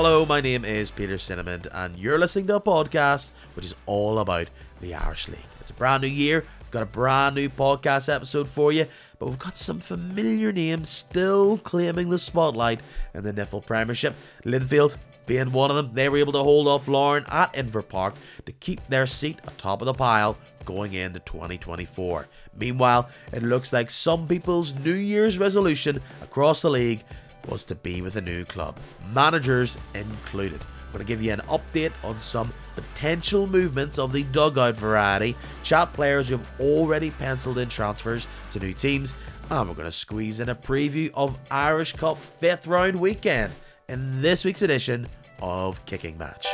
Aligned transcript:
Hello, 0.00 0.24
my 0.24 0.40
name 0.40 0.64
is 0.64 0.92
Peter 0.92 1.18
Cinnamon, 1.18 1.62
and 1.72 1.96
you're 1.96 2.20
listening 2.20 2.46
to 2.46 2.54
a 2.54 2.60
podcast 2.60 3.32
which 3.54 3.66
is 3.66 3.74
all 3.84 4.20
about 4.20 4.48
the 4.80 4.94
Irish 4.94 5.26
League. 5.26 5.40
It's 5.60 5.72
a 5.72 5.74
brand 5.74 6.02
new 6.02 6.08
year. 6.08 6.44
We've 6.60 6.70
got 6.70 6.84
a 6.84 6.86
brand 6.86 7.34
new 7.34 7.48
podcast 7.48 8.08
episode 8.08 8.48
for 8.48 8.70
you, 8.70 8.86
but 9.18 9.26
we've 9.26 9.40
got 9.40 9.56
some 9.56 9.80
familiar 9.80 10.52
names 10.52 10.88
still 10.88 11.58
claiming 11.58 12.10
the 12.10 12.18
spotlight 12.18 12.78
in 13.12 13.24
the 13.24 13.32
NIFL 13.32 13.66
Premiership. 13.66 14.14
Linfield 14.44 14.96
being 15.26 15.50
one 15.50 15.68
of 15.68 15.76
them, 15.76 15.90
they 15.94 16.08
were 16.08 16.18
able 16.18 16.32
to 16.34 16.44
hold 16.44 16.68
off 16.68 16.86
Larne 16.86 17.24
at 17.26 17.52
Inver 17.54 17.86
Park 17.86 18.14
to 18.46 18.52
keep 18.52 18.86
their 18.86 19.08
seat 19.08 19.40
atop 19.48 19.82
of 19.82 19.86
the 19.86 19.94
pile 19.94 20.38
going 20.64 20.92
into 20.92 21.18
2024. 21.18 22.28
Meanwhile, 22.56 23.08
it 23.32 23.42
looks 23.42 23.72
like 23.72 23.90
some 23.90 24.28
people's 24.28 24.74
New 24.74 24.94
Year's 24.94 25.40
resolution 25.40 26.00
across 26.22 26.62
the 26.62 26.70
league 26.70 27.02
was 27.48 27.64
to 27.64 27.74
be 27.74 28.02
with 28.02 28.16
a 28.16 28.20
new 28.20 28.44
club, 28.44 28.76
managers 29.12 29.76
included. 29.94 30.60
I'm 30.60 30.92
going 30.92 31.04
to 31.04 31.08
give 31.08 31.20
you 31.20 31.32
an 31.32 31.40
update 31.48 31.92
on 32.02 32.20
some 32.20 32.52
potential 32.74 33.46
movements 33.46 33.98
of 33.98 34.12
the 34.12 34.22
dugout 34.22 34.76
variety, 34.76 35.36
chat 35.62 35.92
players 35.92 36.28
who 36.28 36.36
have 36.36 36.50
already 36.60 37.10
penciled 37.10 37.58
in 37.58 37.68
transfers 37.68 38.26
to 38.50 38.58
new 38.58 38.72
teams, 38.72 39.14
and 39.50 39.68
we're 39.68 39.74
going 39.74 39.86
to 39.86 39.92
squeeze 39.92 40.40
in 40.40 40.48
a 40.48 40.54
preview 40.54 41.10
of 41.14 41.38
Irish 41.50 41.92
Cup 41.92 42.18
5th 42.40 42.66
round 42.66 42.98
weekend 42.98 43.52
in 43.88 44.22
this 44.22 44.44
week's 44.44 44.62
edition 44.62 45.06
of 45.40 45.84
Kicking 45.84 46.16
Match. 46.16 46.46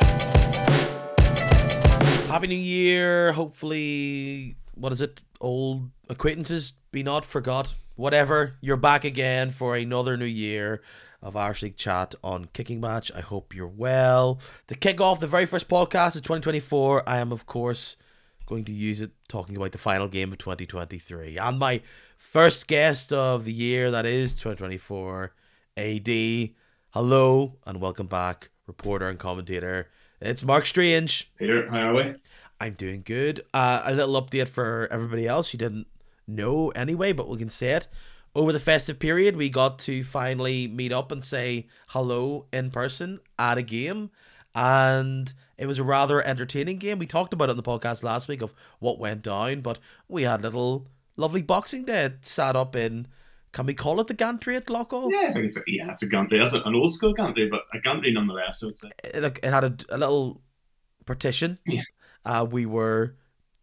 Happy 2.26 2.48
New 2.48 2.56
Year. 2.56 3.32
Hopefully, 3.32 4.56
what 4.74 4.92
is 4.92 5.00
it? 5.00 5.22
Old 5.40 5.90
acquaintances 6.08 6.72
be 6.90 7.02
not 7.02 7.24
forgot. 7.24 7.76
Whatever, 7.96 8.56
you're 8.60 8.76
back 8.76 9.04
again 9.04 9.52
for 9.52 9.76
another 9.76 10.16
new 10.16 10.24
year 10.24 10.82
of 11.22 11.36
Irish 11.36 11.62
League 11.62 11.76
chat 11.76 12.16
on 12.24 12.46
Kicking 12.46 12.80
Match. 12.80 13.12
I 13.14 13.20
hope 13.20 13.54
you're 13.54 13.68
well. 13.68 14.40
To 14.66 14.74
kick 14.74 15.00
off 15.00 15.20
the 15.20 15.28
very 15.28 15.46
first 15.46 15.68
podcast 15.68 16.16
of 16.16 16.22
2024, 16.22 17.08
I 17.08 17.18
am, 17.18 17.30
of 17.30 17.46
course, 17.46 17.96
going 18.46 18.64
to 18.64 18.72
use 18.72 19.00
it 19.00 19.12
talking 19.28 19.56
about 19.56 19.70
the 19.70 19.78
final 19.78 20.08
game 20.08 20.32
of 20.32 20.38
2023. 20.38 21.38
And 21.38 21.56
my 21.56 21.82
first 22.18 22.66
guest 22.66 23.12
of 23.12 23.44
the 23.44 23.52
year, 23.52 23.92
that 23.92 24.06
is 24.06 24.32
2024, 24.32 25.32
AD. 25.76 26.08
Hello 26.90 27.58
and 27.64 27.80
welcome 27.80 28.08
back, 28.08 28.50
reporter 28.66 29.08
and 29.08 29.20
commentator. 29.20 29.88
It's 30.20 30.42
Mark 30.42 30.66
Strange. 30.66 31.30
Peter, 31.38 31.70
how 31.70 31.90
are 31.90 31.94
we? 31.94 32.14
I'm 32.60 32.74
doing 32.74 33.02
good. 33.04 33.44
Uh, 33.54 33.82
a 33.84 33.94
little 33.94 34.20
update 34.20 34.48
for 34.48 34.88
everybody 34.90 35.28
else 35.28 35.52
you 35.52 35.60
didn't 35.60 35.86
know 36.26 36.70
anyway, 36.70 37.12
but 37.12 37.28
we 37.28 37.38
can 37.38 37.48
say 37.48 37.72
it. 37.72 37.88
Over 38.34 38.52
the 38.52 38.58
festive 38.58 38.98
period, 38.98 39.36
we 39.36 39.48
got 39.48 39.78
to 39.80 40.02
finally 40.02 40.66
meet 40.66 40.92
up 40.92 41.12
and 41.12 41.24
say 41.24 41.68
hello 41.88 42.46
in 42.52 42.70
person 42.70 43.20
at 43.38 43.58
a 43.58 43.62
game. 43.62 44.10
And 44.56 45.32
it 45.56 45.66
was 45.66 45.78
a 45.78 45.84
rather 45.84 46.24
entertaining 46.24 46.78
game. 46.78 46.98
We 46.98 47.06
talked 47.06 47.32
about 47.32 47.48
it 47.48 47.50
on 47.50 47.56
the 47.56 47.62
podcast 47.62 48.02
last 48.02 48.26
week 48.28 48.42
of 48.42 48.52
what 48.80 48.98
went 48.98 49.22
down, 49.22 49.60
but 49.60 49.78
we 50.08 50.24
had 50.24 50.40
a 50.40 50.44
little 50.44 50.88
lovely 51.16 51.42
Boxing 51.42 51.84
Day 51.84 52.10
sat 52.22 52.56
up 52.56 52.74
in 52.74 53.06
can 53.54 53.66
we 53.66 53.74
call 53.74 54.00
it 54.00 54.08
the 54.08 54.14
gantry 54.14 54.56
at 54.56 54.68
Loco? 54.68 55.08
Yeah, 55.08 55.28
I 55.28 55.32
think 55.32 55.46
it's 55.46 55.56
a, 55.56 55.62
yeah, 55.68 55.92
it's 55.92 56.02
a 56.02 56.08
gantry. 56.08 56.40
That's 56.40 56.54
an 56.54 56.74
old 56.74 56.92
school 56.92 57.12
gantry, 57.12 57.48
but 57.48 57.62
a 57.72 57.78
gantry 57.78 58.12
nonetheless. 58.12 58.60
I 58.62 58.66
would 58.66 58.76
say. 58.76 58.90
It, 59.04 59.38
it 59.44 59.44
had 59.44 59.62
a, 59.62 59.76
a 59.90 59.98
little 59.98 60.42
partition. 61.06 61.60
Yeah. 61.64 61.82
Uh, 62.24 62.44
we 62.50 62.66
were 62.66 63.14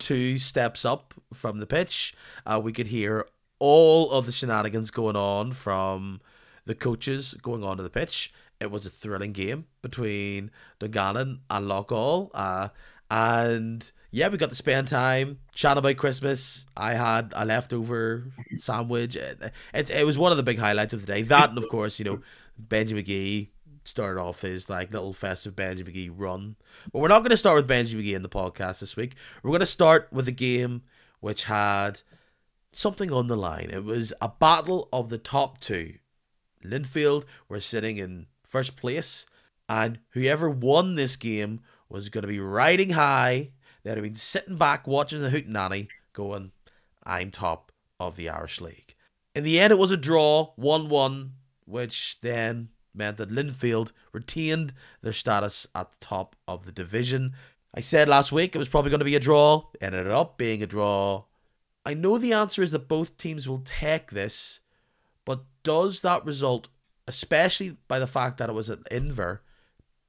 two 0.02 0.38
steps 0.38 0.84
up 0.84 1.14
from 1.34 1.60
the 1.60 1.68
pitch. 1.68 2.14
Uh, 2.46 2.60
we 2.62 2.74
could 2.74 2.88
hear 2.88 3.26
all 3.60 4.12
of 4.12 4.26
the 4.26 4.32
shenanigans 4.32 4.92
going 4.92 5.16
on 5.16 5.52
from 5.54 6.20
the 6.66 6.76
coaches 6.76 7.36
going 7.42 7.64
onto 7.64 7.84
the 7.84 7.90
pitch. 7.90 8.34
It 8.60 8.70
was 8.70 8.86
a 8.86 8.90
thrilling 8.90 9.32
game 9.32 9.66
between 9.82 10.52
Dungannon 10.80 11.42
and 11.50 11.67
Loughgall. 11.67 12.32
Uh, 12.34 12.70
and 13.10 13.92
yeah, 14.11 14.28
we 14.28 14.38
got 14.38 14.50
to 14.50 14.56
spend 14.56 14.88
time 14.88 15.40
chatting 15.54 15.80
about 15.80 15.98
Christmas. 15.98 16.66
I 16.76 16.94
had 16.94 17.34
a 17.36 17.45
leftover 17.45 18.26
sandwich. 18.58 19.16
It, 19.16 19.52
it, 19.73 19.90
it 19.90 20.06
was 20.06 20.17
one 20.17 20.32
of 20.32 20.38
the 20.38 20.44
big 20.44 20.60
highlights 20.60 20.94
of 20.94 21.02
the 21.02 21.08
day. 21.08 21.22
That, 21.23 21.50
and 21.50 21.58
of 21.58 21.67
course, 21.70 22.00
you 22.00 22.06
know, 22.06 22.22
Benji 22.67 22.94
McGee 22.94 23.50
started 23.83 24.21
off 24.21 24.42
his 24.42 24.69
like 24.69 24.92
little 24.92 25.14
festive 25.14 25.55
Benji 25.55 25.83
McGee 25.83 26.11
run. 26.15 26.55
But 26.92 26.99
we're 26.99 27.08
not 27.08 27.19
going 27.19 27.31
to 27.31 27.37
start 27.37 27.58
with 27.58 27.67
Benji 27.67 27.95
McGee 27.95 28.15
in 28.15 28.23
the 28.23 28.30
podcast 28.30 28.80
this 28.80 28.95
week. 28.95 29.15
We're 29.42 29.52
going 29.52 29.61
to 29.61 29.65
start 29.65 30.08
with 30.11 30.27
a 30.27 30.33
game 30.33 30.83
which 31.19 31.45
had 31.45 32.02
something 32.71 33.11
on 33.11 33.27
the 33.27 33.37
line. 33.37 33.69
It 33.71 33.83
was 33.83 34.14
a 34.21 34.30
battle 34.30 34.89
of 34.92 35.09
the 35.09 35.17
top 35.17 35.59
two. 35.59 35.95
Linfield 36.64 37.25
were 37.49 37.59
sitting 37.59 37.97
in 37.97 38.27
first 38.43 38.75
place, 38.75 39.25
and 39.67 39.99
whoever 40.09 40.49
won 40.49 40.95
this 40.95 41.15
game 41.15 41.61
was 41.89 42.09
going 42.09 42.21
to 42.23 42.27
be 42.27 42.39
riding 42.39 42.92
high. 42.92 43.52
They'd 43.83 43.92
have 43.92 44.03
been 44.03 44.15
sitting 44.15 44.58
back 44.58 44.87
watching 44.87 45.21
the 45.21 45.30
hootenanny, 45.30 45.87
going, 46.13 46.52
I'm 47.03 47.31
top 47.31 47.71
of 47.99 48.15
the 48.15 48.30
Irish 48.30 48.61
League. 48.61 48.95
In 49.33 49.43
the 49.43 49.59
end, 49.59 49.71
it 49.71 49.80
was 49.80 49.92
a 49.92 49.98
draw, 49.98 50.53
1 50.55 50.89
1, 50.89 51.31
which 51.65 52.19
then 52.21 52.69
meant 52.94 53.18
that 53.18 53.30
Linfield 53.30 53.92
retained 54.12 54.74
their 55.02 55.14
status 55.14 55.68
at 55.74 55.92
the 55.92 55.98
top 56.00 56.36
of 56.48 56.66
the 56.66 56.72
division. 56.72 57.34
I 57.74 57.80
said 57.80 58.10
last 58.10 58.32
week 58.32 58.56
it 58.56 58.60
was 58.60 58.70
probably 58.70 58.90
going 58.92 59.00
to 59.00 59.06
be 59.06 59.16
a 59.16 59.20
draw, 59.20 59.64
ended 59.80 60.08
up 60.08 60.38
being 60.38 60.62
a 60.62 60.68
draw. 60.68 61.26
I 61.86 61.94
know 61.94 62.18
the 62.18 62.34
answer 62.34 62.62
is 62.62 62.72
that 62.72 62.88
both 62.88 63.18
teams 63.18 63.48
will 63.48 63.62
take 63.66 64.12
this, 64.12 64.60
but 65.26 65.46
does 65.64 66.02
that 66.02 66.26
result, 66.26 66.68
especially 67.08 67.78
by 67.88 67.98
the 68.00 68.08
fact 68.08 68.38
that 68.38 68.50
it 68.50 68.54
was 68.54 68.70
at 68.70 68.84
Inver, 68.92 69.40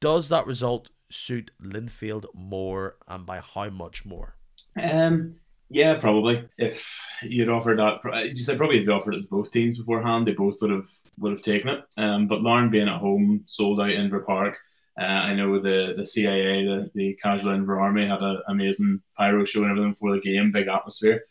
does 0.01 0.29
that 0.29 0.47
result 0.47 0.91
suit 1.09 1.51
Linfield 1.63 2.27
more 2.35 2.97
and 3.07 3.25
by 3.25 3.41
how 3.41 3.71
much 3.71 4.05
more? 4.05 4.37
Um, 4.81 5.35
yeah, 5.73 5.95
probably. 5.95 6.49
If 6.59 7.01
you'd 7.23 7.49
offered 7.49 7.79
that, 7.79 8.01
you 8.25 8.37
said 8.37 8.59
probably 8.59 8.79
if 8.79 8.85
you 8.85 8.93
offered 8.93 9.15
it 9.15 9.23
to 9.23 9.29
both 9.29 9.51
teams 9.51 9.79
beforehand, 9.79 10.27
they 10.27 10.33
both 10.33 10.59
would 10.61 10.71
have 10.71 10.87
would 11.19 11.33
have 11.33 11.43
taken 11.43 11.71
it. 11.71 11.85
Um, 11.97 12.29
but 12.29 12.43
Larne 12.43 12.71
being 12.71 12.89
at 12.89 13.01
home, 13.01 13.45
sold 13.47 13.81
out 13.81 13.89
Inver 13.89 14.25
Park. 14.25 14.57
Uh, 15.01 15.05
I 15.05 15.35
know 15.35 15.59
the 15.59 15.95
the 15.97 16.07
CIA, 16.07 16.65
the, 16.65 16.91
the 16.95 17.19
Casual 17.23 17.55
Inver 17.55 17.81
Army, 17.81 18.07
had 18.07 18.23
an 18.23 18.43
amazing 18.49 19.01
pyro 19.17 19.45
show 19.45 19.63
and 19.63 19.71
everything 19.71 19.95
for 19.95 20.15
the 20.15 20.21
game, 20.21 20.53
big 20.53 20.69
atmosphere 20.69 21.25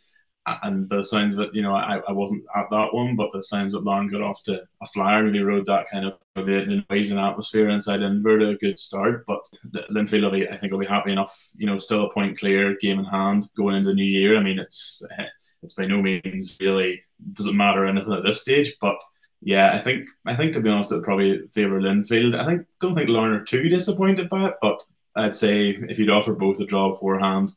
and 0.45 0.89
the 0.89 1.03
of 1.33 1.39
it, 1.39 1.53
you 1.53 1.61
know, 1.61 1.75
I, 1.75 2.01
I 2.07 2.11
wasn't 2.11 2.43
at 2.55 2.69
that 2.71 2.93
one, 2.93 3.15
but 3.15 3.31
the 3.31 3.43
sounds 3.43 3.73
that 3.73 3.83
Larne 3.83 4.07
got 4.07 4.21
off 4.21 4.43
to 4.43 4.63
a 4.81 4.85
flyer, 4.87 5.19
and 5.19 5.31
really 5.31 5.43
rode 5.43 5.67
that 5.67 5.87
kind 5.91 6.05
of 6.05 6.17
the 6.35 6.83
noise 6.89 7.11
and 7.11 7.19
atmosphere 7.19 7.69
inside 7.69 7.99
Inver 7.99 8.39
to 8.39 8.49
a 8.49 8.57
good 8.57 8.79
start. 8.79 9.25
But 9.27 9.41
Linfield, 9.91 10.23
will 10.23 10.31
be, 10.31 10.49
I 10.49 10.57
think, 10.57 10.71
will 10.71 10.79
be 10.79 10.87
happy 10.87 11.11
enough. 11.11 11.37
You 11.57 11.67
know, 11.67 11.77
still 11.77 12.05
a 12.05 12.13
point 12.13 12.39
clear, 12.39 12.75
game 12.81 12.99
in 12.99 13.05
hand, 13.05 13.49
going 13.55 13.75
into 13.75 13.89
the 13.89 13.95
new 13.95 14.03
year. 14.03 14.37
I 14.37 14.43
mean, 14.43 14.57
it's 14.57 15.03
it's 15.63 15.75
by 15.75 15.85
no 15.85 16.01
means 16.01 16.57
really 16.59 17.03
doesn't 17.33 17.55
matter 17.55 17.85
anything 17.85 18.13
at 18.13 18.23
this 18.23 18.41
stage, 18.41 18.75
but 18.81 18.97
yeah, 19.41 19.73
I 19.73 19.79
think 19.79 20.07
I 20.25 20.35
think 20.35 20.53
to 20.53 20.61
be 20.61 20.69
honest, 20.69 20.91
it 20.91 21.03
probably 21.03 21.47
favour 21.49 21.79
Linfield. 21.79 22.39
I 22.39 22.45
think 22.45 22.67
don't 22.79 22.95
think 22.95 23.09
Larne 23.09 23.33
are 23.33 23.43
too 23.43 23.69
disappointed 23.69 24.29
by 24.29 24.47
it, 24.47 24.55
but 24.61 24.81
I'd 25.15 25.35
say 25.35 25.69
if 25.69 25.99
you'd 25.99 26.09
offer 26.09 26.33
both 26.33 26.59
a 26.59 26.65
draw 26.65 26.89
beforehand, 26.91 27.51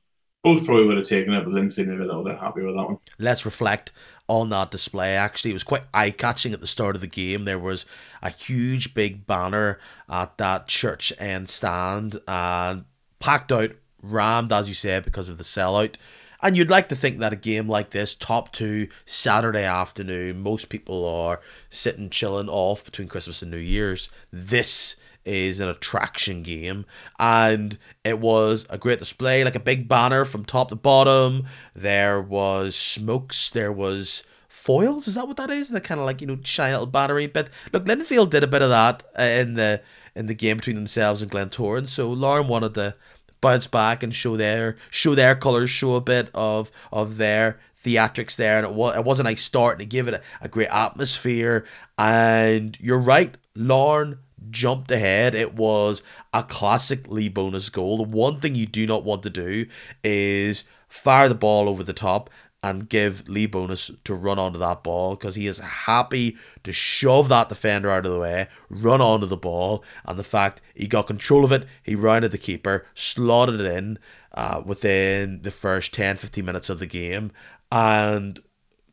both 0.44 0.66
probably 0.66 0.87
would 0.87 0.99
have 0.99 1.09
taken 1.09 1.32
it, 1.32 1.43
but 1.43 1.55
Lindsay 1.55 1.84
maybe 1.84 2.03
a 2.03 2.06
little 2.06 2.22
bit 2.22 2.38
happy 2.38 2.62
with 2.62 2.77
that 2.77 2.84
one. 2.84 2.99
Let's 3.19 3.47
reflect 3.47 3.93
on 4.28 4.50
that 4.50 4.71
display. 4.71 5.16
Actually, 5.16 5.50
it 5.53 5.55
was 5.55 5.65
quite 5.65 5.84
eye 5.93 6.10
catching 6.10 6.53
at 6.53 6.60
the 6.60 6.66
start 6.66 6.94
of 6.94 7.00
the 7.00 7.06
game. 7.06 7.47
There 7.47 7.59
was 7.59 7.87
a 8.22 8.28
huge 8.28 8.93
big 8.93 9.27
banner 9.27 9.81
at 10.09 10.37
that 10.37 10.69
church 10.69 11.15
end 11.19 11.49
stand 11.49 12.21
and 12.28 12.84
packed 13.21 13.50
out, 13.50 13.72
rammed, 14.03 14.53
as 14.53 14.69
you 14.69 14.75
said, 14.75 15.05
because 15.05 15.31
of 15.31 15.38
the 15.38 15.44
sellout. 15.44 15.97
And 16.43 16.59
you'd 16.59 16.69
like 16.69 16.91
to 16.91 16.97
think 16.97 17.21
that 17.21 17.32
a 17.32 17.37
game 17.37 17.66
like 17.66 17.91
this, 17.91 18.15
top 18.15 18.53
two, 18.53 18.88
Saturday 19.06 19.64
afternoon, 19.64 20.43
most 20.43 20.69
people 20.69 21.08
are 21.08 21.40
sitting 21.70 22.11
chilling 22.11 22.50
off 22.50 22.85
between 22.85 23.08
Christmas 23.08 23.40
and 23.40 23.50
New 23.50 23.56
Year's. 23.56 24.11
This 24.31 24.97
is 25.25 25.61
an 25.61 25.69
attraction 25.69 26.43
game. 26.43 26.85
And 27.19 27.79
it 28.05 28.19
was 28.19 28.67
a 28.71 28.79
great 28.79 28.99
display 28.99 29.44
like 29.44 29.55
a 29.55 29.61
big 29.61 29.88
banner 29.88 30.25
from 30.25 30.44
top 30.44 30.69
to 30.69 30.76
bottom. 30.76 31.47
There 31.75 32.21
was 32.21 32.76
smokes 32.76 33.50
there 33.50 33.73
was 33.73 34.23
foils 34.49 35.06
is 35.06 35.17
that 35.17 35.26
what 35.26 35.37
that 35.37 35.50
is? 35.50 35.69
The 35.69 35.81
kind 35.81 36.00
of 36.00 36.06
like 36.06 36.21
you 36.21 36.26
know 36.26 36.38
shiny 36.43 36.73
little 36.73 36.87
battery 36.87 37.26
bit. 37.26 37.50
Look 37.73 37.85
linfield 37.85 38.31
did 38.31 38.43
a 38.43 38.49
bit 38.49 38.62
of 38.62 38.71
that 38.71 39.03
uh, 39.19 39.23
in 39.23 39.55
the 39.55 39.82
in 40.15 40.26
the 40.26 40.35
game 40.35 40.59
between 40.59 40.76
themselves 40.76 41.23
and 41.23 41.31
glentoran. 41.31 41.88
So 41.88 42.11
larne 42.11 42.49
wanted 42.49 42.75
to 42.75 42.94
bounce 43.41 43.67
back 43.67 44.03
and 44.03 44.15
show 44.15 44.37
their 44.37 44.76
show 44.91 45.15
their 45.15 45.35
colors 45.35 45.71
show 45.71 45.97
a 45.97 46.00
bit 46.00 46.31
of 46.35 46.71
of 46.93 47.17
their 47.19 47.59
theatrics 47.85 48.37
there. 48.37 48.56
And 48.56 48.67
it 48.67 48.73
was, 48.73 48.97
it 48.97 49.05
was 49.05 49.21
a 49.21 49.25
nice 49.25 49.43
start 49.43 49.75
and 49.75 49.82
it 49.82 49.91
gave 49.91 50.09
it 50.09 50.15
a, 50.15 50.23
a 50.41 50.49
great 50.49 50.69
atmosphere. 50.69 51.67
And 51.99 52.79
you're 52.81 52.99
right 52.99 53.37
Larne 53.55 54.19
jumped 54.50 54.91
ahead. 54.91 55.35
It 55.35 55.55
was 55.55 56.02
a 56.32 56.43
classic 56.43 57.08
Lee 57.08 57.31
Bonis 57.31 57.70
goal. 57.70 57.99
The 57.99 58.02
one 58.05 58.41
thing 58.41 58.55
you 58.55 58.67
do 58.67 58.87
not 58.87 59.05
want 59.05 59.23
to 59.25 59.31
do 59.31 59.67
is 60.02 60.64
fire 60.88 61.29
the 61.29 61.35
ball 61.35 61.69
over 61.69 61.82
the 61.82 61.93
top 61.93 62.31
and 62.64 62.88
give 62.88 63.29
Lee 63.29 63.46
Bonis 63.46 63.94
to 64.05 64.14
run 64.14 64.38
onto 64.38 64.58
that 64.58 64.82
ball 64.82 65.17
because 65.17 65.35
he 65.35 65.46
is 65.46 65.58
happy 65.58 66.35
to 66.62 66.73
shove 66.73 67.29
that 67.29 67.50
defender 67.50 67.91
out 67.91 68.06
of 68.06 68.12
the 68.12 68.19
way, 68.19 68.49
run 68.70 69.02
onto 69.02 69.26
the 69.26 69.37
ball, 69.37 69.85
and 70.06 70.19
the 70.19 70.25
fact 70.25 70.62
he 70.75 70.87
got 70.87 71.06
control 71.06 71.44
of 71.44 71.52
it, 71.52 71.69
he 71.82 71.94
rounded 71.94 72.31
the 72.31 72.38
keeper, 72.38 72.87
slotted 72.94 73.61
it 73.61 73.67
in 73.67 73.99
uh, 74.32 74.62
within 74.64 75.43
the 75.43 75.50
first 75.50 75.93
10 75.93 76.17
15 76.17 76.43
minutes 76.43 76.70
of 76.70 76.79
the 76.79 76.87
game, 76.87 77.32
and 77.70 78.40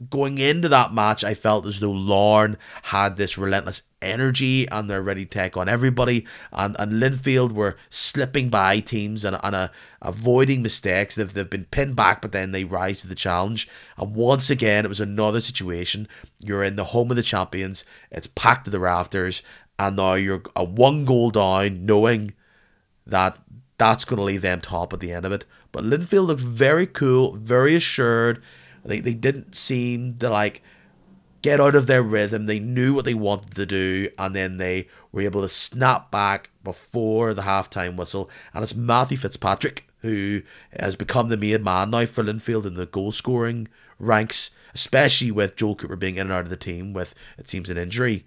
going 0.09 0.37
into 0.37 0.69
that 0.69 0.93
match, 0.93 1.23
I 1.23 1.33
felt 1.33 1.67
as 1.67 1.79
though 1.79 1.91
Larne 1.91 2.57
had 2.83 3.17
this 3.17 3.37
relentless 3.37 3.83
energy 4.01 4.67
and 4.69 4.89
they're 4.89 5.01
ready 5.01 5.25
to 5.25 5.29
take 5.29 5.55
on 5.55 5.69
everybody. 5.69 6.25
And, 6.51 6.75
and 6.79 6.93
Linfield 6.93 7.51
were 7.51 7.77
slipping 7.89 8.49
by 8.49 8.79
teams 8.79 9.23
and, 9.23 9.37
and 9.43 9.55
uh, 9.55 9.67
avoiding 10.01 10.61
mistakes. 10.61 11.15
They've, 11.15 11.31
they've 11.31 11.49
been 11.49 11.65
pinned 11.65 11.95
back, 11.95 12.21
but 12.21 12.31
then 12.31 12.51
they 12.51 12.63
rise 12.63 13.01
to 13.01 13.07
the 13.07 13.15
challenge. 13.15 13.67
And 13.97 14.15
once 14.15 14.49
again, 14.49 14.85
it 14.85 14.89
was 14.89 15.01
another 15.01 15.41
situation. 15.41 16.07
You're 16.39 16.63
in 16.63 16.75
the 16.75 16.85
home 16.85 17.11
of 17.11 17.17
the 17.17 17.23
champions, 17.23 17.85
it's 18.09 18.27
packed 18.27 18.65
to 18.65 18.71
the 18.71 18.79
rafters, 18.79 19.43
and 19.77 19.95
now 19.95 20.13
you're 20.13 20.43
a 20.55 20.63
one 20.63 21.05
goal 21.05 21.31
down, 21.31 21.85
knowing 21.85 22.33
that 23.05 23.37
that's 23.77 24.05
going 24.05 24.17
to 24.17 24.23
leave 24.23 24.43
them 24.43 24.61
top 24.61 24.93
at 24.93 24.99
the 24.99 25.11
end 25.11 25.25
of 25.25 25.31
it. 25.31 25.45
But 25.71 25.83
Linfield 25.83 26.27
looked 26.27 26.41
very 26.41 26.85
cool, 26.85 27.35
very 27.35 27.75
assured 27.75 28.41
they, 28.83 28.99
they 28.99 29.13
didn't 29.13 29.55
seem 29.55 30.17
to 30.17 30.29
like 30.29 30.61
get 31.41 31.59
out 31.59 31.75
of 31.75 31.87
their 31.87 32.03
rhythm. 32.03 32.45
They 32.45 32.59
knew 32.59 32.93
what 32.93 33.05
they 33.05 33.13
wanted 33.13 33.55
to 33.55 33.65
do, 33.65 34.09
and 34.17 34.35
then 34.35 34.57
they 34.57 34.87
were 35.11 35.21
able 35.21 35.41
to 35.41 35.49
snap 35.49 36.11
back 36.11 36.49
before 36.63 37.33
the 37.33 37.43
halftime 37.43 37.95
whistle. 37.95 38.29
And 38.53 38.63
it's 38.63 38.75
Matthew 38.75 39.17
Fitzpatrick 39.17 39.87
who 40.01 40.41
has 40.77 40.95
become 40.95 41.29
the 41.29 41.37
main 41.37 41.63
man 41.63 41.91
now 41.91 42.05
for 42.05 42.23
Linfield 42.23 42.65
in 42.65 42.73
the 42.73 42.85
goal 42.85 43.11
scoring 43.11 43.67
ranks, 43.99 44.51
especially 44.73 45.31
with 45.31 45.55
Joel 45.55 45.75
Cooper 45.75 45.95
being 45.95 46.15
in 46.15 46.21
and 46.21 46.31
out 46.31 46.43
of 46.43 46.49
the 46.49 46.57
team 46.57 46.93
with 46.93 47.13
it 47.37 47.47
seems 47.47 47.69
an 47.69 47.77
injury. 47.77 48.25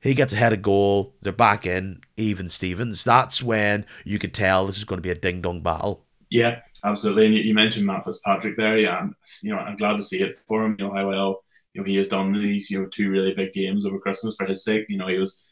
He 0.00 0.14
gets 0.14 0.32
ahead 0.32 0.52
of 0.52 0.62
goal, 0.62 1.14
they're 1.20 1.32
back 1.32 1.66
in, 1.66 2.00
even 2.16 2.48
Stevens. 2.48 3.04
That's 3.04 3.42
when 3.42 3.84
you 4.04 4.18
could 4.18 4.32
tell 4.32 4.66
this 4.66 4.78
is 4.78 4.84
going 4.84 4.98
to 4.98 5.02
be 5.02 5.10
a 5.10 5.14
ding 5.14 5.42
dong 5.42 5.60
battle. 5.60 6.04
Yeah, 6.30 6.60
absolutely. 6.84 7.26
And 7.26 7.34
you, 7.34 7.54
mentioned 7.54 7.86
Matt 7.86 8.04
Fitzpatrick 8.04 8.56
there. 8.56 8.78
Yeah, 8.78 8.98
I'm, 8.98 9.16
you 9.42 9.50
know, 9.50 9.58
I'm 9.58 9.76
glad 9.76 9.96
to 9.96 10.02
see 10.02 10.20
it 10.22 10.38
for 10.46 10.64
him. 10.64 10.76
You 10.78 10.86
know 10.86 10.94
how 10.94 11.08
well 11.08 11.42
you 11.72 11.80
know 11.80 11.86
he 11.86 11.96
has 11.96 12.08
done 12.08 12.32
these 12.32 12.70
you 12.70 12.80
know 12.80 12.88
two 12.88 13.10
really 13.10 13.34
big 13.34 13.52
games 13.52 13.86
over 13.86 13.98
Christmas 13.98 14.36
for 14.36 14.46
his 14.46 14.64
sake. 14.64 14.86
You 14.88 14.98
know 14.98 15.06
he 15.06 15.18
was 15.18 15.44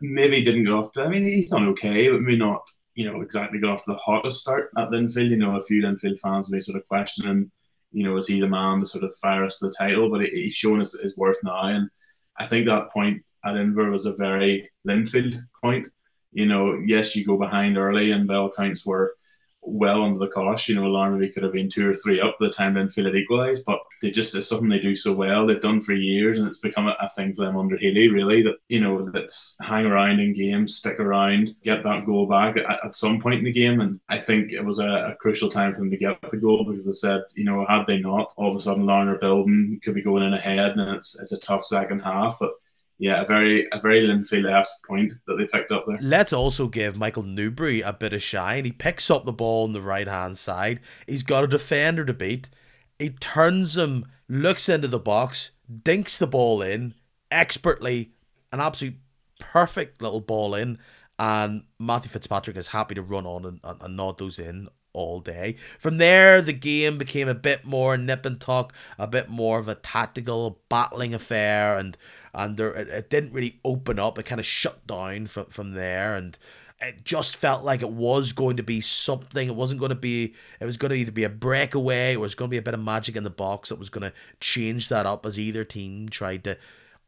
maybe 0.00 0.42
didn't 0.42 0.64
go 0.64 0.78
off 0.78 0.92
to. 0.92 1.04
I 1.04 1.08
mean, 1.08 1.24
he's 1.24 1.50
done 1.50 1.68
okay, 1.68 2.10
but 2.10 2.20
maybe 2.20 2.38
not. 2.38 2.68
You 2.94 3.10
know 3.10 3.20
exactly 3.20 3.60
got 3.60 3.70
off 3.70 3.82
to 3.84 3.92
the 3.92 3.98
hottest 3.98 4.40
start 4.40 4.70
at 4.76 4.90
Linfield. 4.90 5.30
You 5.30 5.36
know, 5.36 5.56
a 5.56 5.62
few 5.62 5.82
Linfield 5.82 6.18
fans 6.18 6.50
may 6.50 6.60
sort 6.60 6.78
of 6.78 6.88
question 6.88 7.26
him. 7.26 7.52
You 7.92 8.04
know, 8.04 8.16
is 8.16 8.26
he 8.26 8.40
the 8.40 8.48
man 8.48 8.80
to 8.80 8.86
sort 8.86 9.04
of 9.04 9.14
fire 9.16 9.44
us 9.44 9.58
to 9.58 9.66
the 9.66 9.74
title? 9.76 10.10
But 10.10 10.26
he's 10.26 10.54
shown 10.54 10.80
his, 10.80 10.92
his 11.00 11.16
worth 11.16 11.38
now, 11.42 11.66
and 11.66 11.88
I 12.36 12.46
think 12.46 12.66
that 12.66 12.90
point 12.90 13.22
at 13.44 13.54
Inver 13.54 13.90
was 13.90 14.06
a 14.06 14.14
very 14.14 14.70
Linfield 14.86 15.40
point. 15.62 15.88
You 16.32 16.46
know, 16.46 16.74
yes, 16.84 17.16
you 17.16 17.24
go 17.24 17.38
behind 17.38 17.78
early, 17.78 18.10
and 18.10 18.28
bell 18.28 18.50
counts 18.54 18.84
were 18.84 19.14
well 19.62 20.02
under 20.02 20.18
the 20.18 20.28
cost. 20.28 20.68
You 20.68 20.76
know, 20.76 20.86
Larne 20.86 21.30
could 21.32 21.42
have 21.42 21.52
been 21.52 21.68
two 21.68 21.88
or 21.88 21.94
three 21.94 22.20
up 22.20 22.36
by 22.38 22.46
the 22.46 22.52
time 22.52 22.74
Linfield 22.74 23.06
had 23.06 23.16
equalised, 23.16 23.64
but 23.66 23.80
they 24.00 24.10
just 24.10 24.34
it's 24.34 24.48
something 24.48 24.68
they 24.68 24.78
do 24.78 24.94
so 24.94 25.12
well. 25.12 25.46
They've 25.46 25.60
done 25.60 25.80
for 25.80 25.92
years, 25.92 26.38
and 26.38 26.48
it's 26.48 26.60
become 26.60 26.88
a, 26.88 26.96
a 27.00 27.10
thing 27.10 27.34
for 27.34 27.44
them 27.44 27.56
under 27.56 27.76
Healy. 27.76 28.08
Really, 28.08 28.42
that 28.42 28.58
you 28.68 28.80
know 28.80 29.10
that's 29.10 29.56
hang 29.60 29.86
around 29.86 30.20
in 30.20 30.32
games, 30.32 30.76
stick 30.76 30.98
around, 31.00 31.54
get 31.62 31.84
that 31.84 32.06
goal 32.06 32.26
back 32.26 32.56
at, 32.56 32.84
at 32.84 32.94
some 32.94 33.20
point 33.20 33.38
in 33.38 33.44
the 33.44 33.52
game. 33.52 33.80
And 33.80 34.00
I 34.08 34.18
think 34.18 34.52
it 34.52 34.64
was 34.64 34.78
a, 34.78 35.10
a, 35.12 35.14
crucial 35.16 35.50
time 35.50 35.72
for 35.72 35.80
them 35.80 35.90
to 35.90 35.96
get 35.96 36.18
the 36.30 36.36
goal 36.36 36.64
because 36.64 36.86
they 36.86 36.92
said, 36.92 37.22
you 37.34 37.44
know, 37.44 37.66
had 37.68 37.86
they 37.86 37.98
not, 37.98 38.32
all 38.36 38.50
of 38.50 38.56
a 38.56 38.60
sudden 38.60 38.86
Larne 38.86 39.08
are 39.08 39.18
building, 39.18 39.80
could 39.82 39.94
be 39.94 40.02
going 40.02 40.22
in 40.22 40.34
ahead, 40.34 40.76
and 40.76 40.96
it's 40.96 41.18
it's 41.20 41.32
a 41.32 41.40
tough 41.40 41.64
second 41.64 42.00
half, 42.00 42.38
but 42.38 42.52
yeah, 42.98 43.22
a 43.22 43.24
very 43.24 43.68
a 43.72 43.80
very 43.80 44.06
Linfield-esque 44.06 44.84
point 44.86 45.12
that 45.26 45.36
they 45.36 45.46
picked 45.46 45.70
up 45.70 45.84
there. 45.86 45.98
Let's 46.00 46.32
also 46.32 46.66
give 46.66 46.96
Michael 46.96 47.22
Newberry 47.22 47.80
a 47.80 47.92
bit 47.92 48.12
of 48.12 48.22
shine. 48.22 48.64
He 48.64 48.72
picks 48.72 49.10
up 49.10 49.24
the 49.24 49.32
ball 49.32 49.64
on 49.64 49.72
the 49.72 49.82
right 49.82 50.08
hand 50.08 50.36
side. 50.36 50.80
He's 51.06 51.22
got 51.22 51.44
a 51.44 51.48
defender 51.48 52.04
to 52.04 52.12
beat. 52.12 52.50
He 52.98 53.10
turns 53.10 53.76
him, 53.76 54.06
looks 54.28 54.68
into 54.68 54.88
the 54.88 54.98
box, 54.98 55.52
dinks 55.84 56.18
the 56.18 56.26
ball 56.26 56.60
in 56.60 56.94
expertly, 57.30 58.10
an 58.52 58.60
absolute 58.60 58.96
perfect 59.38 60.02
little 60.02 60.20
ball 60.20 60.54
in. 60.54 60.78
And 61.20 61.62
Matthew 61.78 62.10
Fitzpatrick 62.10 62.56
is 62.56 62.68
happy 62.68 62.94
to 62.94 63.02
run 63.02 63.26
on 63.26 63.44
and, 63.44 63.60
and, 63.62 63.82
and 63.82 63.96
nod 63.96 64.18
those 64.18 64.38
in 64.38 64.68
all 64.92 65.20
day. 65.20 65.56
From 65.78 65.98
there, 65.98 66.40
the 66.42 66.52
game 66.52 66.98
became 66.98 67.28
a 67.28 67.34
bit 67.34 67.64
more 67.64 67.96
nip 67.96 68.24
and 68.24 68.40
tuck, 68.40 68.72
a 68.98 69.06
bit 69.06 69.28
more 69.28 69.58
of 69.58 69.68
a 69.68 69.74
tactical 69.74 70.60
battling 70.68 71.14
affair, 71.14 71.76
and 71.76 71.96
and 72.34 72.56
there 72.56 72.74
it, 72.74 72.88
it 72.88 73.10
didn't 73.10 73.32
really 73.32 73.60
open 73.64 73.98
up. 73.98 74.18
It 74.18 74.24
kind 74.24 74.40
of 74.40 74.46
shut 74.46 74.86
down 74.86 75.26
from 75.26 75.46
from 75.46 75.72
there, 75.72 76.14
and 76.14 76.36
it 76.80 77.04
just 77.04 77.36
felt 77.36 77.64
like 77.64 77.82
it 77.82 77.90
was 77.90 78.32
going 78.32 78.56
to 78.56 78.62
be 78.62 78.80
something. 78.80 79.48
It 79.48 79.54
wasn't 79.54 79.80
going 79.80 79.90
to 79.90 79.96
be. 79.96 80.34
It 80.60 80.64
was 80.64 80.76
going 80.76 80.90
to 80.90 80.96
either 80.96 81.12
be 81.12 81.24
a 81.24 81.28
breakaway. 81.28 82.12
Or 82.12 82.18
it 82.18 82.20
was 82.20 82.34
going 82.34 82.48
to 82.48 82.54
be 82.54 82.58
a 82.58 82.62
bit 82.62 82.74
of 82.74 82.80
magic 82.80 83.16
in 83.16 83.24
the 83.24 83.30
box 83.30 83.68
that 83.68 83.78
was 83.78 83.90
going 83.90 84.08
to 84.08 84.16
change 84.40 84.88
that 84.88 85.06
up 85.06 85.26
as 85.26 85.38
either 85.38 85.64
team 85.64 86.08
tried 86.08 86.44
to 86.44 86.56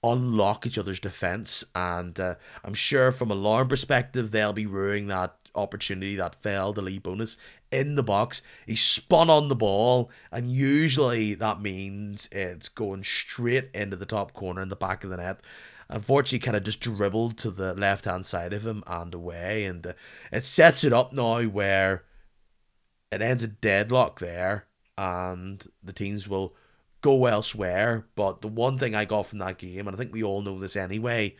unlock 0.02 0.66
each 0.66 0.78
other's 0.78 0.98
defense. 0.98 1.62
And 1.74 2.18
uh, 2.18 2.34
I'm 2.64 2.74
sure 2.74 3.12
from 3.12 3.30
a 3.30 3.34
Larne 3.34 3.68
perspective, 3.68 4.30
they'll 4.30 4.52
be 4.52 4.66
ruining 4.66 5.06
that 5.08 5.36
opportunity 5.54 6.16
that 6.16 6.34
fell 6.36 6.72
to 6.74 6.80
Lee 6.80 7.00
Bonis 7.00 7.36
in 7.70 7.94
the 7.94 8.02
box. 8.02 8.42
He 8.66 8.76
spun 8.76 9.30
on 9.30 9.48
the 9.48 9.56
ball, 9.56 10.10
and 10.30 10.50
usually 10.50 11.34
that 11.34 11.60
means 11.60 12.28
it's 12.32 12.68
going 12.68 13.04
straight 13.04 13.70
into 13.74 13.96
the 13.96 14.06
top 14.06 14.32
corner 14.32 14.62
in 14.62 14.68
the 14.68 14.76
back 14.76 15.04
of 15.04 15.10
the 15.10 15.16
net. 15.16 15.40
Unfortunately, 15.88 16.38
kind 16.38 16.56
of 16.56 16.62
just 16.62 16.80
dribbled 16.80 17.36
to 17.38 17.50
the 17.50 17.74
left 17.74 18.04
hand 18.04 18.24
side 18.24 18.52
of 18.52 18.66
him 18.66 18.82
and 18.86 19.12
away, 19.12 19.64
and 19.64 19.86
uh, 19.86 19.92
it 20.30 20.44
sets 20.44 20.84
it 20.84 20.92
up 20.92 21.12
now 21.12 21.42
where 21.42 22.04
it 23.10 23.22
ends 23.22 23.42
a 23.42 23.48
deadlock 23.48 24.20
there, 24.20 24.66
and 24.96 25.66
the 25.82 25.92
teams 25.92 26.28
will 26.28 26.54
go 27.00 27.26
elsewhere. 27.26 28.06
But 28.14 28.40
the 28.40 28.48
one 28.48 28.78
thing 28.78 28.94
I 28.94 29.04
got 29.04 29.26
from 29.26 29.40
that 29.40 29.58
game, 29.58 29.88
and 29.88 29.96
I 29.96 29.98
think 29.98 30.12
we 30.12 30.22
all 30.22 30.42
know 30.42 30.58
this 30.60 30.76
anyway, 30.76 31.36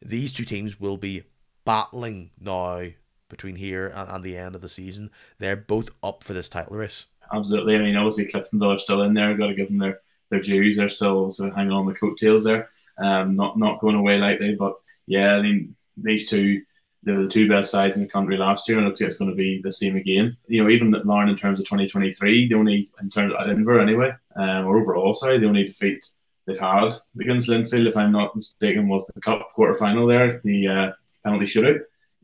these 0.00 0.32
two 0.32 0.44
teams 0.44 0.80
will 0.80 0.96
be 0.96 1.24
battling 1.66 2.30
now 2.40 2.86
between 3.30 3.56
here 3.56 3.86
and, 3.86 4.10
and 4.10 4.24
the 4.24 4.36
end 4.36 4.54
of 4.54 4.60
the 4.60 4.68
season. 4.68 5.10
They're 5.38 5.56
both 5.56 5.90
up 6.02 6.22
for 6.22 6.34
this 6.34 6.48
title 6.48 6.76
race. 6.76 7.06
Absolutely. 7.32 7.76
I 7.76 7.78
mean, 7.78 7.96
obviously 7.96 8.26
Cliftonville 8.26 8.74
are 8.74 8.78
still 8.78 9.02
in 9.02 9.14
there. 9.14 9.36
Got 9.36 9.48
to 9.48 9.54
give 9.54 9.68
them 9.68 9.78
their 9.78 10.00
their 10.30 10.40
dues. 10.40 10.76
They're 10.76 10.88
still 10.88 11.30
sort 11.30 11.50
of 11.50 11.56
hanging 11.56 11.72
on 11.72 11.86
the 11.86 11.94
coattails 11.94 12.44
there. 12.44 12.70
Um, 12.98 13.36
not 13.36 13.58
not 13.58 13.80
going 13.80 13.96
away 13.96 14.18
lightly. 14.18 14.54
But 14.56 14.74
yeah, 15.06 15.34
I 15.34 15.42
mean, 15.42 15.76
these 15.96 16.28
two 16.28 16.62
they 17.02 17.12
were 17.12 17.22
the 17.22 17.28
two 17.28 17.48
best 17.48 17.70
sides 17.70 17.96
in 17.96 18.02
the 18.02 18.08
country 18.08 18.36
last 18.36 18.68
year, 18.68 18.76
and 18.76 18.86
it 18.86 18.90
looks 18.90 19.00
like 19.00 19.08
it's 19.08 19.18
going 19.18 19.30
to 19.30 19.36
be 19.36 19.60
the 19.62 19.72
same 19.72 19.96
again. 19.96 20.36
You 20.48 20.62
know, 20.62 20.70
even 20.70 20.90
Larne 20.90 21.30
in 21.30 21.36
terms 21.36 21.58
of 21.58 21.64
2023, 21.64 22.48
the 22.48 22.54
only 22.54 22.88
in 23.00 23.08
terms 23.08 23.32
of 23.32 23.40
Edinburgh 23.40 23.82
anyway, 23.82 24.12
um, 24.36 24.66
or 24.66 24.78
overall, 24.78 25.14
sorry, 25.14 25.38
the 25.38 25.48
only 25.48 25.64
defeat 25.64 26.04
they've 26.46 26.58
had 26.58 26.90
against 27.18 27.48
Linfield, 27.48 27.88
if 27.88 27.96
I'm 27.96 28.12
not 28.12 28.36
mistaken, 28.36 28.88
was 28.88 29.06
the 29.06 29.20
cup 29.20 29.48
quarter 29.54 29.74
final 29.76 30.06
there, 30.06 30.40
the 30.44 30.68
uh, 30.68 30.92
penalty 31.24 31.46
shootout 31.46 31.80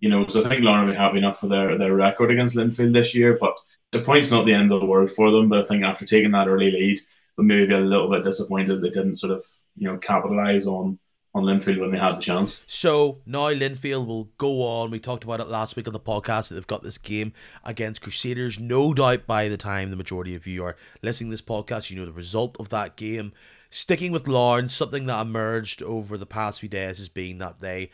you 0.07 0.13
know, 0.13 0.25
so 0.29 0.45
I 0.45 0.49
think 0.49 0.63
Larne 0.63 0.87
will 0.87 0.93
be 0.93 0.99
happy 0.99 1.19
enough 1.19 1.41
for 1.41 1.49
their, 1.49 1.77
their 1.77 1.93
record 1.93 2.31
against 2.31 2.55
Linfield 2.55 2.93
this 2.93 3.13
year. 3.13 3.37
But 3.41 3.59
the 3.91 4.03
point's 4.03 4.31
not 4.31 4.47
the 4.47 4.55
end 4.55 4.71
of 4.71 4.79
the 4.79 4.87
world 4.87 5.11
for 5.11 5.33
them. 5.33 5.49
But 5.49 5.59
I 5.59 5.65
think 5.65 5.83
after 5.83 6.05
taking 6.05 6.31
that 6.31 6.47
early 6.47 6.71
lead, 6.71 7.01
they 7.37 7.43
maybe 7.43 7.75
a 7.75 7.81
little 7.81 8.09
bit 8.09 8.23
disappointed 8.23 8.81
they 8.81 8.91
didn't 8.91 9.17
sort 9.17 9.33
of, 9.33 9.45
you 9.77 9.89
know, 9.89 9.99
capitalise 9.99 10.69
on 10.69 11.01
on 11.35 11.43
Linfield 11.43 11.81
when 11.81 11.91
they 11.91 11.99
had 11.99 12.17
the 12.17 12.23
chance. 12.23 12.65
So 12.69 13.19
now 13.27 13.51
Linfield 13.51 14.07
will 14.07 14.31
go 14.39 14.63
on. 14.63 14.91
We 14.91 15.01
talked 15.01 15.25
about 15.25 15.41
it 15.41 15.49
last 15.49 15.77
week 15.77 15.87
on 15.87 15.93
the 15.93 16.01
podcast 16.01 16.49
that 16.49 16.55
they've 16.55 16.67
got 16.67 16.85
this 16.85 16.97
game 16.97 17.35
against 17.63 18.01
Crusaders. 18.01 18.59
No 18.59 18.95
doubt 18.95 19.27
by 19.27 19.49
the 19.49 19.59
time 19.59 19.91
the 19.91 19.97
majority 19.97 20.35
of 20.35 20.47
you 20.47 20.65
are 20.65 20.77
listening 21.03 21.29
to 21.29 21.35
this 21.35 21.43
podcast, 21.43 21.91
you 21.91 21.97
know 21.99 22.07
the 22.07 22.13
result 22.13 22.57
of 22.59 22.69
that 22.69 22.97
game. 22.97 23.33
Sticking 23.69 24.13
with 24.13 24.29
Larne, 24.29 24.69
something 24.69 25.05
that 25.07 25.21
emerged 25.21 25.83
over 25.83 26.17
the 26.17 26.25
past 26.25 26.61
few 26.61 26.69
days 26.69 26.99
has 26.99 27.09
been 27.11 27.37
that 27.39 27.61
they 27.61 27.91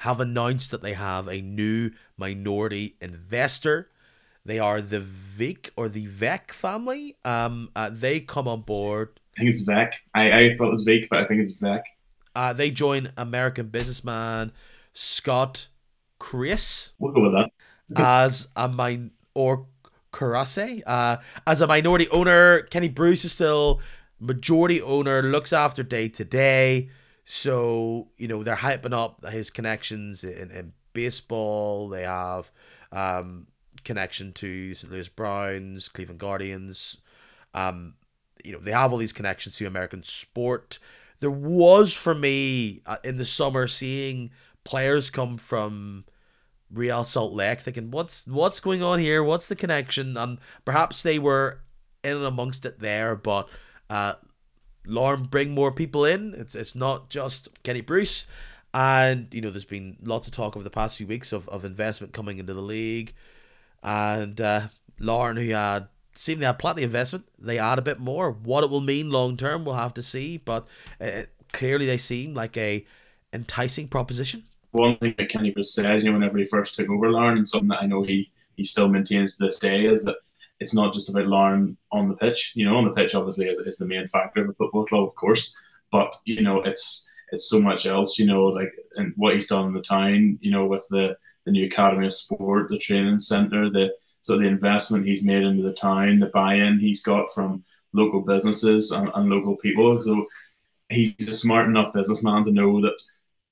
have 0.00 0.20
announced 0.20 0.70
that 0.70 0.82
they 0.82 0.94
have 0.94 1.26
a 1.28 1.40
new 1.40 1.90
minority 2.16 2.96
investor. 3.00 3.90
They 4.44 4.58
are 4.58 4.80
the 4.80 5.00
Vic 5.00 5.72
or 5.76 5.88
the 5.88 6.06
Veeck 6.06 6.52
family. 6.52 7.16
Um, 7.24 7.70
uh, 7.74 7.90
they 7.92 8.20
come 8.20 8.46
on 8.46 8.62
board. 8.62 9.20
I 9.36 9.40
think 9.40 9.50
it's 9.50 9.64
Veeck. 9.66 9.92
I, 10.14 10.44
I 10.44 10.50
thought 10.50 10.68
it 10.68 10.70
was 10.70 10.84
Vic, 10.84 11.08
but 11.10 11.20
I 11.20 11.24
think 11.24 11.40
it's 11.40 11.60
Veeck. 11.60 11.82
Uh, 12.34 12.52
they 12.52 12.70
join 12.70 13.12
American 13.16 13.68
businessman 13.68 14.52
Scott 14.92 15.68
Chris. 16.18 16.92
We'll 16.98 17.12
go 17.12 17.22
with 17.22 17.32
that. 17.32 17.50
as 17.96 18.48
a 18.54 18.68
min 18.68 19.10
or 19.34 19.66
Karase. 20.12 20.82
Uh, 20.86 21.16
as 21.46 21.60
a 21.60 21.66
minority 21.66 22.08
owner, 22.10 22.62
Kenny 22.62 22.88
Bruce 22.88 23.24
is 23.24 23.32
still 23.32 23.80
majority 24.20 24.80
owner, 24.80 25.22
looks 25.22 25.52
after 25.52 25.82
day 25.82 26.08
to 26.08 26.24
day. 26.24 26.88
So, 27.28 28.06
you 28.18 28.28
know, 28.28 28.44
they're 28.44 28.54
hyping 28.54 28.92
up 28.92 29.26
his 29.26 29.50
connections 29.50 30.22
in, 30.22 30.52
in 30.52 30.74
baseball. 30.92 31.88
They 31.88 32.04
have 32.04 32.52
um, 32.92 33.48
connection 33.82 34.32
to 34.34 34.72
St. 34.74 34.92
Louis 34.92 35.08
Browns, 35.08 35.88
Cleveland 35.88 36.20
Guardians. 36.20 36.98
Um, 37.52 37.94
you 38.44 38.52
know, 38.52 38.60
they 38.60 38.70
have 38.70 38.92
all 38.92 38.98
these 38.98 39.12
connections 39.12 39.56
to 39.56 39.66
American 39.66 40.04
sport. 40.04 40.78
There 41.18 41.28
was 41.28 41.92
for 41.92 42.14
me 42.14 42.82
uh, 42.86 42.98
in 43.02 43.16
the 43.16 43.24
summer 43.24 43.66
seeing 43.66 44.30
players 44.62 45.10
come 45.10 45.36
from 45.36 46.04
Real 46.70 47.02
Salt 47.02 47.32
Lake, 47.32 47.58
thinking, 47.58 47.90
"What's 47.90 48.24
what's 48.28 48.60
going 48.60 48.84
on 48.84 49.00
here? 49.00 49.24
What's 49.24 49.48
the 49.48 49.56
connection?" 49.56 50.16
And 50.16 50.38
perhaps 50.64 51.02
they 51.02 51.18
were 51.18 51.62
in 52.04 52.18
and 52.18 52.24
amongst 52.24 52.64
it 52.64 52.78
there, 52.78 53.16
but 53.16 53.48
uh, 53.90 54.14
Larne 54.86 55.24
bring 55.24 55.50
more 55.50 55.72
people 55.72 56.04
in. 56.04 56.34
It's 56.34 56.54
it's 56.54 56.74
not 56.74 57.10
just 57.10 57.48
Kenny 57.62 57.80
Bruce, 57.80 58.26
and 58.72 59.32
you 59.32 59.40
know 59.40 59.50
there's 59.50 59.64
been 59.64 59.96
lots 60.02 60.26
of 60.26 60.32
talk 60.32 60.56
over 60.56 60.64
the 60.64 60.70
past 60.70 60.96
few 60.96 61.06
weeks 61.06 61.32
of, 61.32 61.48
of 61.48 61.64
investment 61.64 62.12
coming 62.12 62.38
into 62.38 62.54
the 62.54 62.62
league, 62.62 63.14
and 63.82 64.40
uh, 64.40 64.68
Larne 64.98 65.36
who 65.36 65.50
had 65.50 65.88
seemed 66.14 66.40
they 66.40 66.46
had 66.46 66.58
plenty 66.58 66.82
of 66.82 66.88
investment, 66.88 67.26
they 67.38 67.58
add 67.58 67.78
a 67.78 67.82
bit 67.82 68.00
more. 68.00 68.30
What 68.30 68.64
it 68.64 68.70
will 68.70 68.80
mean 68.80 69.10
long 69.10 69.36
term, 69.36 69.64
we'll 69.64 69.74
have 69.74 69.94
to 69.94 70.02
see. 70.02 70.38
But 70.38 70.66
uh, 71.00 71.22
clearly, 71.52 71.86
they 71.86 71.98
seem 71.98 72.34
like 72.34 72.56
a 72.56 72.86
enticing 73.32 73.88
proposition 73.88 74.44
one 74.76 74.96
thing 74.98 75.14
that 75.18 75.28
Kenny 75.28 75.50
Bruce 75.50 75.74
said, 75.74 76.02
you 76.02 76.08
know, 76.08 76.18
whenever 76.18 76.38
he 76.38 76.44
first 76.44 76.74
took 76.74 76.88
over 76.88 77.10
Larne, 77.10 77.38
and 77.38 77.48
something 77.48 77.68
that 77.68 77.82
I 77.82 77.86
know 77.86 78.02
he 78.02 78.30
he 78.56 78.64
still 78.64 78.88
maintains 78.88 79.36
to 79.36 79.46
this 79.46 79.58
day, 79.58 79.84
is 79.84 80.04
that 80.04 80.16
it's 80.60 80.74
not 80.74 80.94
just 80.94 81.08
about 81.08 81.26
Larne 81.26 81.76
on 81.92 82.08
the 82.08 82.16
pitch. 82.16 82.52
You 82.54 82.64
know, 82.64 82.76
on 82.76 82.84
the 82.84 82.92
pitch 82.92 83.14
obviously 83.14 83.48
is, 83.48 83.58
is 83.58 83.76
the 83.76 83.86
main 83.86 84.08
factor 84.08 84.42
of 84.42 84.50
a 84.50 84.54
football 84.54 84.86
club, 84.86 85.04
of 85.04 85.14
course, 85.14 85.54
but 85.90 86.14
you 86.24 86.42
know, 86.42 86.62
it's 86.62 87.08
it's 87.32 87.48
so 87.48 87.60
much 87.60 87.86
else. 87.86 88.18
You 88.18 88.26
know, 88.26 88.44
like 88.44 88.72
and 88.96 89.12
what 89.16 89.34
he's 89.34 89.46
done 89.46 89.68
in 89.68 89.74
the 89.74 89.82
town. 89.82 90.38
You 90.40 90.50
know, 90.50 90.66
with 90.66 90.86
the 90.90 91.16
the 91.44 91.52
new 91.52 91.66
academy 91.66 92.06
of 92.06 92.12
sport, 92.12 92.70
the 92.70 92.78
training 92.78 93.18
centre, 93.18 93.70
the 93.70 93.94
so 94.22 94.36
the 94.38 94.46
investment 94.46 95.06
he's 95.06 95.24
made 95.24 95.44
into 95.44 95.62
the 95.62 95.72
town, 95.72 96.18
the 96.18 96.26
buy-in 96.26 96.80
he's 96.80 97.02
got 97.02 97.32
from 97.32 97.64
local 97.92 98.22
businesses 98.22 98.90
and, 98.90 99.10
and 99.14 99.30
local 99.30 99.56
people. 99.56 100.00
So 100.00 100.26
he's 100.88 101.28
a 101.28 101.34
smart 101.34 101.68
enough 101.68 101.92
businessman 101.92 102.44
to 102.44 102.52
know 102.52 102.80
that 102.80 103.00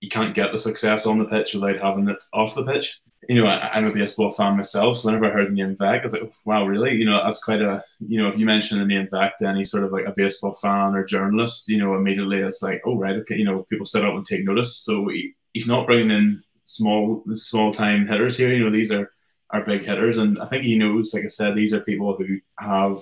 you 0.05 0.11
can't 0.11 0.35
get 0.35 0.53
the 0.53 0.59
success 0.59 1.07
on 1.07 1.19
the 1.19 1.25
pitch 1.25 1.55
without 1.55 1.79
having 1.79 2.09
it 2.11 2.23
off 2.35 2.55
the 2.55 2.63
pitch. 2.63 3.01
You 3.27 3.43
know, 3.43 3.47
I, 3.47 3.79
am 3.79 3.87
a 3.87 3.93
baseball 3.93 4.31
fan 4.31 4.59
myself, 4.59 4.99
so 4.99 5.07
whenever 5.07 5.25
I 5.25 5.31
heard 5.31 5.51
the 5.51 5.55
name 5.55 5.75
Veeck, 5.77 6.01
I 6.01 6.03
was 6.03 6.13
like, 6.13 6.31
wow, 6.45 6.67
really? 6.67 6.95
You 6.95 7.07
know, 7.07 7.25
that's 7.25 7.43
quite 7.43 7.63
a, 7.63 7.83
you 8.01 8.21
know, 8.21 8.29
if 8.29 8.37
you 8.37 8.45
mention 8.45 8.79
the 8.79 8.85
name 8.85 9.07
Veeck 9.07 9.39
to 9.39 9.47
any 9.47 9.65
sort 9.65 9.83
of 9.83 9.93
like 9.93 10.05
a 10.05 10.13
baseball 10.15 10.53
fan 10.53 10.95
or 10.95 11.05
journalist, 11.05 11.67
you 11.69 11.79
know, 11.79 11.95
immediately 11.95 12.41
it's 12.41 12.61
like, 12.61 12.83
oh, 12.85 12.99
right, 12.99 13.17
okay, 13.17 13.37
you 13.37 13.47
know, 13.47 13.63
people 13.63 13.87
sit 13.87 14.05
up 14.05 14.15
and 14.15 14.27
take 14.27 14.45
notice. 14.45 14.77
So 14.77 15.09
he, 15.09 15.33
he's 15.55 15.67
not 15.67 15.87
bringing 15.87 16.11
in 16.11 16.43
small, 16.65 17.25
small 17.33 17.73
time 17.73 18.07
hitters 18.07 18.37
here. 18.37 18.53
You 18.53 18.65
know, 18.65 18.71
these 18.71 18.93
are, 18.93 19.11
are 19.49 19.65
big 19.65 19.87
hitters. 19.87 20.19
And 20.19 20.39
I 20.39 20.45
think 20.45 20.65
he 20.65 20.77
knows, 20.77 21.15
like 21.15 21.25
I 21.25 21.29
said, 21.29 21.55
these 21.55 21.73
are 21.73 21.81
people 21.81 22.15
who 22.15 22.41
have 22.59 22.99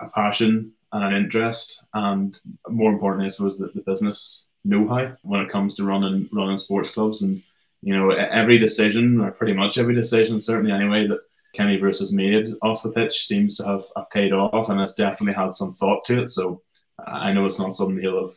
a 0.00 0.08
passion 0.08 0.72
and 0.90 1.04
an 1.04 1.12
interest, 1.12 1.84
and 1.92 2.38
more 2.66 2.92
importantly, 2.92 3.26
I 3.26 3.30
suppose, 3.30 3.58
the, 3.58 3.66
the 3.74 3.82
business 3.82 4.45
know-how 4.66 5.16
when 5.22 5.40
it 5.40 5.48
comes 5.48 5.74
to 5.76 5.84
running 5.84 6.28
running 6.32 6.58
sports 6.58 6.90
clubs. 6.90 7.22
And 7.22 7.42
you 7.82 7.96
know, 7.96 8.10
every 8.10 8.58
decision, 8.58 9.20
or 9.20 9.30
pretty 9.30 9.52
much 9.52 9.78
every 9.78 9.94
decision, 9.94 10.40
certainly 10.40 10.72
anyway, 10.72 11.06
that 11.06 11.20
Kenny 11.54 11.76
Bruce 11.76 12.00
has 12.00 12.12
made 12.12 12.48
off 12.62 12.82
the 12.82 12.92
pitch 12.92 13.26
seems 13.26 13.56
to 13.56 13.64
have, 13.64 13.84
have 13.96 14.10
paid 14.10 14.32
off, 14.32 14.68
and 14.68 14.80
has 14.80 14.94
definitely 14.94 15.40
had 15.40 15.54
some 15.54 15.72
thought 15.72 16.04
to 16.06 16.22
it. 16.22 16.28
So 16.28 16.62
I 17.06 17.32
know 17.32 17.46
it's 17.46 17.58
not 17.58 17.72
something 17.72 18.00
he'll 18.00 18.26
have 18.26 18.36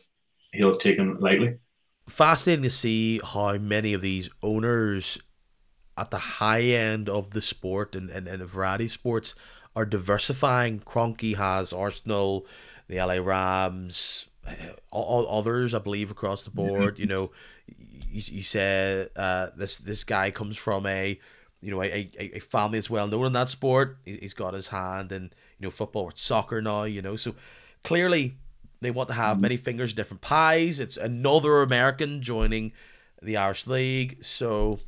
he'll 0.52 0.72
have 0.72 0.80
taken 0.80 1.18
lightly. 1.18 1.56
Fascinating 2.08 2.64
to 2.64 2.70
see 2.70 3.20
how 3.22 3.56
many 3.58 3.92
of 3.92 4.00
these 4.00 4.30
owners 4.42 5.18
at 5.96 6.10
the 6.10 6.18
high 6.18 6.62
end 6.62 7.08
of 7.08 7.30
the 7.30 7.42
sport 7.42 7.94
and, 7.94 8.10
and, 8.10 8.26
and 8.26 8.42
a 8.42 8.46
variety 8.46 8.86
of 8.86 8.90
sports 8.90 9.34
are 9.76 9.84
diversifying. 9.84 10.80
Kroenke 10.80 11.36
has 11.36 11.72
Arsenal, 11.72 12.46
the 12.88 12.96
LA 12.96 13.14
Rams, 13.14 14.26
all, 14.90 15.26
others, 15.28 15.74
I 15.74 15.78
believe, 15.78 16.10
across 16.10 16.42
the 16.42 16.50
board. 16.50 16.98
You 16.98 17.06
know, 17.06 17.30
you, 18.10 18.22
you 18.26 18.42
said 18.42 19.10
uh, 19.16 19.48
this 19.56 19.76
this 19.76 20.04
guy 20.04 20.30
comes 20.30 20.56
from 20.56 20.86
a 20.86 21.18
you 21.60 21.70
know 21.70 21.82
a, 21.82 22.10
a, 22.18 22.36
a 22.36 22.40
family 22.40 22.78
that's 22.78 22.90
well 22.90 23.06
known 23.06 23.26
in 23.26 23.32
that 23.34 23.48
sport. 23.48 23.98
He's 24.04 24.34
got 24.34 24.54
his 24.54 24.68
hand 24.68 25.12
in 25.12 25.24
you 25.58 25.66
know 25.66 25.70
football 25.70 26.04
or 26.04 26.12
soccer 26.14 26.60
now. 26.60 26.84
You 26.84 27.02
know, 27.02 27.16
so 27.16 27.34
clearly 27.84 28.36
they 28.80 28.90
want 28.90 29.08
to 29.08 29.14
have 29.14 29.34
mm-hmm. 29.34 29.42
many 29.42 29.56
fingers, 29.56 29.92
different 29.92 30.22
pies. 30.22 30.80
It's 30.80 30.96
another 30.96 31.62
American 31.62 32.22
joining 32.22 32.72
the 33.22 33.36
Irish 33.36 33.66
League, 33.66 34.24
so 34.24 34.80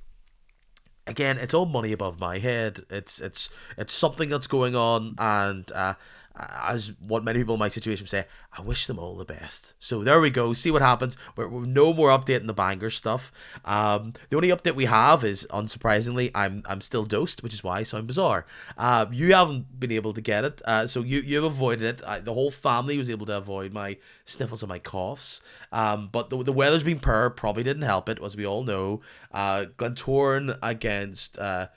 again, 1.06 1.38
it's 1.38 1.54
all 1.54 1.66
money 1.66 1.92
above 1.92 2.18
my 2.18 2.38
head. 2.38 2.80
It's 2.90 3.20
it's 3.20 3.50
it's 3.76 3.92
something 3.92 4.28
that's 4.28 4.46
going 4.46 4.74
on, 4.74 5.14
and 5.18 5.70
uh, 5.72 5.94
as 6.34 6.92
what 6.98 7.24
many 7.24 7.38
people 7.40 7.54
in 7.54 7.60
my 7.60 7.68
situation 7.68 8.06
say, 8.06 8.24
I 8.56 8.62
wish 8.62 8.86
them 8.86 8.98
all 8.98 9.16
the 9.16 9.24
best. 9.24 9.74
So 9.78 10.02
there 10.02 10.20
we 10.20 10.30
go. 10.30 10.52
See 10.52 10.70
what 10.70 10.82
happens. 10.82 11.16
We're, 11.36 11.48
we're 11.48 11.66
no 11.66 11.92
more 11.92 12.08
updating 12.08 12.46
the 12.46 12.54
banger 12.54 12.90
stuff. 12.90 13.32
Um, 13.64 14.14
the 14.30 14.36
only 14.36 14.48
update 14.48 14.74
we 14.74 14.86
have 14.86 15.24
is, 15.24 15.46
unsurprisingly, 15.50 16.30
I'm 16.34 16.62
I'm 16.66 16.80
still 16.80 17.04
dosed, 17.04 17.42
which 17.42 17.52
is 17.52 17.62
why 17.62 17.78
I 17.78 17.82
sound 17.82 18.06
bizarre. 18.06 18.46
Uh, 18.78 19.06
you 19.10 19.34
haven't 19.34 19.78
been 19.78 19.92
able 19.92 20.14
to 20.14 20.20
get 20.20 20.44
it, 20.44 20.62
uh, 20.64 20.86
so 20.86 21.00
you 21.00 21.20
you've 21.20 21.44
avoided 21.44 22.00
it. 22.00 22.24
The 22.24 22.34
whole 22.34 22.50
family 22.50 22.98
was 22.98 23.10
able 23.10 23.26
to 23.26 23.36
avoid 23.36 23.72
my 23.72 23.98
sniffles 24.24 24.62
and 24.62 24.68
my 24.68 24.78
coughs. 24.78 25.40
Um, 25.70 26.08
but 26.10 26.30
the, 26.30 26.42
the 26.42 26.52
weather's 26.52 26.84
been 26.84 27.00
poor, 27.00 27.30
probably 27.30 27.62
didn't 27.62 27.82
help 27.82 28.08
it, 28.08 28.22
as 28.22 28.36
we 28.36 28.46
all 28.46 28.64
know. 28.64 29.00
Uh, 29.32 29.66
Glentoran 29.76 30.58
against. 30.62 31.38
Uh, 31.38 31.68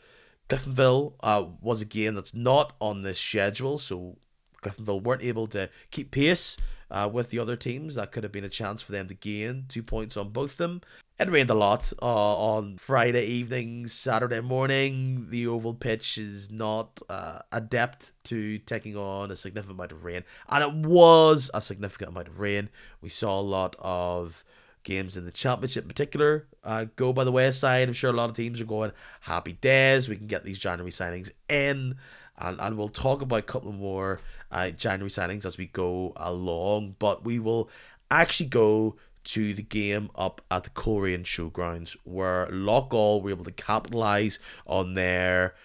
Cliftonville 0.47 1.13
uh, 1.21 1.43
was 1.59 1.81
a 1.81 1.85
game 1.85 2.13
that's 2.13 2.35
not 2.35 2.75
on 2.79 3.01
this 3.01 3.19
schedule, 3.19 3.79
so 3.79 4.17
Cliftonville 4.65 5.03
weren't 5.03 5.21
able 5.21 5.47
to 5.47 5.69
keep 5.91 6.11
pace 6.11 6.57
uh, 6.89 7.09
with 7.11 7.29
the 7.29 7.39
other 7.39 7.55
teams. 7.55 7.95
That 7.95 8.11
could 8.11 8.23
have 8.23 8.31
been 8.31 8.43
a 8.43 8.49
chance 8.49 8.81
for 8.81 8.91
them 8.91 9.07
to 9.07 9.13
gain 9.13 9.65
two 9.69 9.83
points 9.83 10.17
on 10.17 10.29
both 10.29 10.57
them. 10.57 10.81
It 11.17 11.29
rained 11.29 11.49
a 11.49 11.55
lot 11.55 11.93
uh, 12.01 12.05
on 12.05 12.77
Friday 12.77 13.25
evening, 13.25 13.87
Saturday 13.87 14.41
morning. 14.41 15.27
The 15.29 15.47
oval 15.47 15.73
pitch 15.73 16.17
is 16.17 16.51
not 16.51 17.01
uh, 17.09 17.39
adept 17.51 18.11
to 18.25 18.57
taking 18.59 18.97
on 18.97 19.31
a 19.31 19.35
significant 19.35 19.77
amount 19.77 19.93
of 19.93 20.03
rain, 20.03 20.23
and 20.49 20.63
it 20.63 20.87
was 20.87 21.49
a 21.53 21.61
significant 21.61 22.09
amount 22.09 22.27
of 22.27 22.39
rain. 22.39 22.69
We 23.01 23.09
saw 23.09 23.39
a 23.39 23.41
lot 23.41 23.77
of 23.79 24.43
games 24.83 25.17
in 25.17 25.25
the 25.25 25.31
championship 25.31 25.83
in 25.83 25.87
particular 25.87 26.45
uh, 26.63 26.85
go 26.95 27.11
by 27.11 27.23
the 27.23 27.31
wayside. 27.31 27.87
I'm 27.87 27.93
sure 27.93 28.11
a 28.11 28.13
lot 28.13 28.29
of 28.29 28.35
teams 28.35 28.61
are 28.61 28.65
going 28.65 28.91
happy 29.21 29.53
days. 29.53 30.07
We 30.07 30.15
can 30.15 30.27
get 30.27 30.43
these 30.43 30.59
January 30.59 30.91
signings 30.91 31.31
in 31.49 31.95
and, 32.37 32.59
and 32.59 32.77
we'll 32.77 32.89
talk 32.89 33.21
about 33.21 33.39
a 33.39 33.43
couple 33.43 33.71
more 33.71 34.19
uh, 34.55 34.69
January 34.71 35.09
signings 35.09 35.45
as 35.45 35.57
we 35.57 35.67
go 35.67 36.13
along. 36.15 36.95
But 36.97 37.25
we 37.25 37.39
will 37.39 37.69
actually 38.09 38.47
go 38.47 38.95
to 39.25 39.53
the 39.53 39.63
game 39.63 40.09
up 40.15 40.41
at 40.49 40.63
the 40.63 40.69
Coleraine 40.69 41.23
Showgrounds 41.23 41.97
where 42.03 42.47
Loughgall 42.47 43.21
were 43.21 43.31
able 43.31 43.43
to 43.43 43.51
capitalise 43.51 44.39
on 44.65 44.93
their 44.93 45.55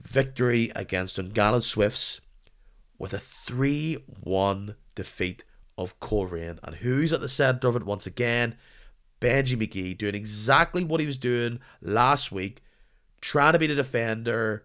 victory 0.00 0.72
against 0.74 1.16
Dungannon 1.16 1.60
Swifts 1.60 2.20
with 2.98 3.12
a 3.12 3.18
3 3.18 3.98
1 4.22 4.74
defeat 4.94 5.44
of 5.78 5.98
Coleraine. 6.00 6.58
And 6.62 6.76
who's 6.76 7.12
at 7.12 7.20
the 7.20 7.28
centre 7.28 7.68
of 7.68 7.76
it 7.76 7.84
once 7.84 8.06
again? 8.06 8.56
Benji 9.20 9.56
McGee 9.56 9.96
doing 9.96 10.14
exactly 10.14 10.84
what 10.84 11.00
he 11.00 11.06
was 11.06 11.18
doing 11.18 11.60
last 11.80 12.32
week, 12.32 12.62
trying 13.20 13.52
to 13.52 13.58
be 13.58 13.66
the 13.66 13.74
defender, 13.74 14.64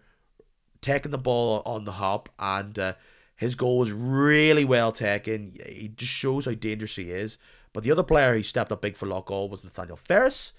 taking 0.82 1.12
the 1.12 1.18
ball 1.18 1.62
on 1.64 1.84
the 1.84 1.92
hop, 1.92 2.28
and 2.38 2.78
uh, 2.78 2.92
his 3.40 3.54
goal 3.54 3.78
was 3.78 3.90
really 3.90 4.66
well 4.66 4.92
taken. 4.92 5.56
He 5.66 5.88
just 5.88 6.12
shows 6.12 6.44
how 6.44 6.52
dangerous 6.52 6.96
he 6.96 7.04
is. 7.04 7.38
But 7.72 7.84
the 7.84 7.90
other 7.90 8.02
player 8.02 8.36
who 8.36 8.42
stepped 8.42 8.70
up 8.70 8.82
big 8.82 8.98
for 8.98 9.06
Loughgall 9.06 9.48
was 9.48 9.64
Nathaniel 9.64 9.96
Ferris, 9.96 10.52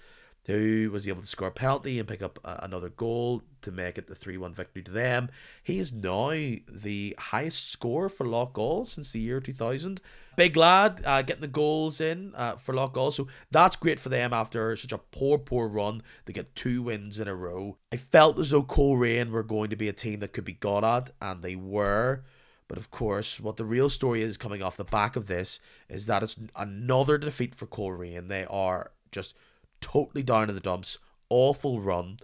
who 0.46 0.90
was 0.92 1.06
able 1.06 1.20
to 1.20 1.28
score 1.28 1.46
a 1.46 1.52
penalty 1.52 2.00
and 2.00 2.08
pick 2.08 2.22
up 2.22 2.40
uh, 2.44 2.56
another 2.60 2.88
goal 2.88 3.44
to 3.60 3.70
make 3.70 3.98
it 3.98 4.08
the 4.08 4.16
3 4.16 4.36
1 4.36 4.52
victory 4.52 4.82
to 4.82 4.90
them. 4.90 5.28
He 5.62 5.78
is 5.78 5.92
now 5.92 6.30
the 6.30 7.14
highest 7.20 7.70
scorer 7.70 8.08
for 8.08 8.26
Loughgall 8.26 8.84
since 8.84 9.12
the 9.12 9.20
year 9.20 9.38
2000. 9.38 10.00
Big 10.34 10.56
lad 10.56 11.02
uh, 11.04 11.22
getting 11.22 11.42
the 11.42 11.46
goals 11.46 12.00
in 12.00 12.34
uh, 12.34 12.56
for 12.56 12.74
Loughgall. 12.74 13.12
So 13.12 13.28
that's 13.52 13.76
great 13.76 14.00
for 14.00 14.08
them 14.08 14.32
after 14.32 14.74
such 14.74 14.90
a 14.90 14.98
poor, 14.98 15.38
poor 15.38 15.68
run. 15.68 16.02
They 16.24 16.32
get 16.32 16.56
two 16.56 16.82
wins 16.82 17.20
in 17.20 17.28
a 17.28 17.34
row. 17.36 17.76
I 17.92 17.96
felt 17.96 18.40
as 18.40 18.50
though 18.50 18.64
Coleraine 18.64 19.30
were 19.30 19.44
going 19.44 19.70
to 19.70 19.76
be 19.76 19.88
a 19.88 19.92
team 19.92 20.18
that 20.18 20.32
could 20.32 20.44
be 20.44 20.54
got 20.54 20.82
at, 20.82 21.10
and 21.20 21.44
they 21.44 21.54
were. 21.54 22.24
But 22.72 22.78
of 22.78 22.90
course, 22.90 23.38
what 23.38 23.56
the 23.56 23.66
real 23.66 23.90
story 23.90 24.22
is 24.22 24.38
coming 24.38 24.62
off 24.62 24.78
the 24.78 24.84
back 24.84 25.14
of 25.14 25.26
this 25.26 25.60
is 25.90 26.06
that 26.06 26.22
it's 26.22 26.36
another 26.56 27.18
defeat 27.18 27.54
for 27.54 27.66
Coleraine. 27.66 28.28
They 28.28 28.46
are 28.46 28.92
just 29.10 29.34
totally 29.82 30.22
down 30.22 30.48
in 30.48 30.54
the 30.54 30.60
dumps, 30.62 30.96
awful 31.28 31.82
run, 31.82 32.16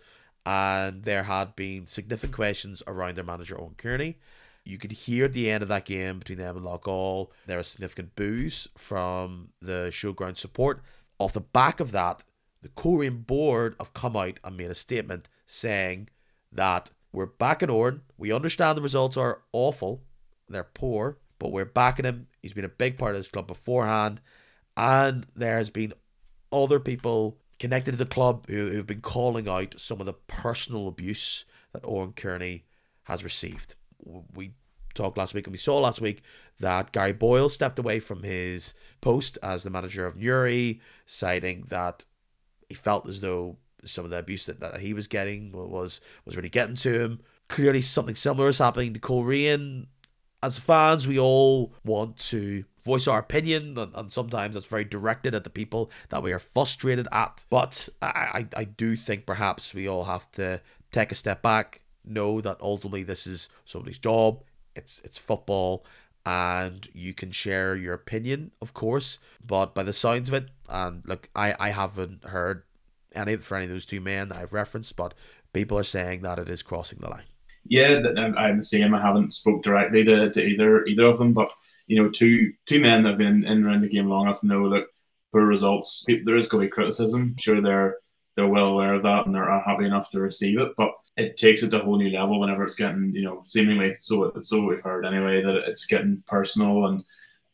and 0.46 1.02
there 1.02 1.24
had 1.24 1.54
been 1.54 1.86
significant 1.86 2.32
questions 2.32 2.82
around 2.86 3.18
their 3.18 3.24
manager 3.24 3.56
Oran 3.56 3.74
Kearney. 3.76 4.16
You 4.64 4.78
could 4.78 4.92
hear 4.92 5.26
at 5.26 5.34
the 5.34 5.50
end 5.50 5.62
of 5.62 5.68
that 5.68 5.84
game 5.84 6.20
between 6.20 6.38
them 6.38 6.56
and 6.56 6.64
Loughgall, 6.64 7.28
there 7.44 7.58
was 7.58 7.66
significant 7.66 8.16
boos 8.16 8.68
from 8.74 9.50
the 9.60 9.88
showground 9.90 10.38
support. 10.38 10.80
Off 11.18 11.34
the 11.34 11.40
back 11.42 11.78
of 11.78 11.92
that, 11.92 12.24
the 12.62 12.70
Coleraine 12.70 13.20
board 13.26 13.76
have 13.78 13.92
come 13.92 14.16
out 14.16 14.40
and 14.42 14.56
made 14.56 14.70
a 14.70 14.74
statement 14.74 15.28
saying 15.44 16.08
that 16.50 16.90
we're 17.12 17.26
back 17.26 17.62
in 17.62 17.68
Oran. 17.68 18.00
We 18.16 18.32
understand 18.32 18.78
the 18.78 18.82
results 18.82 19.18
are 19.18 19.42
awful, 19.52 20.04
they're 20.48 20.64
poor, 20.64 21.18
but 21.38 21.52
we're 21.52 21.64
backing 21.64 22.04
him. 22.04 22.26
He's 22.40 22.52
been 22.52 22.64
a 22.64 22.68
big 22.68 22.98
part 22.98 23.14
of 23.14 23.20
this 23.20 23.28
club 23.28 23.46
beforehand, 23.46 24.20
and 24.76 25.26
there 25.34 25.56
has 25.56 25.70
been 25.70 25.92
other 26.52 26.80
people 26.80 27.38
connected 27.58 27.92
to 27.92 27.96
the 27.96 28.06
club 28.06 28.46
who, 28.48 28.70
who've 28.70 28.86
been 28.86 29.00
calling 29.00 29.48
out 29.48 29.74
some 29.78 30.00
of 30.00 30.06
the 30.06 30.12
personal 30.12 30.88
abuse 30.88 31.44
that 31.72 31.84
Oran 31.84 32.12
Kearney 32.12 32.64
has 33.04 33.24
received. 33.24 33.74
We 34.34 34.52
talked 34.94 35.18
last 35.18 35.34
week 35.34 35.46
and 35.46 35.52
we 35.52 35.58
saw 35.58 35.78
last 35.78 36.00
week 36.00 36.22
that 36.60 36.92
Gary 36.92 37.12
Boyle 37.12 37.48
stepped 37.48 37.78
away 37.78 38.00
from 38.00 38.22
his 38.22 38.74
post 39.00 39.38
as 39.42 39.62
the 39.62 39.70
manager 39.70 40.06
of 40.06 40.16
Newry, 40.16 40.80
citing 41.06 41.64
that 41.68 42.04
he 42.68 42.74
felt 42.74 43.08
as 43.08 43.20
though 43.20 43.56
some 43.84 44.04
of 44.04 44.10
the 44.10 44.18
abuse 44.18 44.46
that, 44.46 44.60
that 44.60 44.80
he 44.80 44.92
was 44.92 45.06
getting 45.06 45.52
was 45.52 46.00
was 46.24 46.36
really 46.36 46.48
getting 46.48 46.74
to 46.76 47.00
him. 47.00 47.20
Clearly, 47.48 47.80
something 47.80 48.14
similar 48.14 48.48
is 48.48 48.58
happening 48.58 48.92
to 48.92 49.00
Coleraine. 49.00 49.86
As 50.42 50.58
fans, 50.58 51.08
we 51.08 51.18
all 51.18 51.72
want 51.84 52.16
to 52.30 52.64
voice 52.84 53.08
our 53.08 53.18
opinion, 53.18 53.76
and, 53.76 53.92
and 53.94 54.12
sometimes 54.12 54.54
it's 54.54 54.66
very 54.66 54.84
directed 54.84 55.34
at 55.34 55.44
the 55.44 55.50
people 55.50 55.90
that 56.10 56.22
we 56.22 56.32
are 56.32 56.38
frustrated 56.38 57.08
at. 57.10 57.44
But 57.50 57.88
I, 58.00 58.06
I, 58.06 58.46
I 58.60 58.64
do 58.64 58.94
think 58.94 59.26
perhaps 59.26 59.74
we 59.74 59.88
all 59.88 60.04
have 60.04 60.30
to 60.32 60.60
take 60.92 61.10
a 61.10 61.16
step 61.16 61.42
back, 61.42 61.82
know 62.04 62.40
that 62.40 62.58
ultimately 62.60 63.02
this 63.02 63.26
is 63.26 63.48
somebody's 63.64 63.98
job. 63.98 64.42
It's 64.76 65.00
it's 65.04 65.18
football, 65.18 65.84
and 66.24 66.88
you 66.92 67.14
can 67.14 67.32
share 67.32 67.74
your 67.74 67.94
opinion, 67.94 68.52
of 68.62 68.74
course. 68.74 69.18
But 69.44 69.74
by 69.74 69.82
the 69.82 69.92
sounds 69.92 70.28
of 70.28 70.34
it, 70.34 70.48
and 70.68 71.02
look, 71.04 71.28
I 71.34 71.56
I 71.58 71.70
haven't 71.70 72.24
heard 72.24 72.62
any 73.12 73.36
for 73.36 73.56
any 73.56 73.64
of 73.64 73.70
those 73.72 73.86
two 73.86 74.00
men 74.00 74.28
that 74.28 74.38
I've 74.38 74.52
referenced, 74.52 74.94
but 74.94 75.14
people 75.52 75.76
are 75.76 75.82
saying 75.84 76.22
that 76.22 76.38
it 76.38 76.48
is 76.48 76.62
crossing 76.62 77.00
the 77.00 77.10
line. 77.10 77.24
Yeah, 77.64 78.00
I'm 78.16 78.58
the 78.58 78.62
same. 78.62 78.94
I 78.94 79.00
haven't 79.00 79.32
spoke 79.32 79.62
directly 79.62 80.04
to, 80.04 80.30
to 80.30 80.42
either 80.42 80.84
either 80.86 81.06
of 81.06 81.18
them, 81.18 81.32
but 81.32 81.50
you 81.86 82.02
know, 82.02 82.10
two 82.10 82.52
two 82.66 82.80
men 82.80 83.02
that 83.02 83.10
have 83.10 83.18
been 83.18 83.44
in 83.44 83.64
around 83.64 83.82
the 83.82 83.88
game 83.88 84.08
long 84.08 84.26
enough 84.26 84.42
know 84.42 84.70
that 84.70 84.86
for 85.30 85.44
results, 85.44 86.06
there 86.24 86.36
is 86.36 86.48
going 86.48 86.62
to 86.62 86.68
be 86.68 86.72
criticism. 86.72 87.34
sure, 87.38 87.60
they're 87.60 87.96
they're 88.36 88.46
well 88.46 88.66
aware 88.66 88.94
of 88.94 89.02
that 89.02 89.26
and 89.26 89.34
they're 89.34 89.50
uh, 89.50 89.62
happy 89.64 89.84
enough 89.84 90.10
to 90.12 90.20
receive 90.20 90.60
it, 90.60 90.72
but 90.76 90.92
it 91.16 91.36
takes 91.36 91.64
it 91.64 91.70
to 91.70 91.80
a 91.80 91.84
whole 91.84 91.98
new 91.98 92.10
level 92.10 92.38
whenever 92.38 92.62
it's 92.62 92.76
getting, 92.76 93.12
you 93.12 93.22
know, 93.22 93.40
seemingly 93.44 93.96
so 93.98 94.32
so 94.40 94.64
we've 94.64 94.80
heard 94.80 95.04
anyway 95.04 95.42
that 95.42 95.56
it's 95.66 95.86
getting 95.86 96.22
personal 96.26 96.86
and 96.86 97.02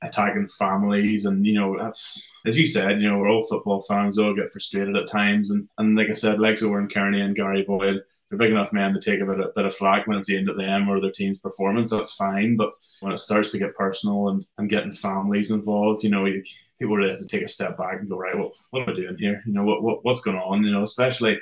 attacking 0.02 0.46
families 0.46 1.24
and 1.24 1.46
you 1.46 1.54
know 1.54 1.78
that's 1.78 2.30
as 2.44 2.58
you 2.58 2.66
said 2.66 3.00
you 3.00 3.08
know 3.08 3.16
we're 3.16 3.30
all 3.30 3.46
football 3.46 3.80
fans 3.80 4.18
we 4.18 4.24
all 4.24 4.34
get 4.34 4.50
frustrated 4.50 4.94
at 4.94 5.08
times 5.08 5.50
and 5.50 5.66
and 5.78 5.96
like 5.96 6.10
I 6.10 6.12
said 6.12 6.38
Legs 6.38 6.62
Oran 6.62 6.88
Kearney 6.88 7.22
and 7.22 7.34
Gary 7.34 7.62
Boyle 7.62 8.00
they're 8.36 8.46
big 8.48 8.52
enough 8.52 8.72
men 8.72 8.92
to 8.92 9.00
take 9.00 9.20
a 9.20 9.26
bit, 9.26 9.40
a 9.40 9.52
bit 9.54 9.64
of 9.64 9.74
flack 9.74 10.06
when 10.06 10.18
it's 10.18 10.30
aimed 10.30 10.48
at 10.48 10.56
them 10.56 10.88
or 10.88 11.00
their 11.00 11.10
team's 11.10 11.38
performance 11.38 11.90
that's 11.90 12.14
fine 12.14 12.56
but 12.56 12.72
when 13.00 13.12
it 13.12 13.18
starts 13.18 13.52
to 13.52 13.58
get 13.58 13.76
personal 13.76 14.28
and, 14.28 14.46
and 14.58 14.70
getting 14.70 14.92
families 14.92 15.50
involved 15.50 16.02
you 16.02 16.10
know 16.10 16.24
you, 16.24 16.42
people 16.78 16.96
really 16.96 17.10
have 17.10 17.18
to 17.18 17.26
take 17.26 17.42
a 17.42 17.48
step 17.48 17.76
back 17.78 18.00
and 18.00 18.08
go 18.08 18.18
right 18.18 18.36
well 18.36 18.52
what 18.70 18.82
am 18.82 18.90
I 18.90 18.94
doing 18.94 19.16
here 19.18 19.42
you 19.46 19.52
know 19.52 19.64
what, 19.64 19.82
what 19.82 20.04
what's 20.04 20.22
going 20.22 20.36
on 20.36 20.64
you 20.64 20.72
know 20.72 20.82
especially 20.82 21.38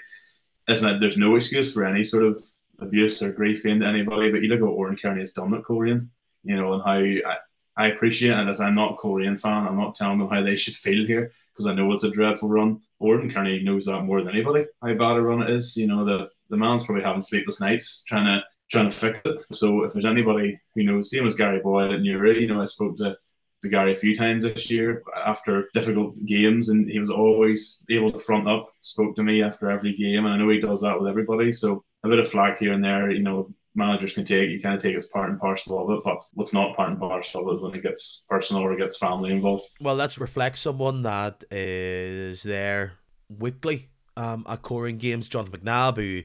isn't 0.68 1.00
there's 1.00 1.18
no 1.18 1.36
excuse 1.36 1.72
for 1.72 1.84
any 1.84 2.04
sort 2.04 2.24
of 2.24 2.42
abuse 2.78 3.22
or 3.22 3.32
grief 3.32 3.64
into 3.64 3.86
anybody 3.86 4.30
but 4.30 4.42
you 4.42 4.48
look 4.48 4.60
at 4.60 4.66
what 4.66 4.72
Oran 4.72 4.96
Kearney 4.96 5.20
has 5.20 5.32
done 5.32 5.54
at 5.54 5.64
Coleraine 5.64 6.10
you 6.44 6.56
know 6.56 6.74
and 6.74 6.82
how 6.82 7.30
I, 7.30 7.36
I 7.76 7.86
appreciate 7.86 8.38
it. 8.38 8.48
As 8.48 8.60
I'm 8.60 8.74
not 8.74 8.92
a 8.92 8.96
Coleraine 8.96 9.38
fan, 9.38 9.66
I'm 9.66 9.78
not 9.78 9.94
telling 9.94 10.18
them 10.18 10.28
how 10.28 10.42
they 10.42 10.56
should 10.56 10.74
feel 10.74 11.06
here 11.06 11.32
because 11.52 11.66
I 11.66 11.74
know 11.74 11.90
it's 11.92 12.04
a 12.04 12.10
dreadful 12.10 12.48
run. 12.48 12.80
Oran 12.98 13.30
Kearney 13.30 13.62
knows 13.62 13.86
that 13.86 14.02
more 14.02 14.22
than 14.22 14.34
anybody 14.34 14.66
how 14.82 14.94
bad 14.94 15.16
a 15.16 15.22
run 15.22 15.42
it 15.42 15.50
is. 15.50 15.76
You 15.76 15.86
know, 15.86 16.04
the, 16.04 16.30
the 16.52 16.58
man's 16.58 16.84
probably 16.84 17.02
having 17.02 17.22
sleepless 17.22 17.60
nights 17.60 18.04
trying 18.04 18.26
to 18.26 18.44
trying 18.70 18.88
to 18.88 18.96
fix 18.96 19.20
it. 19.24 19.44
So 19.52 19.84
if 19.84 19.92
there's 19.92 20.06
anybody 20.06 20.60
who 20.74 20.84
knows, 20.84 21.10
same 21.10 21.26
as 21.26 21.34
Gary 21.34 21.60
Boyle 21.60 21.92
at 21.92 22.00
Newry, 22.00 22.40
you 22.40 22.46
know, 22.46 22.62
I 22.62 22.66
spoke 22.66 22.96
to, 22.98 23.16
to 23.62 23.68
Gary 23.68 23.92
a 23.92 23.96
few 23.96 24.14
times 24.14 24.44
this 24.44 24.70
year 24.70 25.02
after 25.26 25.68
difficult 25.74 26.14
games 26.24 26.68
and 26.68 26.88
he 26.88 26.98
was 26.98 27.10
always 27.10 27.84
able 27.90 28.10
to 28.12 28.18
front 28.18 28.48
up, 28.48 28.70
spoke 28.80 29.14
to 29.16 29.22
me 29.22 29.42
after 29.42 29.70
every 29.70 29.94
game 29.94 30.24
and 30.24 30.34
I 30.34 30.36
know 30.38 30.48
he 30.48 30.58
does 30.58 30.80
that 30.82 30.98
with 30.98 31.08
everybody. 31.08 31.52
So 31.52 31.84
a 32.02 32.08
bit 32.08 32.18
of 32.18 32.30
flack 32.30 32.58
here 32.58 32.72
and 32.72 32.82
there, 32.82 33.10
you 33.10 33.22
know, 33.22 33.50
managers 33.74 34.14
can 34.14 34.24
take. 34.24 34.50
You 34.50 34.60
kind 34.60 34.74
of 34.74 34.82
take 34.82 34.96
as 34.96 35.06
part 35.06 35.30
and 35.30 35.40
parcel 35.40 35.82
of 35.82 35.98
it, 35.98 36.04
but 36.04 36.18
what's 36.32 36.54
not 36.54 36.76
part 36.76 36.90
and 36.90 36.98
parcel 36.98 37.42
of 37.42 37.48
it 37.48 37.56
is 37.56 37.62
when 37.62 37.74
it 37.74 37.82
gets 37.82 38.24
personal 38.28 38.62
or 38.62 38.72
it 38.72 38.78
gets 38.78 38.96
family 38.96 39.32
involved. 39.32 39.64
Well, 39.80 39.96
let's 39.96 40.18
reflect 40.18 40.56
someone 40.56 41.02
that 41.02 41.44
is 41.50 42.42
there 42.42 42.94
weekly 43.28 43.91
um, 44.16 44.44
at 44.48 44.62
Coleraine 44.62 44.98
Games, 44.98 45.28
John 45.28 45.48
McNabb, 45.48 45.96
who 45.96 46.22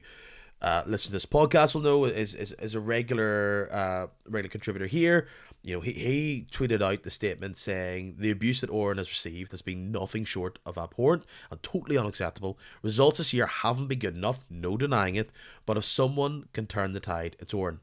uh, 0.60 0.82
to 0.82 1.12
this 1.12 1.26
podcast 1.26 1.74
will 1.74 1.82
know 1.82 2.04
is, 2.04 2.34
is, 2.34 2.52
is 2.52 2.74
a 2.74 2.80
regular 2.80 3.68
uh, 3.72 4.06
regular 4.28 4.50
contributor 4.50 4.86
here 4.86 5.28
you 5.62 5.74
know, 5.74 5.80
he, 5.80 5.92
he 5.92 6.46
tweeted 6.50 6.82
out 6.82 7.02
the 7.02 7.10
statement 7.10 7.58
saying 7.58 8.16
the 8.18 8.30
abuse 8.30 8.60
that 8.60 8.70
Oran 8.70 8.98
has 8.98 9.10
received 9.10 9.50
has 9.50 9.62
been 9.62 9.90
nothing 9.90 10.24
short 10.24 10.58
of 10.64 10.78
abhorrent 10.78 11.24
and 11.50 11.62
totally 11.62 11.98
unacceptable. 11.98 12.58
Results 12.82 13.18
this 13.18 13.32
year 13.32 13.46
haven't 13.46 13.88
been 13.88 13.98
good 13.98 14.14
enough, 14.16 14.44
no 14.48 14.76
denying 14.76 15.16
it, 15.16 15.30
but 15.66 15.76
if 15.76 15.84
someone 15.84 16.46
can 16.52 16.66
turn 16.66 16.92
the 16.92 17.00
tide, 17.00 17.36
it's 17.40 17.52
Oran. 17.52 17.80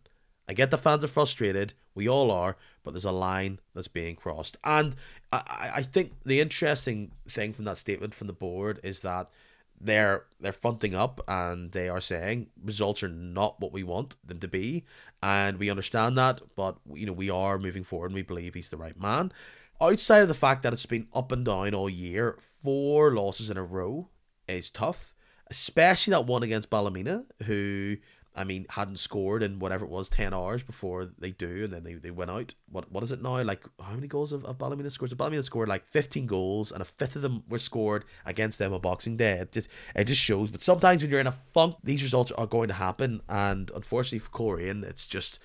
I 0.48 0.54
get 0.54 0.72
the 0.72 0.78
fans 0.78 1.04
are 1.04 1.10
frustrated, 1.10 1.74
we 1.96 2.08
all 2.08 2.32
are, 2.32 2.56
but 2.84 2.92
there's 2.92 3.06
a 3.06 3.12
line 3.12 3.60
that's 3.74 3.88
being 3.88 4.16
crossed. 4.16 4.58
And 4.64 4.96
I, 5.32 5.72
I 5.76 5.82
think 5.82 6.14
the 6.24 6.40
interesting 6.40 7.12
thing 7.28 7.52
from 7.52 7.66
that 7.66 7.78
statement 7.78 8.14
from 8.14 8.28
the 8.28 8.34
board 8.34 8.80
is 8.84 9.02
that 9.02 9.30
they're 9.80 10.26
they're 10.40 10.52
fronting 10.52 10.96
up 10.96 11.22
and 11.28 11.72
they 11.72 11.90
are 11.90 12.02
saying 12.02 12.48
results 12.64 13.04
are 13.04 13.10
not 13.10 13.60
what 13.60 13.74
we 13.74 13.84
want 13.84 14.16
them 14.26 14.40
to 14.40 14.48
be. 14.48 14.86
And 15.22 15.58
we 15.58 15.70
understand 15.70 16.18
that 16.18 16.42
but 16.56 16.78
you 16.94 17.06
know 17.06 17.14
we 17.14 17.30
are 17.30 17.60
moving 17.60 17.84
forward 17.84 18.08
and 18.08 18.16
we 18.16 18.22
believe 18.22 18.54
he's 18.54 18.70
the 18.70 18.78
right 18.78 19.00
man. 19.00 19.32
Outside 19.82 20.22
of 20.22 20.30
the 20.30 20.34
fact 20.34 20.64
that 20.64 20.74
it's 20.74 20.86
been 20.86 21.08
up 21.14 21.32
and 21.32 21.46
down 21.46 21.74
all 21.74 21.90
year 21.90 22.38
four 22.64 23.12
losses 23.12 23.50
in 23.50 23.58
a 23.58 23.64
row 23.64 24.10
is 24.48 24.70
tough 24.70 25.14
especially 25.48 26.12
that 26.12 26.26
one 26.26 26.44
against 26.44 26.70
Ballymena 26.70 27.24
who 27.44 27.98
I 28.36 28.44
mean, 28.44 28.66
hadn't 28.70 28.98
scored 29.00 29.44
in 29.44 29.60
whatever 29.60 29.86
it 29.86 29.92
was, 29.92 30.10
10 30.10 30.34
hours 30.34 30.62
before 30.62 31.10
they 31.18 31.32
do, 31.32 31.64
and 31.64 31.74
then 31.74 31.84
they, 31.84 31.94
they 31.94 32.12
went 32.12 32.32
out. 32.32 32.54
What 32.70 32.92
What 32.92 33.04
is 33.04 33.12
it 33.12 33.22
now? 33.22 33.42
Like, 33.42 33.64
how 33.82 33.94
many 33.94 34.08
goals 34.08 34.32
have, 34.32 34.46
have 34.46 34.58
Ballymena 34.58 34.90
scored? 34.90 35.10
So 35.12 35.16
Ballymena 35.16 35.44
scored 35.44 35.70
like 35.70 35.86
15 35.86 36.28
goals, 36.28 36.72
and 36.72 36.82
a 36.82 36.86
fifth 36.86 37.16
of 37.16 37.22
them 37.22 37.44
were 37.48 37.60
scored 37.60 38.06
against 38.26 38.60
them 38.60 38.74
on 38.74 38.82
Boxing 38.82 39.18
Day. 39.18 39.40
It 39.40 39.52
just, 39.52 39.70
it 39.96 40.06
just 40.06 40.22
shows. 40.22 40.50
But 40.50 40.62
sometimes 40.62 41.02
when 41.02 41.12
you're 41.12 41.20
in 41.20 41.28
a 41.28 41.36
funk, 41.54 41.78
these 41.84 42.04
results 42.04 42.32
are 42.34 42.48
going 42.48 42.68
to 42.68 42.74
happen, 42.74 43.22
and 43.30 43.72
unfortunately 43.74 44.20
for 44.20 44.32
Coleraine, 44.32 44.84
it's 44.84 45.08
just 45.08 45.40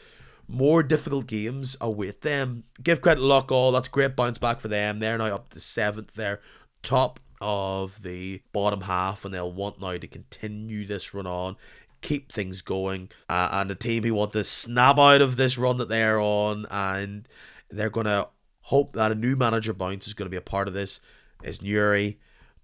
more 0.48 0.82
difficult 0.82 1.26
games 1.26 1.76
await 1.80 2.22
them. 2.22 2.64
Give 2.82 3.00
credit 3.00 3.20
to 3.20 3.26
Loughgall, 3.26 3.72
that's 3.72 3.88
great 3.88 4.16
bounce 4.16 4.38
back 4.38 4.58
for 4.58 4.68
them. 4.68 4.98
They're 4.98 5.18
now 5.18 5.26
up 5.26 5.50
to 5.50 5.60
seventh. 5.60 6.14
They're 6.14 6.40
top 6.82 7.20
of 7.40 8.02
the 8.02 8.42
bottom 8.52 8.82
half, 8.82 9.24
and 9.24 9.32
they'll 9.32 9.52
want 9.52 9.80
now 9.80 9.96
to 9.96 10.06
continue 10.06 10.86
this 10.86 11.14
run 11.14 11.26
on 11.26 11.56
keep 12.00 12.30
things 12.30 12.62
going. 12.62 13.10
Uh, 13.28 13.48
and 13.52 13.70
the 13.70 13.74
team 13.74 14.04
who 14.04 14.14
want 14.14 14.32
to 14.32 14.44
snap 14.44 14.98
out 14.98 15.20
of 15.20 15.36
this 15.36 15.58
run 15.58 15.78
that 15.78 15.88
they're 15.88 16.20
on, 16.20 16.66
and 16.70 17.28
they're 17.70 17.90
going 17.90 18.06
to 18.06 18.28
hope 18.62 18.94
that 18.94 19.12
a 19.12 19.16
new 19.16 19.36
manager 19.36 19.72
bounce 19.72 20.06
is 20.06 20.14
going 20.14 20.26
to 20.26 20.30
be 20.30 20.36
a 20.36 20.42
part 20.42 20.68
of 20.68 20.74
this, 20.74 21.00
is 21.42 21.62
Newry 21.62 22.18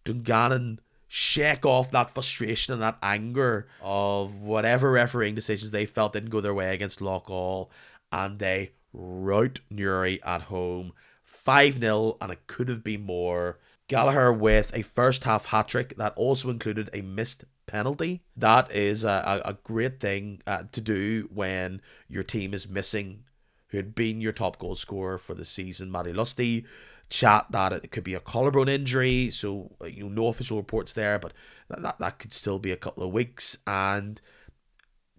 Dungannon 0.05 0.81
shake 1.09 1.65
off 1.65 1.91
that 1.93 2.11
frustration 2.11 2.73
and 2.73 2.83
that 2.83 2.99
anger 3.03 3.69
of 3.81 4.41
whatever 4.41 4.91
refereeing 4.91 5.35
decisions 5.35 5.71
they 5.71 5.87
felt 5.87 6.13
didn't 6.13 6.31
go 6.31 6.41
their 6.41 6.55
way 6.55 6.75
against 6.75 7.01
Loughgall, 7.01 7.69
and 8.11 8.39
they 8.39 8.73
rout 8.93 9.61
Newry 9.71 10.23
at 10.25 10.43
home 10.43 10.93
5 11.25 11.79
0, 11.79 12.17
and 12.21 12.33
it 12.33 12.47
could 12.47 12.69
have 12.69 12.83
been 12.83 13.05
more. 13.05 13.59
Gallagher 13.89 14.33
with 14.33 14.73
a 14.75 14.83
first 14.83 15.23
half 15.25 15.47
hat 15.47 15.69
trick 15.69 15.97
that 15.97 16.13
also 16.17 16.51
included 16.51 16.91
a 16.93 17.03
missed 17.03 17.45
penalty. 17.67 18.23
That 18.37 18.73
is 18.73 19.05
a, 19.05 19.43
a, 19.45 19.55
great 19.55 20.01
thing 20.01 20.43
uh, 20.47 20.65
to 20.73 20.81
do 20.81 21.29
when 21.33 21.83
your 22.09 22.23
team 22.23 22.55
is 22.55 22.69
missing 22.69 23.25
who 23.69 23.79
had 23.79 23.95
been 23.95 24.21
your 24.21 24.33
top 24.33 24.59
goal 24.59 24.75
scorer 24.75 25.19
for 25.19 25.35
the 25.35 25.45
season, 25.45 25.91
Matty 25.91 26.13
Lusty. 26.13 26.65
Chat 27.09 27.47
that 27.51 27.73
it 27.73 27.93
could 27.93 28.03
be 28.03 28.15
a 28.15 28.21
collarbone 28.21 28.69
injury, 28.69 29.31
so 29.31 29.77
uh, 29.81 29.87
you 29.87 30.03
know 30.03 30.09
no 30.09 30.29
official 30.29 30.57
reports 30.57 30.93
there, 30.93 31.21
but 31.21 31.33
that, 31.69 31.99
that, 32.01 32.19
could 32.19 32.33
still 32.33 32.59
be 32.59 32.73
a 32.73 32.77
couple 32.77 33.05
of 33.05 33.13
weeks. 33.13 33.59
And 33.65 34.21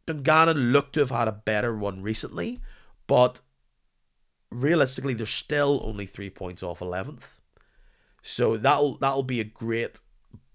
Dungannon 0.06 0.74
looked 0.74 0.94
to 0.94 1.00
have 1.00 1.12
had 1.12 1.30
a 1.30 1.32
better 1.32 1.78
one 1.78 2.02
recently, 2.02 2.60
but 3.08 3.40
realistically, 4.52 5.14
they're 5.14 5.26
still 5.26 5.82
only 5.84 6.06
three 6.06 6.30
points 6.30 6.62
off 6.62 6.80
11th. 6.80 7.40
So 8.22 8.58
that'll 8.58 8.98
that'll 8.98 9.24
be 9.24 9.40
a 9.40 9.46
great 9.46 10.02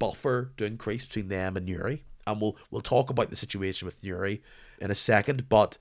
buffer 0.03 0.51
to 0.57 0.65
increase 0.65 1.05
between 1.05 1.29
them 1.29 1.57
and 1.57 1.65
Newry. 1.65 2.03
And 2.27 2.41
we'll 2.41 2.57
we'll 2.73 2.83
talk 2.83 3.09
about 3.09 3.31
the 3.31 3.37
situation 3.37 3.87
with 3.87 4.03
Newry 4.03 4.43
in 4.81 4.91
a 4.91 4.97
second. 4.97 5.49
But 5.49 5.79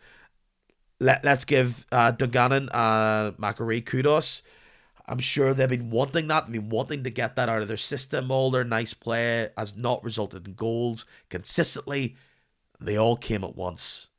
let, 1.00 1.26
let's 1.26 1.44
give 1.44 1.88
uh, 1.92 2.12
Dungannon 2.12 2.70
and 2.72 3.36
McAree 3.38 3.84
kudos. 3.84 4.44
I'm 5.08 5.18
sure 5.18 5.56
they've 5.56 5.68
been 5.68 5.90
wanting 5.90 6.28
that. 6.28 6.46
They've 6.46 6.62
been 6.62 6.70
wanting 6.70 7.04
to 7.04 7.10
get 7.10 7.36
that 7.36 7.50
out 7.50 7.64
of 7.64 7.68
their 7.68 7.78
system. 7.78 8.30
All 8.30 8.52
their 8.52 8.64
nice 8.64 8.94
play 8.94 9.50
has 9.58 9.76
not 9.76 10.04
resulted 10.04 10.48
in 10.48 10.54
goals 10.54 11.06
consistently. 11.30 12.16
They 12.80 12.98
all 12.98 13.18
came 13.18 13.44
at 13.44 13.56
once. 13.56 14.10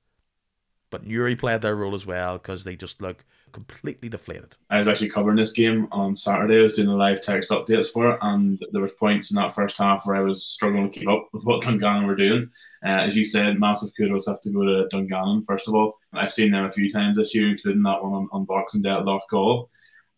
But 0.91 1.07
Newry 1.07 1.37
played 1.37 1.61
their 1.61 1.77
role 1.77 1.95
as 1.95 2.05
well 2.05 2.39
because 2.39 2.65
they 2.65 2.75
just 2.75 3.01
look 3.01 3.25
completely 3.53 4.09
deflated. 4.09 4.57
I 4.71 4.79
was 4.79 4.89
actually 4.89 5.11
covering 5.11 5.37
this 5.37 5.53
game 5.53 5.89
on 5.93 6.17
Saturday. 6.17 6.59
I 6.59 6.63
was 6.63 6.75
doing 6.75 6.89
the 6.89 6.97
live 6.97 7.23
text 7.23 7.51
updates 7.51 7.91
for 7.91 8.13
it, 8.13 8.19
and 8.23 8.63
there 8.73 8.83
was 8.83 8.95
points 8.95 9.31
in 9.31 9.37
that 9.37 9.55
first 9.55 9.79
half 9.79 10.07
where 10.07 10.17
I 10.17 10.23
was 10.23 10.45
struggling 10.45 10.91
to 10.91 10.99
keep 10.99 11.09
up 11.09 11.29
with 11.33 11.45
what 11.45 11.63
Dungannon 11.63 12.07
were 12.07 12.17
doing. 12.17 12.51
Uh, 12.85 13.03
as 13.07 13.17
you 13.17 13.25
said, 13.25 13.61
massive 13.61 13.91
kudos 13.97 14.27
have 14.27 14.41
to 14.41 14.51
go 14.51 14.65
to 14.65 14.89
Dungannon 14.89 15.45
first 15.45 15.69
of 15.69 15.75
all. 15.75 15.99
I've 16.13 16.33
seen 16.33 16.51
them 16.51 16.65
a 16.65 16.73
few 16.73 16.91
times 16.91 17.17
this 17.17 17.35
year, 17.35 17.49
including 17.49 17.83
that 17.85 18.03
one 18.03 18.13
on, 18.13 18.29
on 18.33 18.45
Boxing 18.45 18.83
Day 18.83 18.91
at 18.91 19.05
Loughgall, 19.05 19.69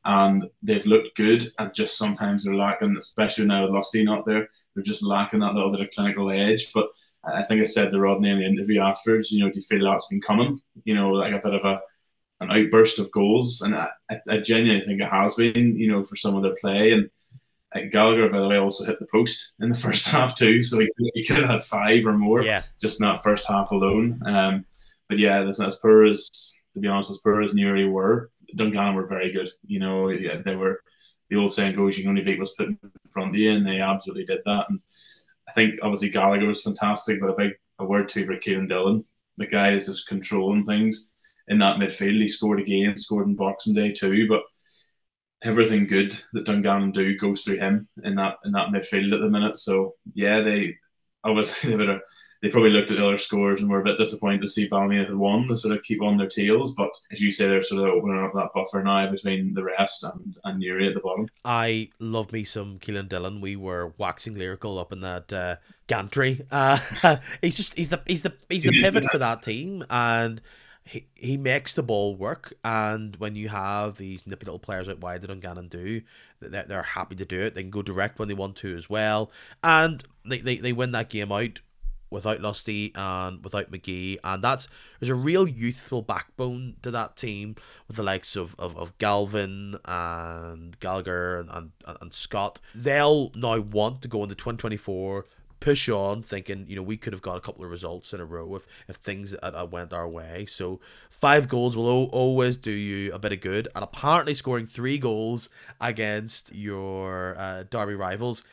and 0.05 0.49
they've 0.63 0.87
looked 0.87 1.17
good. 1.17 1.47
And 1.59 1.75
just 1.75 1.99
sometimes 1.99 2.45
they're 2.45 2.55
lacking, 2.55 2.97
especially 2.97 3.47
now 3.47 3.63
with 3.63 3.75
Lusty 3.75 4.05
not 4.05 4.27
there, 4.27 4.49
they're 4.75 4.85
just 4.85 5.03
lacking 5.03 5.41
that 5.41 5.55
little 5.55 5.71
bit 5.71 5.81
of 5.81 5.91
clinical 5.91 6.31
edge. 6.31 6.73
But 6.73 6.87
I 7.25 7.43
think 7.43 7.61
I 7.61 7.65
said 7.65 7.91
to 7.91 8.01
Rodney 8.01 8.31
in 8.31 8.39
the 8.39 8.47
interview 8.47 8.81
afterwards, 8.81 9.31
you 9.31 9.43
know, 9.43 9.51
do 9.51 9.57
you 9.57 9.63
feel 9.63 9.85
that's 9.85 10.09
been 10.09 10.21
coming? 10.21 10.61
You 10.85 10.95
know, 10.95 11.11
like 11.11 11.33
a 11.33 11.39
bit 11.39 11.55
of 11.55 11.65
a 11.65 11.81
an 12.45 12.65
outburst 12.65 12.99
of 12.99 13.11
goals, 13.11 13.61
and 13.63 13.75
I, 13.75 13.89
I 14.29 14.39
genuinely 14.39 14.85
think 14.85 15.01
it 15.01 15.09
has 15.09 15.35
been, 15.35 15.79
you 15.79 15.91
know, 15.91 16.05
for 16.05 16.17
some 16.17 16.37
of 16.37 16.43
their 16.43 16.57
play. 16.57 16.93
And 16.93 17.11
uh, 17.75 17.89
Gallagher, 17.91 18.29
by 18.29 18.41
the 18.41 18.49
way, 18.49 18.59
also 18.59 18.85
hit 18.85 18.99
the 18.99 19.07
post 19.07 19.55
in 19.61 19.69
the 19.69 19.77
first 19.87 20.07
half 20.07 20.37
too, 20.37 20.63
so 20.63 20.79
he, 20.79 20.89
he 21.15 21.25
could 21.25 21.39
have 21.39 21.49
had 21.49 21.65
five 21.65 22.07
or 22.07 22.13
more, 22.13 22.43
yeah. 22.43 22.63
just 22.81 23.01
in 23.01 23.07
that 23.07 23.23
first 23.23 23.47
half 23.47 23.71
alone. 23.71 24.21
Um, 24.25 24.65
but 25.09 25.19
yeah, 25.19 25.41
listen, 25.41 25.67
as 25.67 25.77
poor 25.77 26.05
as 26.05 26.31
to 26.75 26.81
be 26.81 26.89
honest, 26.89 27.11
as 27.11 27.19
poor 27.19 27.43
as 27.43 27.55
Newry 27.55 27.89
were, 27.89 28.31
Dungannon 28.55 28.95
were 28.95 29.07
very 29.07 29.33
good. 29.33 29.51
You 29.67 29.81
know, 29.81 30.09
yeah, 30.09 30.43
they 30.45 30.57
were. 30.57 30.81
The 31.31 31.37
old 31.37 31.53
saying 31.53 31.75
goes, 31.75 31.97
"You 31.97 32.05
can 32.05 32.11
only 32.11 32.23
beat 32.23 32.39
what's 32.39 32.53
put 32.53 32.69
in 32.69 32.79
front 33.11 33.31
of 33.31 33.37
you," 33.37 33.53
and 33.53 33.67
they 33.67 33.81
absolutely 33.81 34.27
did 34.27 34.41
that. 34.45 34.67
And 34.69 34.81
I 35.49 35.53
think 35.53 35.77
obviously 35.83 36.11
Gallagher 36.11 36.47
was 36.47 36.63
fantastic, 36.63 37.21
but 37.21 37.31
a 37.31 37.37
big 37.37 37.53
a 37.79 37.85
word 37.85 38.09
too 38.09 38.27
for 38.27 38.37
Kealan 38.37 38.69
Dillon. 38.69 39.05
The 39.37 39.47
guy 39.47 39.71
is 39.71 39.87
just 39.87 40.07
controlling 40.07 40.65
things 40.65 41.11
in 41.49 41.59
that 41.59 41.77
midfield. 41.77 42.21
He 42.21 42.29
scored 42.29 42.61
again, 42.61 42.97
scored 42.97 43.27
in 43.27 43.35
Boxing 43.35 43.75
Day 43.75 43.93
too, 43.93 44.27
but 44.29 44.43
everything 45.43 45.87
good 45.87 46.19
that 46.33 46.47
Dungannon 46.47 46.91
do 46.91 47.17
goes 47.17 47.43
through 47.43 47.59
him 47.59 47.87
in 48.03 48.17
that 48.17 48.37
in 48.45 48.53
that 48.53 48.69
midfield 48.69 49.13
at 49.15 49.21
the 49.21 49.31
minute. 49.31 49.59
So 49.59 49.95
yeah, 50.15 50.41
they 50.41 50.77
obviously 51.23 51.77
they, 51.77 51.99
they 52.43 52.51
probably 52.51 52.71
looked 52.71 52.91
at 52.91 52.99
the 52.99 53.07
other 53.07 53.17
scores 53.17 53.61
and 53.61 53.71
were 53.71 53.81
a 53.81 53.85
bit 53.85 53.99
disappointed 53.99 54.43
to 54.43 54.49
see 54.49 54.69
Ballymena 54.69 55.07
had 55.07 55.15
won 55.15 55.49
to 55.49 55.57
sort 55.57 55.77
of 55.77 55.83
keep 55.83 56.03
on 56.03 56.19
their 56.19 56.29
tails. 56.29 56.75
But 56.75 56.91
as 57.11 57.21
you 57.21 57.31
say, 57.31 57.47
they're 57.47 57.63
sort 57.63 57.89
of 57.89 57.95
opening 57.95 58.23
up 58.23 58.33
that 58.35 58.51
buffer 58.55 58.83
now 58.83 59.11
between 59.11 59.55
the 59.55 59.65
rest 59.65 60.05
and, 60.05 60.37
and 60.45 60.59
Newry 60.59 60.89
at 60.89 60.95
the 60.95 61.01
bottom. 61.01 61.29
I 61.45 61.89
love 61.99 62.33
me 62.33 62.45
some 62.45 62.79
Kealan 62.79 63.09
Dillon. 63.09 63.41
We 63.41 63.57
were 63.57 63.95
waxing 63.97 64.35
lyrical 64.35 64.79
up 64.79 64.93
in 64.93 65.01
that 65.01 65.33
uh, 65.33 65.57
gantry. 65.87 66.45
Uh, 66.51 66.79
he's 67.41 67.57
just 67.57 67.75
he's 67.77 67.89
the 67.89 68.03
he's 68.07 68.23
the 68.23 68.35
he's 68.49 68.65
the 68.65 68.79
pivot 68.79 69.05
for 69.05 69.19
that 69.19 69.43
team 69.43 69.85
and 69.89 70.43
he, 70.85 71.07
he 71.15 71.37
makes 71.37 71.73
the 71.73 71.83
ball 71.83 72.15
work, 72.15 72.53
and 72.63 73.17
when 73.17 73.37
you 73.37 73.49
have 73.49 73.97
these 73.97 74.27
nippy 74.27 74.45
little 74.45 74.59
players 74.59 74.89
out 74.89 75.01
wide 75.01 75.23
that 75.23 75.29
Dungannon 75.29 75.69
do, 75.69 76.03
they're, 76.41 76.65
they're 76.65 76.83
happy 76.83 77.15
to 77.17 77.25
do 77.25 77.41
it. 77.41 77.55
They 77.55 77.63
can 77.63 77.71
go 77.71 77.83
direct 77.83 78.19
when 78.19 78.29
they 78.29 78.35
want 78.35 78.57
to 78.57 78.77
as 78.77 78.91
well, 78.91 79.31
and 79.63 80.05
they, 80.27 80.41
they, 80.41 80.59
they 80.59 80.73
win 80.73 80.93
that 80.93 81.09
game 81.09 81.33
out 81.33 81.61
without 82.11 82.41
Lusty 82.41 82.93
and 82.95 83.43
without 83.43 83.71
McGee, 83.71 84.19
and 84.23 84.45
that's 84.45 84.69
there's 85.01 85.09
a 85.09 85.15
real 85.15 85.49
youthful 85.49 86.03
backbone 86.03 86.77
to 86.83 86.91
that 86.91 87.17
team 87.17 87.57
with 87.89 87.97
the 87.97 88.03
likes 88.03 88.37
of, 88.37 88.55
of, 88.59 88.77
of 88.77 88.97
Galvin 88.99 89.77
and 89.87 90.79
Gallagher 90.81 91.39
and, 91.39 91.51
and, 91.51 91.71
and 92.01 92.13
Scott. 92.13 92.61
They'll 92.75 93.33
now 93.35 93.59
want 93.59 94.03
to 94.03 94.09
go 94.09 94.23
into 94.23 94.35
2024 94.35 95.25
push 95.65 95.89
on, 95.89 96.23
thinking 96.23 96.67
you 96.69 96.77
know 96.77 96.83
we 96.83 96.99
could 96.99 97.15
have 97.15 97.23
got 97.23 97.39
a 97.39 97.41
couple 97.41 97.65
of 97.65 97.71
results 97.71 98.13
in 98.13 98.21
a 98.21 98.25
row 98.25 98.55
if 98.55 98.67
if 98.87 98.97
things 98.97 99.35
uh, 99.43 99.67
went 99.71 99.95
our 99.95 100.07
way. 100.07 100.45
So 100.45 100.79
five 101.09 101.49
goals 101.49 101.75
will 101.75 101.89
o- 101.89 102.11
always 102.13 102.59
do 102.59 102.71
you 102.71 103.11
a 103.15 103.19
bit 103.19 103.33
of 103.33 103.41
good, 103.41 103.69
and 103.75 103.83
apparently 103.83 104.35
scoring 104.35 104.67
three 104.67 104.99
goals 104.99 105.49
against 105.81 106.55
your 106.55 107.35
uh, 107.39 107.65
Derby 107.71 107.95
rivals 107.95 108.45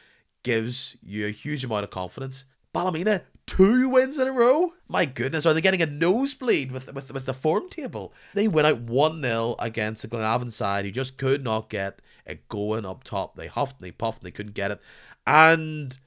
gives 0.43 0.95
you 1.03 1.27
a 1.27 1.31
huge 1.31 1.65
amount 1.65 1.83
of 1.83 1.89
confidence. 1.89 2.45
Ballymena 2.73 3.23
two 3.45 3.89
wins 3.89 4.17
in 4.17 4.29
a 4.29 4.31
row. 4.31 4.71
My 4.87 5.03
goodness, 5.03 5.45
are 5.45 5.53
they 5.53 5.59
getting 5.59 5.81
a 5.81 5.85
nosebleed 5.85 6.71
with 6.71 6.93
with 6.93 7.13
with 7.13 7.25
the 7.25 7.33
form 7.33 7.67
table? 7.67 8.13
They 8.33 8.47
went 8.47 8.67
out 8.67 8.79
one 8.79 9.21
0 9.21 9.55
against 9.59 10.01
the 10.01 10.07
Glenavon 10.07 10.49
side 10.49 10.85
who 10.85 10.91
just 10.91 11.17
could 11.17 11.43
not 11.43 11.69
get 11.69 11.99
it 12.25 12.47
going 12.47 12.85
up 12.85 13.03
top. 13.03 13.35
They 13.35 13.47
huffed, 13.47 13.79
and 13.79 13.85
they 13.85 13.91
puffed, 13.91 14.19
and 14.19 14.27
they 14.27 14.31
couldn't 14.31 14.55
get 14.55 14.71
it, 14.71 14.79
and 15.27 15.97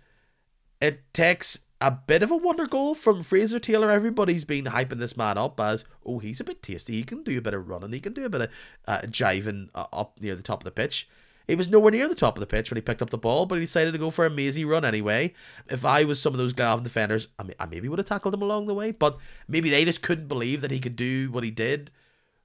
it 0.81 1.13
takes 1.13 1.59
a 1.81 1.91
bit 1.91 2.23
of 2.23 2.31
a 2.31 2.37
wonder 2.37 2.67
goal 2.67 2.95
from 2.95 3.23
Fraser 3.23 3.59
Taylor. 3.59 3.91
Everybody's 3.91 4.45
been 4.45 4.65
hyping 4.67 4.99
this 4.99 5.17
man 5.17 5.37
up 5.37 5.61
as, 5.61 5.85
oh, 6.05 6.19
he's 6.19 6.41
a 6.41 6.45
bit 6.45 6.63
tasty. 6.63 6.95
He 6.95 7.03
can 7.03 7.23
do 7.23 7.37
a 7.37 7.43
bit 7.43 7.55
of 7.55 7.69
running. 7.69 7.93
He 7.93 8.01
can 8.01 8.15
do 8.15 8.25
a 8.25 8.31
bit 8.31 8.43
of 8.43 8.51
uh, 8.87 8.99
jiving 9.03 9.69
uh, 9.75 9.87
up 9.93 10.19
near 10.21 10.35
the 10.35 10.43
top 10.43 10.61
of 10.61 10.65
the 10.65 10.71
pitch. 10.71 11.09
He 11.47 11.55
was 11.55 11.69
nowhere 11.69 11.91
near 11.91 12.09
the 12.09 12.15
top 12.15 12.39
of 12.39 12.41
the 12.41 12.47
pitch 12.47 12.71
when 12.71 12.77
he 12.77 12.81
picked 12.81 13.03
up 13.03 13.11
the 13.11 13.19
ball, 13.19 13.45
but 13.45 13.57
he 13.57 13.61
decided 13.61 13.93
to 13.93 13.99
go 13.99 14.09
for 14.09 14.25
a 14.25 14.31
mazy 14.31 14.65
run 14.65 14.83
anyway. 14.83 15.35
If 15.69 15.85
I 15.85 16.05
was 16.05 16.21
some 16.21 16.33
of 16.33 16.39
those 16.39 16.55
Glenavon 16.55 16.85
defenders, 16.85 17.29
I, 17.39 17.45
I 17.61 17.67
maybe 17.67 17.89
would 17.89 17.99
have 17.99 18.09
tackled 18.09 18.33
him 18.33 18.41
along 18.41 18.67
the 18.67 18.75
way, 18.75 18.93
but 18.93 19.19
maybe 19.47 19.69
they 19.69 19.85
just 19.85 20.01
couldn't 20.01 20.29
believe 20.29 20.63
that 20.63 20.71
he 20.71 20.81
could 20.81 20.97
do 20.97 21.31
what 21.31 21.45
he 21.45 21.51
did. 21.51 21.91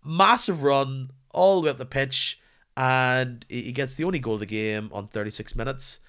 Massive 0.03 0.63
run 0.63 1.11
all 1.31 1.61
the 1.61 1.65
way 1.65 1.71
up 1.71 1.77
the 1.77 1.85
pitch, 1.85 2.41
and 2.75 3.45
he 3.47 3.71
gets 3.71 3.93
the 3.93 4.03
only 4.03 4.19
goal 4.19 4.33
of 4.33 4.41
the 4.41 4.45
game 4.45 4.89
on 4.91 5.07
36 5.07 5.55
minutes 5.55 6.01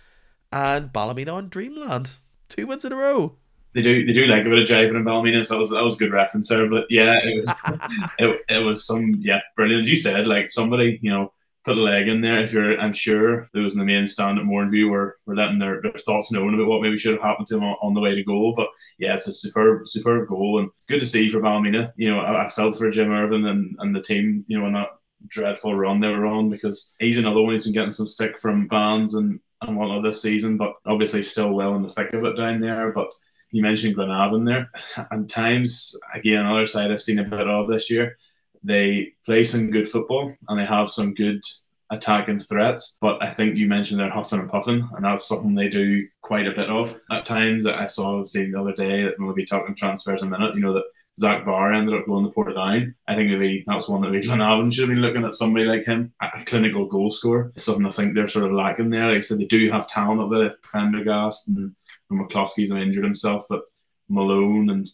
and 0.53 0.93
Ballymena 0.93 1.33
on 1.33 1.49
Dreamland. 1.49 2.17
Two 2.49 2.67
wins 2.67 2.85
in 2.85 2.93
a 2.93 2.97
row. 2.97 3.37
They 3.73 3.83
do 3.83 4.05
they 4.05 4.13
do 4.13 4.27
like 4.27 4.45
a 4.45 4.49
bit 4.49 4.59
of 4.59 4.69
jiving 4.69 4.97
in 4.97 5.05
Ballymena, 5.05 5.45
so 5.45 5.55
that 5.55 5.61
was 5.61 5.71
that 5.71 5.85
was 5.85 5.95
a 5.95 5.99
good 5.99 6.13
reference 6.13 6.49
there. 6.49 6.69
But 6.69 6.87
yeah, 6.91 7.19
it 7.23 7.41
was 7.41 7.55
it, 8.19 8.41
it 8.49 8.65
was 8.65 8.85
some 8.85 9.15
yeah 9.21 9.41
brilliant. 9.55 9.87
You 9.87 9.97
said 9.97 10.27
like 10.27 10.51
somebody 10.51 10.99
you 11.03 11.11
know 11.11 11.33
put 11.65 11.79
a 11.79 11.81
leg 11.81 12.09
in 12.09 12.21
there. 12.21 12.41
If 12.41 12.53
you're, 12.53 12.79
I'm 12.81 12.93
sure 12.93 13.49
those 13.53 13.75
in 13.75 13.79
the 13.79 13.85
main 13.85 14.07
stand 14.07 14.39
at 14.39 14.45
Mourneview 14.45 14.91
were, 14.91 15.19
were 15.27 15.37
letting 15.37 15.59
their, 15.59 15.83
their 15.83 15.93
thoughts 15.93 16.33
known 16.33 16.55
about 16.55 16.67
what 16.67 16.83
maybe 16.83 16.97
should 16.97 17.13
have 17.13 17.23
happened 17.23 17.47
to 17.49 17.55
them 17.55 17.65
on, 17.65 17.77
on, 17.83 17.95
the 17.95 18.01
way 18.01 18.15
to 18.15 18.25
goal. 18.25 18.55
But 18.57 18.69
yeah, 18.99 19.15
it's 19.15 19.27
a 19.27 19.33
superb, 19.33 19.87
superb 19.87 20.29
goal 20.29 20.61
and 20.61 20.71
good 20.89 21.01
to 21.01 21.07
see 21.07 21.31
for 21.31 21.41
Ballymena. 21.41 21.93
You 21.97 22.11
know, 22.11 22.21
I, 22.21 22.47
I 22.47 22.49
felt 22.49 22.77
for 22.77 22.91
Jim 22.91 23.11
Ervin 23.11 23.47
and, 23.47 23.77
and 23.79 23.95
the 23.95 24.03
team, 24.03 24.45
you 24.49 24.59
know, 24.59 24.67
in 24.67 24.73
that 24.73 24.89
dreadful 25.27 25.75
run 25.75 26.01
they 26.01 26.09
were 26.09 26.25
on 26.25 26.49
because 26.49 26.95
he's 26.99 27.19
another 27.19 27.43
one 27.43 27.53
who's 27.53 27.65
been 27.65 27.75
getting 27.75 27.93
some 27.93 28.07
stick 28.07 28.39
from 28.39 28.69
fans 28.71 29.15
and 29.15 29.39
and 29.63 29.77
whatnot 29.77 30.03
this 30.03 30.23
season, 30.23 30.57
but 30.57 30.75
obviously 30.87 31.23
still 31.23 31.53
well 31.53 31.75
in 31.75 31.83
the 31.83 31.89
thick 31.89 32.13
of 32.13 32.25
it 32.25 32.37
down 32.37 32.61
there. 32.61 32.93
But 32.93 33.13
you 33.51 33.63
mentioned 33.63 33.97
Glenavon 33.97 34.47
there, 34.47 34.71
and 35.11 35.29
times 35.29 35.97
again, 36.15 36.47
other 36.47 36.67
side 36.67 36.91
I've 36.91 37.01
seen 37.01 37.19
a 37.19 37.25
bit 37.25 37.49
of 37.49 37.69
this 37.69 37.91
year. 37.91 38.17
They 38.63 39.15
play 39.25 39.45
some 39.45 39.71
good 39.71 39.89
football 39.89 40.35
and 40.49 40.59
they 40.59 40.67
have 40.67 40.91
some 40.91 41.15
good 41.15 41.43
attacking 41.91 42.39
threats, 42.39 42.99
but 43.01 43.21
I 43.23 43.31
think 43.31 43.57
you 43.57 43.67
mentioned 43.67 43.99
they're 43.99 44.11
huffing 44.11 44.39
and 44.39 44.49
puffing, 44.49 44.89
and 44.95 45.05
that's 45.05 45.27
something 45.27 45.55
they 45.55 45.69
do 45.69 46.07
quite 46.21 46.47
a 46.47 46.53
bit 46.53 46.71
of 46.71 47.01
at 47.11 47.25
times. 47.25 47.67
I 47.67 47.87
saw 47.87 48.25
saying 48.25 48.53
the 48.53 48.61
other 48.61 48.73
day 48.73 49.03
that 49.03 49.17
we'll 49.19 49.35
be 49.35 49.45
talking 49.45 49.75
transfers 49.75 50.23
in 50.23 50.29
a 50.29 50.31
minute. 50.31 50.55
You 50.55 50.61
know 50.61 50.75
that 50.75 50.85
Zach 51.21 51.45
Barr 51.45 51.75
ended 51.75 51.95
up 51.95 52.07
going 52.07 52.25
to 52.25 52.31
Portadown. 52.31 52.95
I 53.07 53.15
think 53.15 53.31
maybe 53.31 53.63
that's 53.67 53.89
one 53.89 54.01
that 54.01 54.11
we 54.11 54.21
Glenavon 54.21 54.73
should 54.73 54.89
have 54.89 54.89
been 54.89 55.03
looking 55.03 55.25
at 55.25 55.35
somebody 55.35 55.67
like 55.67 55.85
him, 55.85 56.15
a 56.23 56.43
clinical 56.47 56.87
goal 56.87 57.11
scorer. 57.11 57.53
Something 57.57 57.85
I 57.85 57.91
think 57.91 58.15
they're 58.15 58.27
sort 58.27 58.47
of 58.47 58.53
lacking 58.53 58.89
there. 58.89 59.09
Like 59.09 59.19
I 59.19 59.21
said, 59.21 59.39
they 59.39 59.45
do 59.45 59.71
have 59.71 59.87
talent 59.87 60.23
up 60.23 60.31
there. 60.31 60.57
Prendergast 60.63 61.49
and, 61.49 61.75
and 62.09 62.21
McCloskey's 62.21 62.71
injured 62.71 63.05
himself, 63.05 63.45
but 63.51 63.65
Malone 64.09 64.71
and 64.71 64.91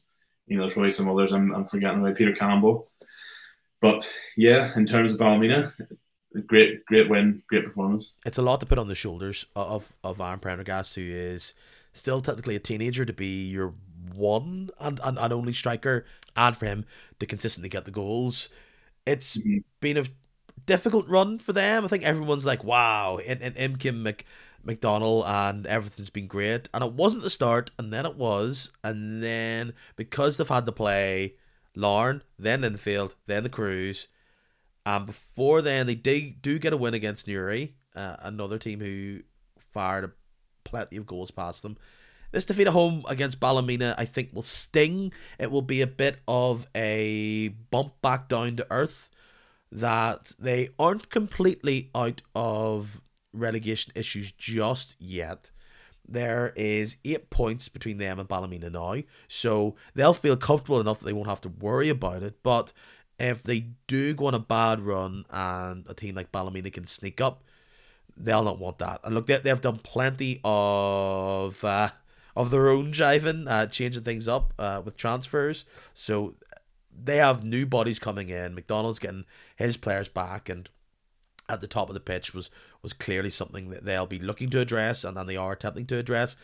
you 0.48 0.56
know 0.56 0.64
there's 0.64 0.74
probably 0.74 0.90
some 0.90 1.08
others 1.08 1.32
I'm, 1.32 1.54
I'm 1.54 1.64
forgetting 1.64 2.00
about 2.00 2.16
Peter 2.16 2.32
Campbell. 2.32 2.90
But 3.80 4.08
yeah, 4.36 4.72
in 4.74 4.84
terms 4.84 5.12
of 5.12 5.20
Ballymena, 5.20 5.74
great 6.46 6.84
great 6.86 7.08
win, 7.08 7.44
great 7.48 7.64
performance. 7.64 8.16
It's 8.26 8.38
a 8.38 8.42
lot 8.42 8.58
to 8.60 8.66
put 8.66 8.78
on 8.78 8.88
the 8.88 8.96
shoulders 8.96 9.46
of 9.54 9.94
of 10.02 10.20
Aaron 10.20 10.40
Prendergast, 10.40 10.96
who 10.96 11.02
is 11.02 11.54
still 11.92 12.20
technically 12.20 12.56
a 12.56 12.60
teenager, 12.60 13.04
to 13.04 13.12
be 13.12 13.46
your 13.48 13.74
one 14.14 14.70
and, 14.78 15.00
and, 15.02 15.18
and 15.18 15.32
only 15.32 15.52
striker, 15.52 16.04
and 16.36 16.56
for 16.56 16.66
him 16.66 16.84
to 17.18 17.26
consistently 17.26 17.68
get 17.68 17.84
the 17.84 17.90
goals. 17.90 18.48
It's 19.06 19.36
mm-hmm. 19.36 19.58
been 19.80 19.96
a 19.96 20.06
difficult 20.66 21.08
run 21.08 21.38
for 21.38 21.52
them. 21.52 21.84
I 21.84 21.88
think 21.88 22.04
everyone's 22.04 22.46
like, 22.46 22.64
wow, 22.64 23.18
and, 23.18 23.40
and 23.40 23.56
M. 23.56 23.76
Kim 23.76 24.02
Mc, 24.02 24.24
McDonald 24.64 25.24
and 25.26 25.66
everything's 25.66 26.10
been 26.10 26.26
great. 26.26 26.68
And 26.74 26.82
it 26.82 26.92
wasn't 26.92 27.22
the 27.22 27.30
start, 27.30 27.70
and 27.78 27.92
then 27.92 28.04
it 28.04 28.16
was. 28.16 28.72
And 28.82 29.22
then 29.22 29.74
because 29.94 30.36
they've 30.36 30.48
had 30.48 30.66
to 30.66 30.72
play 30.72 31.34
Larne, 31.74 32.22
then 32.38 32.62
Linfield, 32.62 33.12
then 33.26 33.44
the 33.44 33.48
Crues, 33.48 34.08
and 34.84 35.06
before 35.06 35.62
then 35.62 35.86
they 35.86 35.94
do, 35.94 36.30
do 36.30 36.58
get 36.58 36.72
a 36.72 36.76
win 36.76 36.94
against 36.94 37.26
Newry, 37.26 37.74
uh, 37.94 38.16
another 38.20 38.58
team 38.58 38.80
who 38.80 39.20
fired 39.58 40.04
a 40.04 40.10
plenty 40.64 40.96
of 40.96 41.06
goals 41.06 41.30
past 41.30 41.62
them. 41.62 41.76
This 42.36 42.44
defeat 42.44 42.66
at 42.66 42.74
home 42.74 43.02
against 43.08 43.40
Ballymena, 43.40 43.94
I 43.96 44.04
think, 44.04 44.28
will 44.34 44.42
sting. 44.42 45.10
It 45.38 45.50
will 45.50 45.62
be 45.62 45.80
a 45.80 45.86
bit 45.86 46.18
of 46.28 46.66
a 46.74 47.48
bump 47.70 47.94
back 48.02 48.28
down 48.28 48.56
to 48.56 48.66
earth 48.70 49.08
that 49.72 50.32
they 50.38 50.68
aren't 50.78 51.08
completely 51.08 51.88
out 51.94 52.20
of 52.34 53.00
relegation 53.32 53.90
issues 53.96 54.32
just 54.32 54.96
yet. 54.98 55.50
There 56.06 56.52
is 56.56 56.98
eight 57.06 57.30
points 57.30 57.70
between 57.70 57.96
them 57.96 58.18
and 58.18 58.28
Ballymena 58.28 58.68
now, 58.68 59.02
so 59.28 59.74
they'll 59.94 60.12
feel 60.12 60.36
comfortable 60.36 60.78
enough 60.78 60.98
that 60.98 61.06
they 61.06 61.14
won't 61.14 61.30
have 61.30 61.40
to 61.40 61.48
worry 61.48 61.88
about 61.88 62.22
it. 62.22 62.42
But 62.42 62.70
if 63.18 63.42
they 63.42 63.68
do 63.86 64.12
go 64.12 64.26
on 64.26 64.34
a 64.34 64.38
bad 64.38 64.82
run 64.82 65.24
and 65.30 65.86
a 65.88 65.94
team 65.94 66.16
like 66.16 66.32
Ballymena 66.32 66.70
can 66.70 66.84
sneak 66.84 67.18
up, 67.18 67.44
they'll 68.14 68.44
not 68.44 68.58
want 68.58 68.76
that. 68.80 69.00
And 69.04 69.14
look, 69.14 69.26
they, 69.26 69.38
they've 69.38 69.58
done 69.58 69.78
plenty 69.78 70.42
of 70.44 71.64
uh, 71.64 71.88
of 72.36 72.50
their 72.50 72.68
own 72.68 72.92
jiving, 72.92 73.50
uh, 73.50 73.66
changing 73.66 74.02
things 74.02 74.28
up 74.28 74.52
uh, 74.58 74.82
with 74.84 74.96
transfers. 74.96 75.64
So 75.94 76.34
they 76.92 77.16
have 77.16 77.44
new 77.44 77.66
bodies 77.66 77.98
coming 77.98 78.28
in. 78.28 78.54
McDonald's 78.54 78.98
getting 78.98 79.24
his 79.56 79.76
players 79.76 80.08
back, 80.08 80.48
and 80.48 80.68
at 81.48 81.60
the 81.60 81.66
top 81.66 81.88
of 81.88 81.94
the 81.94 82.00
pitch 82.00 82.34
was 82.34 82.50
was 82.82 82.92
clearly 82.92 83.30
something 83.30 83.70
that 83.70 83.84
they'll 83.84 84.06
be 84.06 84.18
looking 84.18 84.50
to 84.50 84.60
address, 84.60 85.02
and, 85.02 85.16
and 85.16 85.28
they 85.28 85.36
are 85.36 85.52
attempting 85.52 85.86
to 85.86 85.98
address. 85.98 86.36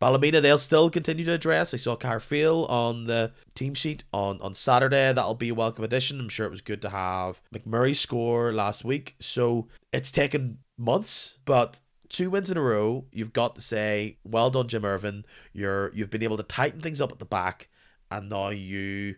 Ballymena, 0.00 0.40
they'll 0.40 0.58
still 0.58 0.90
continue 0.90 1.24
to 1.24 1.32
address. 1.32 1.74
I 1.74 1.76
saw 1.76 1.96
Carfield 1.96 2.70
on 2.70 3.06
the 3.06 3.32
team 3.56 3.74
sheet 3.74 4.04
on, 4.12 4.40
on 4.40 4.54
Saturday. 4.54 5.12
That'll 5.12 5.34
be 5.34 5.48
a 5.48 5.54
welcome 5.54 5.82
addition. 5.82 6.20
I'm 6.20 6.28
sure 6.28 6.46
it 6.46 6.52
was 6.52 6.60
good 6.60 6.80
to 6.82 6.90
have 6.90 7.40
McMurray 7.52 7.96
score 7.96 8.52
last 8.52 8.84
week. 8.84 9.16
So 9.18 9.66
it's 9.92 10.12
taken 10.12 10.58
months, 10.76 11.38
but 11.44 11.80
two 12.08 12.30
wins 12.30 12.50
in 12.50 12.56
a 12.56 12.62
row. 12.62 13.04
You've 13.12 13.32
got 13.32 13.54
to 13.56 13.62
say, 13.62 14.18
well 14.24 14.50
done, 14.50 14.68
Jim 14.68 14.84
Ervin. 14.84 15.24
You're 15.52 15.92
you've 15.94 16.10
been 16.10 16.22
able 16.22 16.36
to 16.36 16.42
tighten 16.42 16.80
things 16.80 17.00
up 17.00 17.12
at 17.12 17.18
the 17.18 17.24
back, 17.24 17.68
and 18.10 18.28
now 18.28 18.48
you 18.48 19.16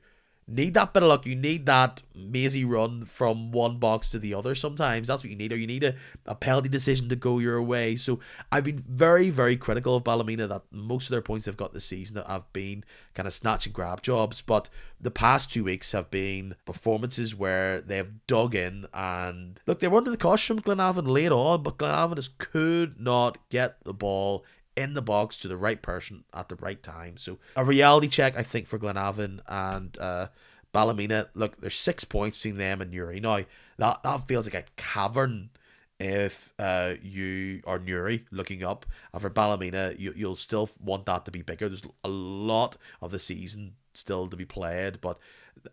need 0.51 0.75
that 0.75 0.93
bit 0.93 1.03
of 1.03 1.09
luck. 1.09 1.27
You 1.27 1.37
need 1.37 1.67
that 1.67 2.03
mazy 2.15 2.65
run 2.65 3.05
from 3.05 3.53
one 3.53 3.79
box 3.79 4.11
to 4.11 4.19
the 4.19 4.35
other 4.35 4.55
sometimes. 4.55 5.09
That's 5.09 5.23
what 5.23 5.31
you 5.31 5.37
need. 5.37 5.53
Or 5.53 5.57
you 5.57 5.67
need 5.67 5.85
a, 5.85 5.95
a 6.27 6.35
penalty 6.35 6.69
decision 6.69 7.09
to 7.09 7.17
go 7.17 7.39
your 7.39 7.63
way. 7.63 7.97
So 7.97 8.21
I've 8.51 8.65
been 8.65 8.85
very, 8.89 9.31
very 9.31 9.57
critical 9.57 9.97
of 9.97 10.05
Ballymena 10.05 10.49
that 10.49 10.63
most 10.71 11.07
of 11.07 11.13
their 11.13 11.23
points 11.23 11.47
they've 11.47 11.57
got 11.57 11.73
this 11.73 11.85
season 11.85 12.17
that 12.17 12.27
have 12.27 12.53
been 12.53 12.85
kind 13.15 13.27
of 13.27 13.33
snatch 13.33 13.67
and 13.67 13.75
grab 13.75 14.03
jobs. 14.03 14.43
But 14.43 14.69
the 15.01 15.11
past 15.11 15.53
two 15.53 15.65
weeks 15.65 15.93
have 15.93 16.11
been 16.11 16.57
performances 16.67 17.35
where 17.35 17.81
they 17.81 17.97
have 17.97 18.27
dug 18.27 18.55
in 18.55 18.87
and 18.93 19.61
look, 19.67 19.81
they 19.81 19.89
were 19.89 19.99
under 19.99 20.11
the 20.11 20.17
cosh 20.17 20.47
from 20.47 20.61
Glenavon 20.61 21.09
late 21.09 21.33
on, 21.33 21.63
but 21.63 21.79
Glenavon 21.79 22.17
just 22.17 22.39
could 22.39 23.01
not 23.01 23.39
get 23.49 23.83
the 23.85 23.95
ball 23.95 24.45
in 24.81 24.95
the 24.95 25.03
box 25.03 25.37
to 25.39 25.49
the 25.49 25.57
right 25.57 25.81
person 25.81 26.25
at 26.35 26.49
the 26.49 26.57
right 26.57 26.83
time. 26.83 27.17
So 27.17 27.39
a 27.57 27.65
reality 27.65 28.09
check, 28.09 28.37
I 28.37 28.43
think, 28.43 28.67
for 28.67 28.79
Glenavon 28.79 29.41
and 29.47 29.99
uh, 29.99 30.29
Ballymena. 30.73 31.29
Look, 31.35 31.61
there's 31.61 31.75
six 31.75 32.05
points 32.05 32.39
between 32.39 32.59
them 32.59 32.81
and 32.81 32.91
Newry. 32.91 33.21
Now 33.21 33.41
that 33.79 34.03
that 34.03 34.29
feels 34.29 34.47
like 34.47 34.55
a 34.55 34.71
cavern. 34.77 35.51
If 35.99 36.55
uh, 36.59 36.95
you 37.03 37.61
are 37.67 37.79
Newry 37.79 38.25
looking 38.31 38.65
up, 38.65 38.87
and 39.13 39.21
for 39.21 39.29
Ballymena, 39.29 39.95
you 39.99 40.15
you'll 40.17 40.35
still 40.35 40.71
want 40.83 41.05
that 41.07 41.27
to 41.27 41.31
be 41.31 41.43
bigger. 41.43 41.69
There's 41.69 41.83
a 42.03 42.09
lot 42.09 42.79
of 43.03 43.11
the 43.11 43.19
season 43.19 43.75
still 43.93 44.27
to 44.29 44.37
be 44.37 44.47
played, 44.47 45.03
but 45.03 45.19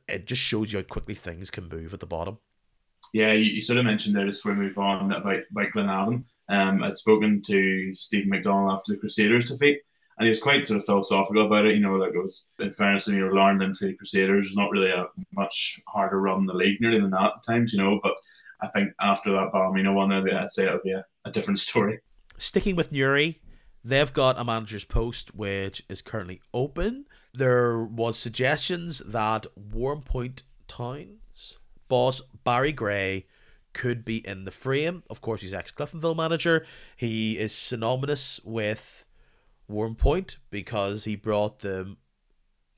it 0.08 0.26
just 0.26 0.42
shows 0.42 0.74
you 0.74 0.80
how 0.80 0.84
quickly 0.84 1.16
things 1.16 1.50
can 1.50 1.70
move 1.70 1.94
at 1.94 2.02
the 2.02 2.06
bottom. 2.06 2.40
Yeah, 3.14 3.32
you, 3.32 3.54
you 3.54 3.62
sort 3.62 3.80
of 3.80 3.86
mentioned 3.86 4.16
there 4.16 4.26
just 4.26 4.44
before 4.44 4.58
we 4.58 4.66
move 4.66 4.78
on 4.78 5.12
about 5.12 5.44
about 5.50 5.72
Glenavon. 5.74 6.26
Um, 6.50 6.84
I'd 6.84 6.98
spoken 6.98 7.42
to 7.44 7.94
Steve 7.94 8.28
McDonald 8.28 8.72
after 8.72 8.94
the 8.94 9.00
Crusaders 9.00 9.50
defeat, 9.50 9.80
and 10.18 10.26
he 10.26 10.30
was 10.30 10.42
quite 10.42 10.66
sort 10.66 10.80
of 10.80 10.86
philosophical 10.86 11.46
about 11.46 11.66
it. 11.66 11.76
You 11.76 11.82
know, 11.82 11.96
like 11.96 12.14
it 12.14 12.22
was, 12.22 12.52
in 12.60 12.72
fairness, 12.72 13.08
you 13.08 13.20
know, 13.20 13.50
into 13.50 13.86
the 13.86 13.94
Crusaders, 13.96 14.48
It's 14.48 14.56
not 14.56 14.72
really 14.72 14.92
a 14.92 15.08
much 15.34 15.80
harder 15.88 16.20
run 16.20 16.40
in 16.40 16.46
the 16.46 16.54
league 16.54 16.80
nearly 16.82 17.00
than 17.00 17.12
that 17.12 17.34
at 17.38 17.44
times, 17.46 17.74
you 17.74 17.80
know. 17.80 18.00
But 18.02 18.14
I 18.62 18.68
think 18.68 18.92
after 19.00 19.32
that 19.34 19.52
Ballymena 19.52 19.94
one, 19.94 20.12
I'd 20.12 20.52
say 20.52 20.66
it 20.66 20.72
would 20.72 20.84
be 20.84 20.92
a, 20.92 21.06
a 21.26 21.32
different 21.32 21.60
story. 21.60 22.00
Sticking 22.38 22.76
with 22.76 22.92
Newry, 22.92 23.42
they've 23.84 24.14
got 24.14 24.40
a 24.40 24.44
manager's 24.44 24.86
post 24.86 25.36
which 25.36 25.84
is 25.90 26.02
currently 26.02 26.42
open. 26.54 27.06
There 27.34 27.80
was 27.84 28.18
suggestions 28.18 29.00
that 29.06 29.46
Warrenpoint 29.60 30.44
Towns 30.68 31.60
boss 31.88 32.22
Barry 32.44 32.72
Gray 32.72 33.26
could 33.78 34.04
be 34.04 34.28
in 34.28 34.44
the 34.44 34.52
frame. 34.52 35.04
Of 35.08 35.22
course, 35.22 35.42
he's 35.42 35.54
ex 35.54 35.72
Cliftonville 35.72 36.18
manager. 36.18 36.66
He 36.96 37.38
is 37.38 37.54
synonymous 37.54 38.42
with 38.44 39.06
Warrenpoint 39.72 40.38
because 40.50 41.04
he 41.04 41.16
brought 41.16 41.60
them 41.60 41.98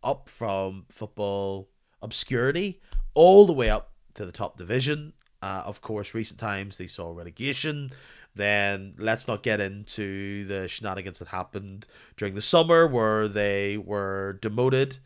up 0.03 0.27
from 0.27 0.85
football 0.89 1.69
obscurity 2.01 2.81
all 3.13 3.45
the 3.45 3.53
way 3.53 3.69
up 3.69 3.93
to 4.15 4.25
the 4.25 4.31
top 4.33 4.57
division. 4.57 5.13
Uh, 5.41 5.63
of 5.65 5.79
course, 5.79 6.13
recent 6.13 6.37
times 6.37 6.77
they 6.77 6.87
saw 6.87 7.11
relegation. 7.11 7.91
Then 8.35 8.93
let's 8.97 9.25
not 9.25 9.41
get 9.41 9.61
into 9.61 10.43
the 10.45 10.67
shenanigans 10.67 11.19
that 11.19 11.29
happened 11.29 11.87
during 12.17 12.35
the 12.35 12.41
summer 12.41 12.85
where 12.85 13.29
they 13.29 13.77
were 13.77 14.37
demoted 14.41 14.99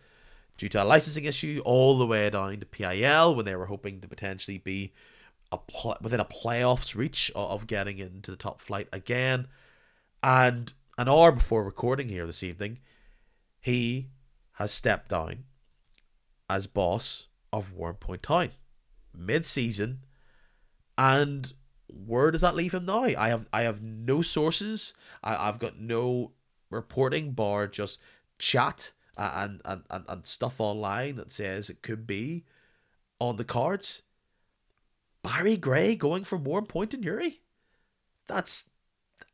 due 0.58 0.70
to 0.70 0.84
a 0.84 0.86
licensing 0.86 1.26
issue 1.26 1.62
all 1.64 2.00
the 2.00 2.06
way 2.06 2.30
down 2.32 2.60
to 2.60 2.66
PIL 2.66 3.36
when 3.36 3.46
they 3.46 3.56
were 3.56 3.68
hoping 3.68 4.02
to 4.02 4.08
potentially 4.08 4.58
be 4.58 4.92
a 5.54 5.58
pl- 5.58 5.98
within 6.02 6.20
a 6.20 6.26
playoffs 6.26 6.96
reach 6.96 7.32
of 7.36 7.68
getting 7.68 8.00
into 8.00 8.32
the 8.32 8.38
top 8.38 8.60
flight 8.60 8.88
again. 8.92 9.48
And 10.22 10.74
an 10.98 11.08
hour 11.08 11.32
before 11.32 11.64
recording 11.64 12.10
here 12.10 12.26
this 12.26 12.44
evening, 12.44 12.80
he 13.62 14.10
has 14.54 14.72
stepped 14.72 15.10
down 15.10 15.46
as 16.50 16.68
boss 16.68 17.28
of 17.52 17.74
Warrenpoint 17.74 18.22
Town 18.22 18.50
mid 19.16 19.46
season. 19.46 20.00
And 20.98 21.54
where 21.88 22.32
does 22.32 22.42
that 22.42 22.56
leave 22.56 22.74
him 22.74 22.86
now? 22.86 23.04
I 23.04 23.30
have 23.30 23.48
I 23.54 23.62
have 23.62 23.82
no 23.82 24.22
sources. 24.22 24.94
I, 25.24 25.48
I've 25.48 25.60
got 25.60 25.80
no 25.80 26.32
reporting 26.70 27.32
bar 27.32 27.68
just 27.68 28.00
chat 28.40 28.92
and, 29.16 29.62
and, 29.64 29.84
and, 29.92 30.06
and 30.08 30.26
stuff 30.26 30.60
online 30.60 31.18
that 31.18 31.32
says 31.32 31.70
it 31.70 31.84
could 31.84 32.08
be 32.08 32.46
on 33.20 33.38
the 33.38 33.44
cards. 33.44 34.02
Barry 35.24 35.58
Gray 35.58 35.96
going 35.96 36.24
for 36.24 36.38
Warrenpoint 36.38 36.94
and 36.94 37.04
Newry? 37.04 37.42
That's 38.28 38.70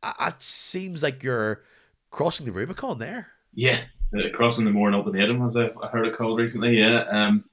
that 0.02 0.42
seems 0.42 1.02
like 1.02 1.22
you're 1.22 1.62
crossing 2.10 2.46
the 2.46 2.52
Rubicon 2.52 2.98
there. 2.98 3.28
Yeah, 3.52 3.80
uh, 4.16 4.30
crossing 4.32 4.64
the 4.64 4.70
Mourne 4.70 4.94
ultimatum, 4.94 5.42
as 5.42 5.56
I've 5.56 5.76
heard 5.92 6.06
it 6.06 6.14
called 6.14 6.38
recently. 6.38 6.78
Yeah, 6.78 7.00
um, 7.10 7.44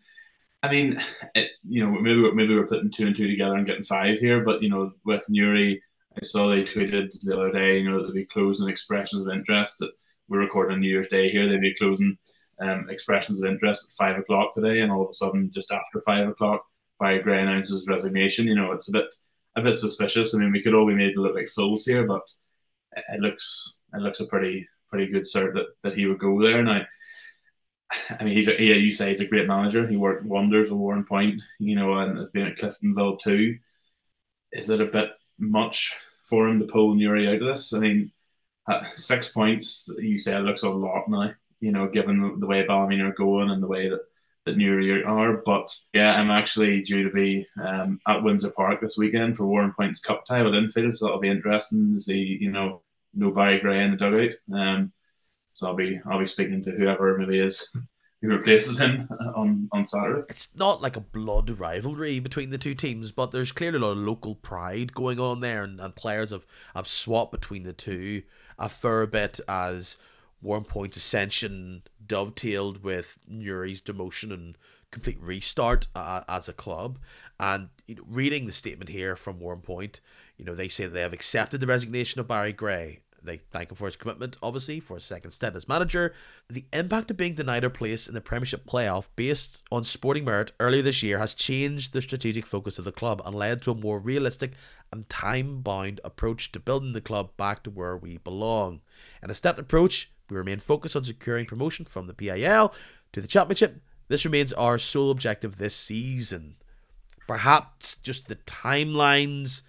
I 0.63 0.71
mean, 0.71 1.01
it, 1.35 1.51
you 1.67 1.83
know, 1.83 1.91
maybe 1.91 2.31
maybe 2.33 2.55
we're 2.55 2.67
putting 2.67 2.91
two 2.91 3.07
and 3.07 3.15
two 3.15 3.27
together 3.27 3.55
and 3.55 3.65
getting 3.65 3.83
five 3.83 4.19
here, 4.19 4.43
but 4.43 4.61
you 4.61 4.69
know, 4.69 4.91
with 5.05 5.25
Newry, 5.29 5.81
I 6.15 6.25
saw 6.25 6.47
they 6.47 6.63
tweeted 6.63 7.19
the 7.21 7.35
other 7.35 7.51
day, 7.51 7.79
you 7.79 7.89
know, 7.89 8.01
that 8.01 8.07
they'd 8.07 8.21
be 8.21 8.25
closing 8.25 8.69
expressions 8.69 9.25
of 9.25 9.33
interest. 9.33 9.79
That 9.79 9.91
we're 10.27 10.39
recording 10.39 10.79
New 10.79 10.89
Year's 10.89 11.07
Day 11.07 11.29
here, 11.29 11.47
they'd 11.47 11.61
be 11.61 11.75
closing 11.75 12.17
um, 12.59 12.87
expressions 12.89 13.41
of 13.41 13.49
interest 13.49 13.89
at 13.89 14.05
five 14.05 14.19
o'clock 14.19 14.53
today, 14.53 14.81
and 14.81 14.91
all 14.91 15.03
of 15.03 15.09
a 15.09 15.13
sudden, 15.13 15.51
just 15.51 15.71
after 15.71 16.01
five 16.05 16.27
o'clock, 16.27 16.65
Barry 16.99 17.21
Gray 17.21 17.41
announces 17.41 17.87
resignation. 17.87 18.47
You 18.47 18.55
know, 18.55 18.71
it's 18.71 18.89
a 18.89 18.93
bit 18.93 19.05
a 19.55 19.61
bit 19.61 19.75
suspicious. 19.75 20.33
I 20.33 20.39
mean, 20.39 20.51
we 20.51 20.61
could 20.61 20.73
all 20.73 20.87
be 20.87 20.95
made 20.95 21.13
to 21.13 21.21
look 21.21 21.35
like 21.35 21.49
fools 21.49 21.85
here, 21.85 22.05
but 22.05 22.29
it 22.95 23.19
looks 23.19 23.79
it 23.93 24.01
looks 24.01 24.19
a 24.19 24.27
pretty 24.27 24.67
pretty 24.89 25.07
good 25.11 25.23
cert 25.23 25.53
that, 25.53 25.67
that 25.83 25.95
he 25.95 26.05
would 26.05 26.19
go 26.19 26.41
there. 26.41 26.63
Now, 26.63 26.85
I 28.09 28.23
mean, 28.23 28.35
he's 28.35 28.47
a, 28.47 28.61
yeah, 28.61 28.75
you 28.75 28.91
say 28.91 29.09
he's 29.09 29.21
a 29.21 29.27
great 29.27 29.47
manager. 29.47 29.87
He 29.87 29.97
worked 29.97 30.25
wonders 30.25 30.69
with 30.71 30.79
Warrenpoint, 30.79 31.41
you 31.59 31.75
know, 31.75 31.93
and 31.93 32.17
has 32.17 32.29
been 32.29 32.47
at 32.47 32.57
Cliftonville 32.57 33.19
too. 33.19 33.57
Is 34.51 34.69
it 34.69 34.81
a 34.81 34.85
bit 34.85 35.09
much 35.39 35.93
for 36.23 36.47
him 36.47 36.59
to 36.59 36.65
pull 36.65 36.95
Newry 36.95 37.27
out 37.27 37.41
of 37.41 37.47
this? 37.47 37.73
I 37.73 37.79
mean, 37.79 38.11
uh, 38.67 38.83
six 38.85 39.29
points, 39.29 39.89
you 39.99 40.17
say 40.17 40.35
it 40.35 40.41
looks 40.41 40.63
a 40.63 40.69
lot 40.69 41.09
now, 41.09 41.33
you 41.59 41.71
know, 41.71 41.87
given 41.87 42.39
the 42.39 42.47
way 42.47 42.65
Ballymena 42.65 43.09
are 43.09 43.13
going 43.13 43.49
and 43.49 43.63
the 43.63 43.67
way 43.67 43.89
that 43.89 44.01
that 44.47 44.57
Newry 44.57 45.03
are. 45.03 45.41
But 45.45 45.73
yeah, 45.93 46.15
I'm 46.15 46.31
actually 46.31 46.81
due 46.81 47.03
to 47.03 47.11
be 47.11 47.45
um, 47.61 47.99
at 48.07 48.23
Windsor 48.23 48.51
Park 48.51 48.81
this 48.81 48.97
weekend 48.97 49.37
for 49.37 49.45
Warrenpoint's 49.45 49.99
Cup 49.99 50.25
tie 50.25 50.41
with 50.41 50.53
Linfield, 50.53 50.95
so 50.95 51.05
that'll 51.05 51.21
be 51.21 51.29
interesting 51.29 51.93
to 51.93 51.99
see, 51.99 52.37
you 52.39 52.51
know, 52.51 52.81
no 53.13 53.31
Barry 53.31 53.59
Gray 53.59 53.83
in 53.83 53.91
the 53.91 53.97
dugout. 53.97 54.33
Um, 54.51 54.91
so 55.53 55.67
I'll 55.67 55.75
be 55.75 55.99
I'll 56.09 56.19
be 56.19 56.25
speaking 56.25 56.63
to 56.63 56.71
whoever 56.71 57.17
maybe 57.17 57.39
is 57.39 57.69
who 58.21 58.29
replaces 58.29 58.79
him 58.79 59.07
on 59.35 59.69
on 59.71 59.85
Saturday. 59.85 60.23
It's 60.29 60.49
not 60.55 60.81
like 60.81 60.95
a 60.95 61.01
blood 61.01 61.59
rivalry 61.59 62.19
between 62.19 62.49
the 62.49 62.57
two 62.57 62.73
teams, 62.73 63.11
but 63.11 63.31
there's 63.31 63.51
clearly 63.51 63.77
a 63.77 63.81
lot 63.81 63.91
of 63.91 63.97
local 63.97 64.35
pride 64.35 64.93
going 64.93 65.19
on 65.19 65.41
there, 65.41 65.63
and, 65.63 65.79
and 65.79 65.95
players 65.95 66.31
have 66.31 66.45
have 66.73 66.87
swapped 66.87 67.31
between 67.31 67.63
the 67.63 67.73
two 67.73 68.23
a 68.57 68.69
fair 68.69 69.05
bit 69.05 69.39
as 69.47 69.97
Warrenpoint's 70.43 70.97
ascension 70.97 71.83
dovetailed 72.05 72.83
with 72.83 73.17
Newry's 73.27 73.81
demotion 73.81 74.31
and 74.33 74.57
complete 74.91 75.19
restart 75.21 75.87
uh, 75.95 76.21
as 76.27 76.47
a 76.47 76.53
club. 76.53 76.99
And 77.39 77.69
you 77.87 77.95
know, 77.95 78.03
reading 78.07 78.45
the 78.45 78.51
statement 78.51 78.89
here 78.89 79.15
from 79.15 79.39
Warrenpoint, 79.39 79.99
you 80.37 80.45
know, 80.45 80.55
they 80.55 80.67
say 80.67 80.85
that 80.85 80.93
they 80.93 81.01
have 81.01 81.13
accepted 81.13 81.61
the 81.61 81.67
resignation 81.67 82.19
of 82.19 82.27
Barry 82.27 82.53
Gray. 82.53 82.99
They 83.23 83.37
thank 83.37 83.71
him 83.71 83.75
for 83.75 83.87
his 83.87 83.95
commitment, 83.95 84.37
obviously, 84.41 84.79
for 84.79 84.95
a 84.95 85.01
second 85.01 85.31
stint 85.31 85.55
as 85.55 85.67
manager. 85.67 86.13
The 86.49 86.65
impact 86.71 87.11
of 87.11 87.17
being 87.17 87.33
denied 87.33 87.63
a 87.63 87.69
place 87.69 88.07
in 88.07 88.13
the 88.13 88.21
Premiership 88.21 88.65
playoff 88.65 89.07
based 89.15 89.57
on 89.71 89.83
sporting 89.83 90.23
merit 90.23 90.53
earlier 90.59 90.81
this 90.81 91.03
year 91.03 91.17
has 91.17 91.33
changed 91.33 91.91
the 91.91 92.01
strategic 92.01 92.45
focus 92.45 92.79
of 92.79 92.85
the 92.85 92.91
club 92.91 93.21
and 93.25 93.35
led 93.35 93.61
to 93.63 93.71
a 93.71 93.75
more 93.75 93.99
realistic 93.99 94.53
and 94.93 95.09
time 95.09 95.61
bound 95.61 95.99
approach 96.05 96.51
to 96.53 96.59
building 96.59 96.93
the 96.93 97.01
club 97.01 97.31
back 97.35 97.63
to 97.63 97.69
where 97.69 97.97
we 97.97 98.17
belong. 98.17 98.81
In 99.21 99.29
a 99.29 99.33
stepped 99.33 99.59
approach, 99.59 100.09
we 100.29 100.37
remain 100.37 100.59
focused 100.59 100.95
on 100.95 101.03
securing 101.03 101.45
promotion 101.45 101.85
from 101.85 102.07
the 102.07 102.13
PIL 102.13 102.73
to 103.13 103.21
the 103.21 103.27
Championship 103.27 103.81
This 104.07 104.25
remains 104.25 104.53
our 104.53 104.77
sole 104.77 105.11
objective 105.11 105.57
this 105.57 105.75
season. 105.75 106.55
Perhaps 107.27 107.95
just 107.95 108.27
the 108.27 108.35
timelines 108.35 109.61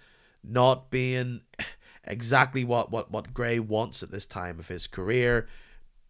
not 0.43 0.89
being 0.89 1.41
exactly 2.03 2.63
what, 2.63 2.91
what, 2.91 3.11
what 3.11 3.33
Gray 3.33 3.59
wants 3.59 4.01
at 4.01 4.11
this 4.11 4.25
time 4.25 4.59
of 4.59 4.67
his 4.67 4.87
career. 4.87 5.47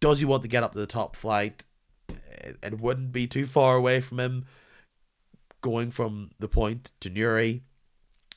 Does 0.00 0.20
he 0.20 0.24
want 0.24 0.42
to 0.42 0.48
get 0.48 0.62
up 0.62 0.72
to 0.72 0.78
the 0.78 0.86
top 0.86 1.16
flight? 1.16 1.66
Eh, 2.08 2.52
it 2.62 2.80
wouldn't 2.80 3.12
be 3.12 3.26
too 3.26 3.46
far 3.46 3.76
away 3.76 4.00
from 4.00 4.20
him 4.20 4.46
going 5.60 5.90
from 5.90 6.30
the 6.38 6.48
point 6.48 6.92
to 7.00 7.10
Newry. 7.10 7.62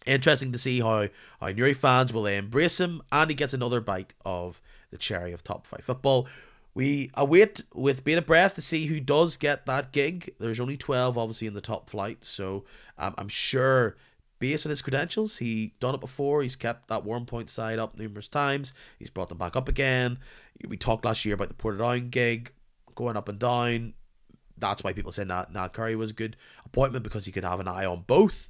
Interesting 0.06 0.52
to 0.52 0.58
see 0.58 0.82
how, 0.82 1.08
how 1.39 1.47
Newry 1.47 1.73
fans 1.73 2.12
will 2.12 2.26
embrace 2.26 2.80
him 2.80 3.02
and 3.12 3.30
he 3.30 3.36
gets 3.36 3.54
another 3.54 3.80
bite 3.80 4.13
of 4.26 4.62
the 4.94 4.98
cherry 4.98 5.34
of 5.34 5.44
top 5.44 5.68
five 5.68 5.84
football. 5.84 6.28
We 6.74 7.12
await 7.16 7.64
with 7.74 8.04
bated 8.04 8.26
breath 8.26 8.56
to 8.56 8.62
see 8.62 8.88
who 8.88 9.00
does 9.00 9.38
get 9.38 9.66
that 9.66 9.92
gig. 9.92 10.34
There's 10.40 10.60
only 10.60 10.78
12 10.78 11.18
obviously 11.18 11.48
in 11.48 11.54
the 11.54 11.62
top 11.62 11.90
flight, 11.90 12.24
so 12.24 12.64
um, 12.98 13.14
I'm 13.18 13.30
sure 13.30 13.98
based 14.40 14.66
on 14.66 14.72
his 14.72 14.82
credentials, 14.82 15.38
he 15.38 15.74
done 15.80 15.96
it 15.96 16.02
before. 16.02 16.42
He's 16.42 16.56
kept 16.56 16.88
that 16.90 17.06
Warrenpoint 17.06 17.50
side 17.50 17.80
up 17.80 17.98
numerous 17.98 18.28
times. 18.28 18.74
He's 19.00 19.10
brought 19.10 19.30
them 19.30 19.38
back 19.38 19.56
up 19.56 19.70
again. 19.70 20.20
We 20.68 20.78
talked 20.78 21.06
last 21.06 21.24
year 21.26 21.36
about 21.36 21.50
the 21.50 21.54
Portadown 21.54 22.10
gig 22.10 22.52
going 22.96 23.18
up 23.18 23.30
and 23.30 23.40
down. 23.40 23.94
That's 24.58 24.84
why 24.84 24.94
people 24.94 25.12
say 25.12 25.24
Nat, 25.24 25.54
Nat 25.54 25.70
Curry 25.70 25.96
was 25.96 26.12
a 26.12 26.14
good 26.14 26.36
appointment 26.66 27.04
because 27.04 27.26
he 27.26 27.32
could 27.32 27.44
have 27.44 27.60
an 27.60 27.68
eye 27.68 27.86
on 27.86 28.04
both. 28.06 28.50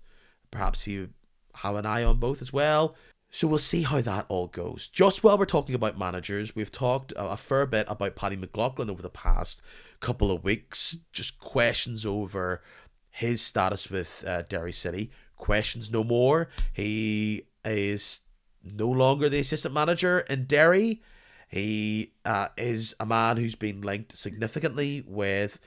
Perhaps 0.51 0.83
he 0.83 1.07
have 1.55 1.75
an 1.75 1.85
eye 1.85 2.03
on 2.03 2.17
both 2.17 2.41
as 2.41 2.51
well. 2.51 2.95
So 3.33 3.47
we'll 3.47 3.57
see 3.57 3.81
how 3.81 3.99
that 3.99 4.27
all 4.29 4.45
goes. 4.45 4.87
Just 4.87 5.23
while 5.23 5.39
we're 5.39 5.45
talking 5.45 5.73
about 5.73 5.97
managers, 5.97 6.55
we've 6.55 6.71
talked 6.71 7.13
a 7.17 7.35
fair 7.35 7.65
bit 7.65 7.87
about 7.89 8.15
Paddy 8.15 8.35
McLaughlin 8.35 8.91
over 8.91 9.01
the 9.01 9.09
past 9.09 9.63
couple 9.99 10.29
of 10.29 10.43
weeks. 10.43 10.97
Just 11.11 11.39
questions 11.39 12.05
over 12.05 12.61
his 13.09 13.41
status 13.41 13.89
with 13.89 14.23
uh, 14.27 14.43
Derry 14.43 14.71
City. 14.71 15.09
Questions 15.35 15.89
no 15.89 16.03
more. 16.03 16.49
He 16.73 17.47
is 17.65 18.19
no 18.63 18.87
longer 18.87 19.29
the 19.29 19.39
assistant 19.39 19.73
manager 19.73 20.19
in 20.19 20.45
Derry. 20.45 21.01
He 21.47 22.11
uh, 22.23 22.49
is 22.55 22.95
a 22.99 23.05
man 23.07 23.37
who's 23.37 23.55
been 23.55 23.81
linked 23.81 24.15
significantly 24.15 25.03
with 25.07 25.57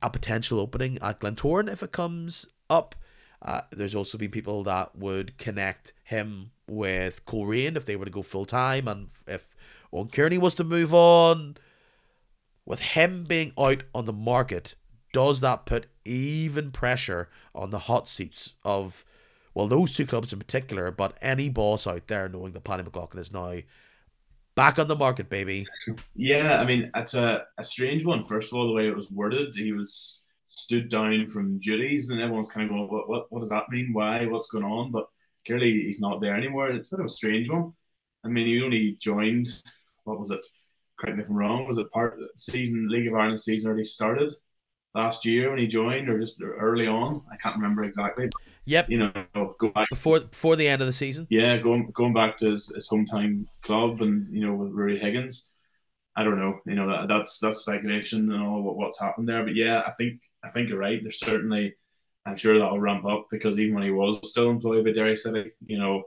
a 0.00 0.08
potential 0.08 0.60
opening 0.60 1.00
at 1.02 1.18
Glentoran 1.18 1.68
if 1.68 1.82
it 1.82 1.90
comes 1.90 2.48
up. 2.70 2.94
Uh, 3.42 3.62
there's 3.72 3.94
also 3.94 4.18
been 4.18 4.30
people 4.30 4.62
that 4.64 4.94
would 4.94 5.36
connect 5.36 5.94
him 6.04 6.52
with 6.70 7.26
Coleraine 7.26 7.76
if 7.76 7.84
they 7.84 7.96
were 7.96 8.04
to 8.04 8.10
go 8.10 8.22
full 8.22 8.46
time, 8.46 8.86
and 8.88 9.08
if 9.26 9.54
Oran 9.90 10.08
Kearney 10.08 10.38
was 10.38 10.54
to 10.54 10.64
move 10.64 10.94
on. 10.94 11.56
With 12.66 12.80
him 12.80 13.24
being 13.24 13.52
out 13.58 13.82
on 13.92 14.04
the 14.04 14.12
market, 14.12 14.76
does 15.12 15.40
that 15.40 15.66
put 15.66 15.86
even 16.04 16.70
pressure 16.70 17.28
on 17.52 17.70
the 17.70 17.80
hot 17.80 18.06
seats 18.06 18.54
of, 18.64 19.04
well, 19.54 19.66
those 19.66 19.96
two 19.96 20.06
clubs 20.06 20.32
in 20.32 20.38
particular, 20.38 20.92
but 20.92 21.16
any 21.20 21.48
boss 21.48 21.86
out 21.86 22.06
there 22.06 22.28
knowing 22.28 22.52
that 22.52 22.62
Paddy 22.62 22.84
McLaughlin 22.84 23.20
is 23.20 23.32
now 23.32 23.56
back 24.54 24.78
on 24.78 24.86
the 24.86 24.94
market, 24.94 25.28
baby? 25.28 25.66
Yeah, 26.14 26.60
I 26.60 26.64
mean, 26.64 26.90
it's 26.94 27.14
a, 27.14 27.44
a 27.58 27.64
strange 27.64 28.04
one. 28.04 28.22
First 28.22 28.52
of 28.52 28.58
all, 28.58 28.68
the 28.68 28.74
way 28.74 28.86
it 28.86 28.96
was 28.96 29.10
worded, 29.10 29.56
he 29.56 29.72
was 29.72 30.24
stood 30.46 30.88
down 30.90 31.26
from 31.26 31.58
duties, 31.58 32.10
and 32.10 32.20
everyone's 32.20 32.50
kind 32.50 32.70
of 32.70 32.76
going, 32.76 32.88
what, 32.88 33.08
what, 33.08 33.32
what 33.32 33.40
does 33.40 33.48
that 33.48 33.70
mean? 33.70 33.90
Why? 33.92 34.26
What's 34.26 34.50
going 34.50 34.64
on? 34.64 34.92
But 34.92 35.08
clearly 35.46 35.82
he's 35.82 36.00
not 36.00 36.20
there 36.20 36.36
anymore. 36.36 36.70
It's 36.70 36.92
a 36.92 36.96
bit 36.96 37.00
of 37.00 37.06
a 37.06 37.10
strange 37.10 37.48
one. 37.48 37.72
I 38.24 38.28
mean, 38.28 38.46
he 38.46 38.62
only 38.62 38.96
joined, 39.00 39.48
what 40.04 40.20
was 40.20 40.30
it? 40.30 40.44
Correct 40.98 41.16
me 41.16 41.22
if 41.22 41.30
I'm 41.30 41.36
wrong. 41.36 41.66
Was 41.66 41.78
it 41.78 41.90
part 41.90 42.14
of 42.14 42.20
the 42.20 42.28
season, 42.36 42.88
League 42.88 43.08
of 43.08 43.14
Ireland 43.14 43.40
season 43.40 43.68
already 43.68 43.84
started 43.84 44.32
last 44.94 45.24
year 45.24 45.48
when 45.48 45.58
he 45.58 45.66
joined, 45.66 46.10
or 46.10 46.18
just 46.18 46.42
early 46.42 46.86
on? 46.86 47.22
I 47.32 47.36
can't 47.36 47.56
remember 47.56 47.84
exactly. 47.84 48.28
Yep. 48.66 48.90
You 48.90 48.98
know, 48.98 49.54
go 49.58 49.70
back 49.70 49.88
before 49.88 50.20
before 50.20 50.56
the 50.56 50.68
end 50.68 50.82
of 50.82 50.86
the 50.86 50.92
season. 50.92 51.26
Yeah, 51.30 51.56
going 51.56 51.90
going 51.92 52.12
back 52.12 52.36
to 52.38 52.50
his, 52.50 52.68
his 52.68 52.88
hometown 52.88 53.46
club, 53.62 54.02
and 54.02 54.26
you 54.28 54.46
know 54.46 54.54
with 54.54 54.72
Rory 54.72 54.98
Higgins. 54.98 55.50
I 56.14 56.24
don't 56.24 56.38
know. 56.38 56.60
You 56.66 56.74
know 56.74 56.88
that, 56.88 57.08
that's 57.08 57.38
that's 57.38 57.60
speculation 57.60 58.30
and 58.30 58.42
all 58.42 58.62
what, 58.62 58.76
what's 58.76 59.00
happened 59.00 59.28
there. 59.28 59.42
But 59.42 59.56
yeah, 59.56 59.82
I 59.86 59.92
think 59.92 60.20
I 60.44 60.50
think 60.50 60.68
you're 60.68 60.78
right. 60.78 61.00
There's 61.00 61.18
certainly 61.18 61.74
I'm 62.26 62.36
sure 62.36 62.58
that'll 62.58 62.80
ramp 62.80 63.04
up 63.06 63.28
because 63.30 63.58
even 63.58 63.74
when 63.74 63.84
he 63.84 63.90
was 63.90 64.28
still 64.28 64.50
employed 64.50 64.84
by 64.84 64.92
Derry 64.92 65.16
City, 65.16 65.52
you 65.66 65.78
know, 65.78 66.04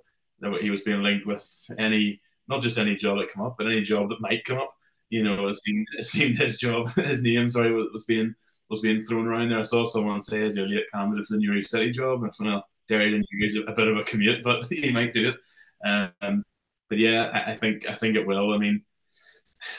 he 0.61 0.69
was 0.69 0.81
being 0.81 1.01
linked 1.01 1.25
with 1.25 1.45
any, 1.77 2.21
not 2.47 2.61
just 2.61 2.77
any 2.77 2.95
job 2.95 3.17
that 3.17 3.29
come 3.29 3.45
up, 3.45 3.55
but 3.57 3.67
any 3.67 3.81
job 3.81 4.09
that 4.09 4.21
might 4.21 4.45
come 4.45 4.57
up. 4.57 4.71
You 5.09 5.23
know, 5.23 5.47
it 5.47 5.55
seemed, 5.55 5.87
it 5.97 6.05
seemed 6.05 6.37
his 6.37 6.57
job, 6.57 6.93
his 6.95 7.21
name, 7.23 7.49
sorry, 7.49 7.73
was 7.73 7.87
was 7.93 8.05
being 8.05 8.35
was 8.69 8.81
being 8.81 8.99
thrown 8.99 9.27
around 9.27 9.49
there. 9.49 9.59
I 9.59 9.63
saw 9.63 9.85
someone 9.85 10.21
say 10.21 10.43
as 10.43 10.57
your 10.57 10.67
late 10.67 10.89
candidate 10.91 11.25
for 11.27 11.33
the 11.33 11.39
Newry 11.39 11.63
City 11.63 11.91
job, 11.91 12.23
and 12.23 12.31
well, 12.39 12.67
Derry 12.87 13.11
didn't 13.11 13.27
use 13.31 13.57
a 13.57 13.71
bit 13.71 13.87
of 13.87 13.97
a 13.97 14.03
commute, 14.03 14.43
but 14.43 14.65
he 14.71 14.91
might 14.91 15.13
do 15.13 15.29
it. 15.29 16.13
Um, 16.21 16.43
but 16.89 16.97
yeah, 16.97 17.29
I, 17.33 17.51
I 17.51 17.55
think 17.57 17.87
I 17.89 17.93
think 17.95 18.15
it 18.15 18.27
will. 18.27 18.53
I 18.53 18.57
mean, 18.57 18.83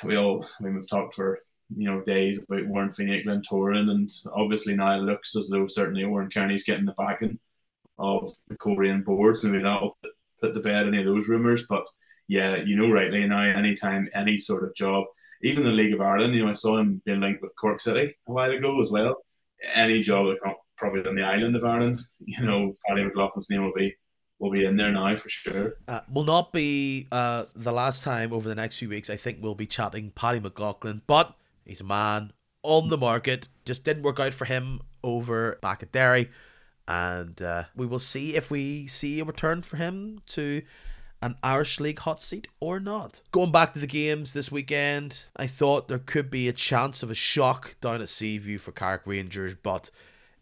we 0.02 0.16
all, 0.16 0.46
I 0.58 0.62
mean, 0.62 0.74
we've 0.74 0.88
talked 0.88 1.14
for 1.14 1.40
you 1.76 1.88
know 1.88 2.02
days 2.02 2.42
about 2.42 2.66
Warren 2.66 2.92
Feeney 2.92 3.18
at 3.18 3.24
Glentoran, 3.24 3.90
and 3.90 4.10
obviously 4.34 4.74
now 4.74 4.96
it 4.96 5.02
looks 5.02 5.36
as 5.36 5.48
though 5.48 5.66
certainly 5.66 6.04
Oran 6.04 6.30
Kearney's 6.30 6.64
getting 6.64 6.84
the 6.84 6.94
backing 6.98 7.38
of 7.98 8.30
the 8.48 8.56
Coleraine 8.56 9.02
boards. 9.02 9.44
Maybe 9.44 9.62
that'll 9.62 9.96
put, 10.40 10.54
to 10.54 10.60
bed 10.60 10.86
any 10.86 11.00
of 11.00 11.06
those 11.06 11.28
rumours. 11.28 11.66
But 11.66 11.84
yeah, 12.28 12.56
you 12.56 12.76
know 12.76 12.90
rightly 12.90 13.26
now, 13.26 13.42
anytime 13.42 14.08
any 14.14 14.38
sort 14.38 14.64
of 14.64 14.74
job, 14.74 15.04
even 15.42 15.64
the 15.64 15.70
League 15.70 15.94
of 15.94 16.00
Ireland, 16.00 16.34
you 16.34 16.44
know, 16.44 16.50
I 16.50 16.54
saw 16.54 16.78
him 16.78 17.00
being 17.04 17.20
linked 17.20 17.42
with 17.42 17.56
Cork 17.56 17.80
City 17.80 18.14
a 18.26 18.32
while 18.32 18.50
ago 18.50 18.80
as 18.80 18.90
well. 18.90 19.22
Any 19.72 20.00
job 20.00 20.34
probably 20.76 21.06
on 21.06 21.14
the 21.14 21.22
island 21.22 21.56
of 21.56 21.64
Ireland, 21.64 22.00
you 22.20 22.44
know, 22.44 22.74
Paddy 22.86 23.04
McLaughlin's 23.04 23.50
name 23.50 23.64
will 23.64 23.72
be 23.74 23.94
will 24.38 24.50
be 24.50 24.64
in 24.64 24.76
there 24.76 24.90
now 24.90 25.14
for 25.16 25.28
sure. 25.28 25.74
Uh, 25.86 26.00
will 26.12 26.24
not 26.24 26.52
be 26.52 27.06
uh, 27.12 27.44
the 27.54 27.72
last 27.72 28.02
time 28.02 28.32
over 28.32 28.48
the 28.48 28.54
next 28.54 28.76
few 28.76 28.88
weeks. 28.88 29.08
I 29.08 29.16
think 29.16 29.38
we'll 29.40 29.54
be 29.54 29.66
chatting 29.66 30.10
Paddy 30.10 30.40
McLaughlin, 30.40 31.02
but 31.06 31.34
He's 31.64 31.80
a 31.80 31.84
man 31.84 32.32
on 32.62 32.90
the 32.90 32.98
market. 32.98 33.48
Just 33.64 33.84
didn't 33.84 34.02
work 34.02 34.20
out 34.20 34.34
for 34.34 34.44
him 34.44 34.80
over 35.02 35.58
back 35.60 35.82
at 35.82 35.92
Derry. 35.92 36.30
And 36.86 37.40
uh, 37.40 37.64
we 37.74 37.86
will 37.86 37.98
see 37.98 38.36
if 38.36 38.50
we 38.50 38.86
see 38.86 39.20
a 39.20 39.24
return 39.24 39.62
for 39.62 39.76
him 39.76 40.20
to 40.28 40.62
an 41.22 41.36
Irish 41.42 41.80
League 41.80 42.00
hot 42.00 42.22
seat 42.22 42.48
or 42.60 42.78
not. 42.78 43.22
Going 43.30 43.50
back 43.50 43.72
to 43.72 43.78
the 43.78 43.86
games 43.86 44.34
this 44.34 44.52
weekend, 44.52 45.24
I 45.36 45.46
thought 45.46 45.88
there 45.88 45.98
could 45.98 46.30
be 46.30 46.48
a 46.48 46.52
chance 46.52 47.02
of 47.02 47.10
a 47.10 47.14
shock 47.14 47.76
down 47.80 48.02
at 48.02 48.10
Seaview 48.10 48.58
for 48.58 48.72
Carrick 48.72 49.06
Rangers, 49.06 49.54
but 49.54 49.90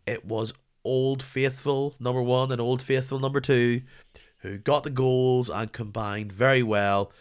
it 0.07 0.25
was 0.25 0.53
Old 0.85 1.23
Faithful 1.23 1.95
number 2.01 2.23
one 2.23 2.51
and 2.51 2.61
Old 2.61 2.83
Faithful 2.83 3.21
number 3.21 3.41
two 3.41 3.83
who 4.39 4.59
got 4.59 4.83
the 4.83 4.91
goals 4.91 5.49
and 5.49 5.73
combined 5.73 6.33
very 6.33 6.65
well 6.65 7.13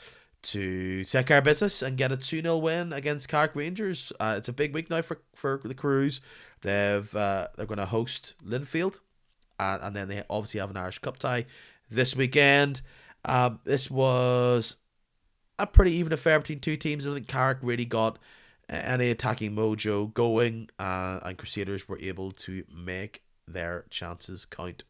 to 0.43 1.03
take 1.03 1.29
of 1.29 1.43
business 1.43 1.81
and 1.81 1.97
get 1.97 2.11
a 2.11 2.17
2 2.17 2.41
0 2.41 2.57
win 2.57 2.93
against 2.93 3.29
Carrick 3.29 3.55
Rangers. 3.55 4.11
Uh, 4.19 4.35
it's 4.37 4.49
a 4.49 4.53
big 4.53 4.73
week 4.73 4.89
now 4.89 5.01
for, 5.01 5.21
for 5.35 5.59
the 5.63 5.73
Crues. 5.73 6.21
They've, 6.61 7.15
uh, 7.15 7.47
they're 7.55 7.65
going 7.65 7.79
to 7.79 7.85
host 7.85 8.35
Linfield, 8.45 8.99
uh, 9.59 9.79
and 9.81 9.95
then 9.95 10.07
they 10.07 10.23
obviously 10.29 10.59
have 10.59 10.69
an 10.69 10.77
Irish 10.77 10.99
Cup 10.99 11.17
tie 11.17 11.45
this 11.89 12.15
weekend. 12.15 12.81
Um, 13.25 13.59
this 13.63 13.89
was 13.91 14.77
a 15.59 15.67
pretty 15.67 15.93
even 15.93 16.13
affair 16.13 16.39
between 16.39 16.59
two 16.59 16.77
teams. 16.77 17.05
I 17.05 17.09
don't 17.09 17.15
think 17.15 17.27
Carrick 17.27 17.59
really 17.61 17.85
got 17.85 18.17
any 18.69 19.09
attacking 19.09 19.55
mojo 19.55 20.13
going, 20.13 20.69
uh, 20.79 21.19
and 21.23 21.37
Crusaders 21.37 21.87
were 21.87 21.99
able 21.99 22.31
to 22.31 22.63
make 22.73 23.23
their 23.47 23.85
chances 23.89 24.45
count. 24.45 24.83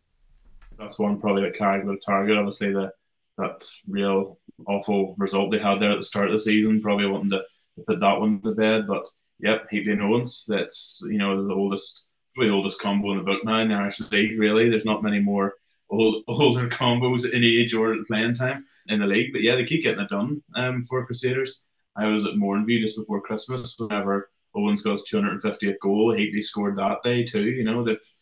That's 0.77 0.97
one 0.97 1.19
probably 1.19 1.43
that 1.43 1.55
Carrick 1.55 1.85
will 1.85 1.97
target. 1.97 2.37
Obviously, 2.37 2.71
the 2.71 2.93
that 3.37 3.63
real 3.87 4.39
awful 4.67 5.15
result 5.17 5.51
they 5.51 5.59
had 5.59 5.79
there 5.79 5.91
at 5.91 5.97
the 5.97 6.05
start 6.05 6.27
of 6.27 6.33
the 6.33 6.39
season. 6.39 6.81
Probably 6.81 7.07
wanting 7.07 7.31
to, 7.31 7.43
to 7.77 7.83
put 7.85 7.99
that 7.99 8.19
one 8.19 8.41
to 8.41 8.53
bed, 8.53 8.87
but 8.87 9.07
yep, 9.39 9.69
Heatley 9.71 9.93
and 9.93 10.01
Owens. 10.01 10.45
That's 10.47 11.01
you 11.09 11.17
know 11.17 11.47
the 11.47 11.53
oldest, 11.53 12.07
the 12.35 12.49
oldest 12.49 12.79
combo 12.79 13.11
in 13.11 13.17
the 13.17 13.23
book 13.23 13.43
now 13.43 13.59
in 13.59 13.67
the 13.67 13.75
Irish 13.75 13.99
League. 14.11 14.39
Really, 14.39 14.69
there's 14.69 14.85
not 14.85 15.03
many 15.03 15.19
more 15.19 15.55
old, 15.89 16.23
older 16.27 16.67
combos 16.67 17.31
in 17.31 17.43
age 17.43 17.73
or 17.73 17.95
playing 18.07 18.35
time 18.35 18.65
in 18.87 18.99
the 18.99 19.07
league. 19.07 19.31
But 19.33 19.41
yeah, 19.41 19.55
they 19.55 19.65
keep 19.65 19.83
getting 19.83 20.01
it 20.01 20.09
done 20.09 20.41
um, 20.55 20.81
for 20.83 21.05
Crusaders. 21.05 21.65
I 21.95 22.07
was 22.07 22.25
at 22.25 22.35
Mourneview 22.35 22.79
just 22.79 22.97
before 22.97 23.21
Christmas 23.21 23.75
whenever 23.77 24.29
Owens 24.55 24.81
got 24.81 24.91
his 24.91 25.09
250th 25.11 25.79
goal. 25.81 26.13
Heatley 26.13 26.43
scored 26.43 26.77
that 26.77 27.03
day 27.03 27.23
too. 27.23 27.43
You 27.43 27.63
know 27.63 27.83
they've 27.83 28.13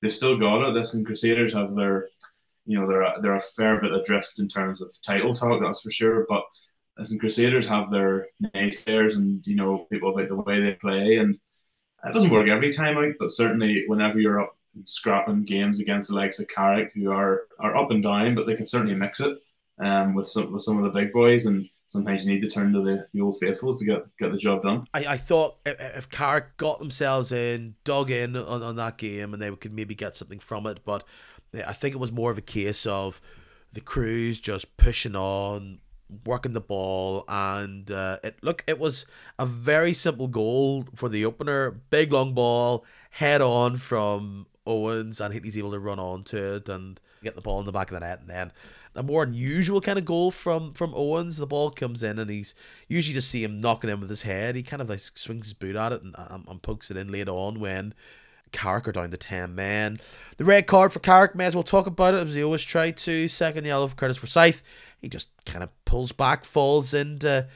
they've 0.00 0.12
still 0.12 0.38
got 0.38 0.68
it. 0.68 0.74
This 0.74 0.94
and 0.94 1.04
Crusaders 1.04 1.52
have 1.52 1.74
their 1.74 2.08
you 2.68 2.78
know 2.78 2.86
they're 2.86 3.14
they're 3.22 3.36
a 3.36 3.40
fair 3.40 3.80
bit 3.80 3.92
adrift 3.92 4.38
in 4.38 4.46
terms 4.46 4.82
of 4.82 4.94
title 5.02 5.34
talk, 5.34 5.60
that's 5.62 5.80
for 5.80 5.90
sure. 5.90 6.26
But 6.28 6.44
as 6.98 7.10
in 7.10 7.18
Crusaders 7.18 7.66
have 7.66 7.90
their 7.90 8.26
naysayers 8.54 9.16
and 9.16 9.44
you 9.46 9.56
know 9.56 9.86
people 9.90 10.10
about 10.10 10.28
the 10.28 10.36
way 10.36 10.60
they 10.60 10.74
play, 10.74 11.16
and 11.16 11.34
it 11.34 12.12
doesn't 12.12 12.30
work 12.30 12.46
every 12.48 12.72
time 12.72 12.98
out, 12.98 13.14
but 13.18 13.30
certainly 13.30 13.84
whenever 13.86 14.20
you're 14.20 14.42
up 14.42 14.54
scrapping 14.84 15.44
games 15.44 15.80
against 15.80 16.10
the 16.10 16.14
likes 16.14 16.40
of 16.40 16.48
Carrick, 16.48 16.92
who 16.94 17.10
are 17.10 17.44
are 17.58 17.74
up 17.74 17.90
and 17.90 18.02
down, 18.02 18.34
but 18.34 18.46
they 18.46 18.54
can 18.54 18.66
certainly 18.66 18.94
mix 18.94 19.20
it 19.20 19.38
um, 19.80 20.14
with 20.14 20.28
some 20.28 20.52
with 20.52 20.62
some 20.62 20.76
of 20.76 20.84
the 20.84 20.90
big 20.90 21.10
boys. 21.10 21.46
And 21.46 21.66
sometimes 21.86 22.26
you 22.26 22.34
need 22.34 22.42
to 22.42 22.50
turn 22.50 22.74
to 22.74 22.82
the, 22.82 23.06
the 23.14 23.22
old 23.22 23.38
faithfuls 23.40 23.78
to 23.78 23.86
get 23.86 24.04
get 24.18 24.30
the 24.30 24.38
job 24.38 24.62
done. 24.62 24.86
I, 24.92 25.06
I 25.06 25.16
thought 25.16 25.56
if, 25.64 25.80
if 25.80 26.10
Carrick 26.10 26.58
got 26.58 26.80
themselves 26.80 27.32
in, 27.32 27.76
dug 27.84 28.10
in 28.10 28.36
on, 28.36 28.62
on 28.62 28.76
that 28.76 28.98
game, 28.98 29.32
and 29.32 29.42
they 29.42 29.50
could 29.56 29.72
maybe 29.72 29.94
get 29.94 30.16
something 30.16 30.38
from 30.38 30.66
it, 30.66 30.80
but 30.84 31.04
I 31.54 31.72
think 31.72 31.94
it 31.94 31.98
was 31.98 32.12
more 32.12 32.30
of 32.30 32.38
a 32.38 32.42
case 32.42 32.86
of 32.86 33.20
the 33.72 33.80
Crues 33.80 34.40
just 34.40 34.76
pushing 34.76 35.16
on, 35.16 35.80
working 36.24 36.52
the 36.52 36.60
ball, 36.60 37.24
and 37.28 37.90
uh, 37.90 38.18
it 38.22 38.38
look 38.42 38.64
it 38.66 38.78
was 38.78 39.06
a 39.38 39.46
very 39.46 39.94
simple 39.94 40.28
goal 40.28 40.86
for 40.94 41.08
the 41.08 41.24
opener. 41.24 41.70
Big 41.90 42.12
long 42.12 42.34
ball, 42.34 42.84
head 43.10 43.40
on 43.40 43.76
from 43.76 44.46
Owens, 44.66 45.20
and 45.20 45.34
he's 45.34 45.58
able 45.58 45.72
to 45.72 45.78
run 45.78 45.98
on 45.98 46.24
to 46.24 46.56
it 46.56 46.68
and 46.68 47.00
get 47.22 47.34
the 47.34 47.40
ball 47.40 47.60
in 47.60 47.66
the 47.66 47.72
back 47.72 47.90
of 47.90 47.94
the 47.94 48.00
net, 48.00 48.20
and 48.20 48.30
then 48.30 48.52
a 48.94 49.02
more 49.02 49.22
unusual 49.22 49.80
kind 49.80 49.98
of 49.98 50.04
goal 50.04 50.30
from 50.30 50.72
from 50.72 50.92
Owens. 50.94 51.36
The 51.36 51.46
ball 51.46 51.70
comes 51.70 52.02
in 52.02 52.18
and 52.18 52.30
he's 52.30 52.54
usually 52.88 53.14
just 53.14 53.30
see 53.30 53.44
him 53.44 53.56
knocking 53.58 53.90
in 53.90 54.00
with 54.00 54.10
his 54.10 54.22
head. 54.22 54.56
He 54.56 54.62
kind 54.62 54.82
of 54.82 54.88
like 54.88 55.00
swings 55.00 55.46
his 55.46 55.54
boot 55.54 55.76
at 55.76 55.92
it 55.92 56.02
and, 56.02 56.14
and, 56.18 56.46
and 56.48 56.62
pokes 56.62 56.90
it 56.90 56.96
in 56.96 57.12
later 57.12 57.30
on 57.30 57.60
when 57.60 57.94
Carrick 58.52 58.88
are 58.88 58.92
down 58.92 59.10
to 59.10 59.16
10 59.16 59.54
men. 59.54 60.00
The 60.36 60.44
red 60.44 60.66
card 60.66 60.92
for 60.92 61.00
Carrick, 61.00 61.34
may 61.34 61.46
as 61.46 61.54
well 61.54 61.62
talk 61.62 61.86
about 61.86 62.14
it 62.14 62.26
as 62.26 62.34
he 62.34 62.42
always 62.42 62.62
try 62.62 62.90
to. 62.90 63.28
Second 63.28 63.64
yellow 63.64 63.86
for 63.86 63.96
Curtis 63.96 64.16
Forsyth. 64.16 64.62
He 65.00 65.08
just 65.08 65.28
kind 65.46 65.62
of 65.62 65.70
pulls 65.84 66.12
back, 66.12 66.44
falls 66.44 66.92
into 66.94 67.46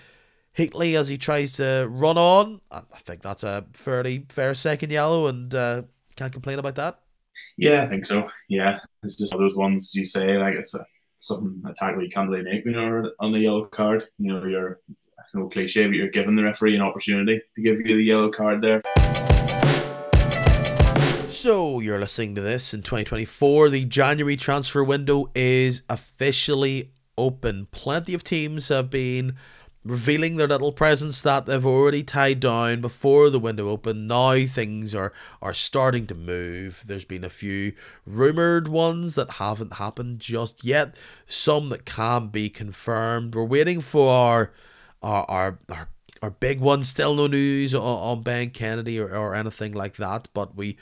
Heatley 0.56 0.96
as 0.96 1.08
he 1.08 1.18
tries 1.18 1.54
to 1.54 1.86
run 1.90 2.18
on. 2.18 2.60
I 2.70 2.82
think 3.04 3.22
that's 3.22 3.42
a 3.42 3.64
fairly 3.72 4.26
fair 4.28 4.54
second 4.54 4.90
yellow 4.90 5.26
and 5.26 5.54
uh, 5.54 5.82
can't 6.16 6.32
complain 6.32 6.58
about 6.58 6.76
that. 6.76 7.00
Yeah, 7.56 7.82
I 7.82 7.86
think 7.86 8.06
so. 8.06 8.28
Yeah, 8.48 8.80
it's 9.02 9.16
just 9.16 9.32
those 9.32 9.56
ones 9.56 9.94
you 9.94 10.04
say, 10.04 10.36
like, 10.36 10.54
it's 10.54 10.74
a 10.74 10.84
something 11.22 11.62
a 11.66 11.72
tackle 11.74 12.02
you 12.02 12.10
can't 12.10 12.28
really 12.28 12.42
make 12.42 12.64
when 12.64 12.74
you're 12.74 13.12
on 13.20 13.32
the 13.32 13.38
yellow 13.38 13.64
card. 13.66 14.04
You 14.18 14.34
know, 14.34 14.44
you're 14.44 14.80
that's 15.16 15.34
no 15.34 15.48
cliche, 15.48 15.86
but 15.86 15.94
you're 15.94 16.08
giving 16.08 16.36
the 16.36 16.42
referee 16.42 16.74
an 16.74 16.82
opportunity 16.82 17.40
to 17.54 17.62
give 17.62 17.80
you 17.80 17.96
the 17.96 18.02
yellow 18.02 18.30
card 18.30 18.60
there. 18.60 18.82
So 21.42 21.80
you're 21.80 21.98
listening 21.98 22.36
to 22.36 22.40
this 22.40 22.72
in 22.72 22.82
2024. 22.82 23.68
The 23.68 23.84
January 23.84 24.36
transfer 24.36 24.84
window 24.84 25.28
is 25.34 25.82
officially 25.88 26.92
open. 27.18 27.66
Plenty 27.72 28.14
of 28.14 28.22
teams 28.22 28.68
have 28.68 28.90
been 28.90 29.34
revealing 29.84 30.36
their 30.36 30.46
little 30.46 30.70
presents 30.70 31.20
that 31.22 31.46
they've 31.46 31.66
already 31.66 32.04
tied 32.04 32.38
down 32.38 32.80
before 32.80 33.28
the 33.28 33.40
window 33.40 33.68
opened. 33.70 34.06
Now 34.06 34.46
things 34.46 34.94
are, 34.94 35.12
are 35.42 35.52
starting 35.52 36.06
to 36.06 36.14
move. 36.14 36.84
There's 36.86 37.04
been 37.04 37.24
a 37.24 37.28
few 37.28 37.72
rumoured 38.06 38.68
ones 38.68 39.16
that 39.16 39.32
haven't 39.32 39.72
happened 39.72 40.20
just 40.20 40.62
yet, 40.62 40.96
some 41.26 41.70
that 41.70 41.84
can 41.84 42.28
be 42.28 42.50
confirmed. 42.50 43.34
We're 43.34 43.42
waiting 43.42 43.80
for 43.80 44.12
our 44.12 44.52
our 45.02 45.28
our, 45.28 45.58
our, 45.68 45.88
our 46.22 46.30
big 46.30 46.60
one. 46.60 46.84
Still 46.84 47.16
no 47.16 47.26
news 47.26 47.74
on, 47.74 47.82
on 47.82 48.22
Ben 48.22 48.50
Kennedy 48.50 49.00
or, 49.00 49.12
or 49.12 49.34
anything 49.34 49.72
like 49.72 49.96
that, 49.96 50.28
but 50.32 50.54
we 50.54 50.76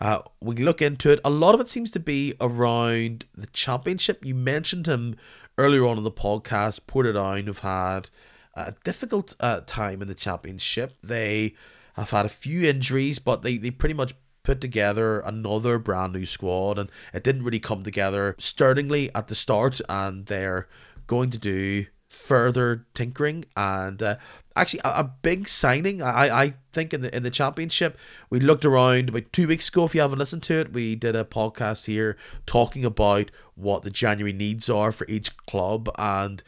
uh, 0.00 0.20
we 0.40 0.56
look 0.56 0.82
into 0.82 1.10
it. 1.10 1.20
A 1.24 1.30
lot 1.30 1.54
of 1.54 1.60
it 1.60 1.68
seems 1.68 1.90
to 1.92 2.00
be 2.00 2.34
around 2.40 3.26
the 3.34 3.46
championship. 3.48 4.24
You 4.24 4.34
mentioned 4.34 4.86
him 4.86 5.16
earlier 5.58 5.86
on 5.86 5.98
in 5.98 6.04
the 6.04 6.10
podcast. 6.10 6.80
Portadown 6.86 7.46
have 7.46 7.60
had 7.60 8.10
a 8.54 8.74
difficult 8.84 9.34
uh, 9.40 9.60
time 9.66 10.02
in 10.02 10.08
the 10.08 10.14
championship. 10.14 10.96
They 11.02 11.54
have 11.94 12.10
had 12.10 12.26
a 12.26 12.30
few 12.30 12.64
injuries, 12.64 13.18
but 13.18 13.42
they, 13.42 13.56
they 13.56 13.70
pretty 13.70 13.94
much 13.94 14.14
put 14.42 14.60
together 14.60 15.20
another 15.20 15.78
brand 15.78 16.12
new 16.12 16.24
squad, 16.24 16.78
and 16.78 16.90
it 17.12 17.24
didn't 17.24 17.42
really 17.42 17.58
come 17.58 17.82
together 17.82 18.36
sternly 18.38 19.12
at 19.14 19.28
the 19.28 19.34
start, 19.34 19.80
and 19.88 20.26
they're 20.26 20.68
going 21.06 21.30
to 21.30 21.38
do 21.38 21.86
further 22.08 22.86
tinkering. 22.94 23.44
And 23.56 24.02
uh, 24.02 24.16
actually 24.56 24.80
a, 24.84 25.00
a, 25.00 25.04
big 25.22 25.48
signing 25.48 26.00
I, 26.00 26.44
I 26.44 26.54
think 26.72 26.94
in 26.94 27.02
the 27.02 27.14
in 27.14 27.22
the 27.22 27.30
championship 27.30 27.98
we 28.30 28.40
looked 28.40 28.64
around 28.64 29.10
about 29.10 29.30
two 29.32 29.46
weeks 29.46 29.68
ago 29.68 29.84
if 29.84 29.94
you 29.94 30.00
haven't 30.00 30.18
listened 30.18 30.42
to 30.44 30.54
it 30.54 30.72
we 30.72 30.96
did 30.96 31.14
a 31.14 31.24
podcast 31.24 31.84
here 31.84 32.16
talking 32.46 32.84
about 32.84 33.30
what 33.56 33.82
the 33.82 33.90
January 33.90 34.34
needs 34.34 34.70
are 34.70 34.92
for 34.92 35.06
each 35.08 35.36
club. 35.46 35.90
And 35.98 36.42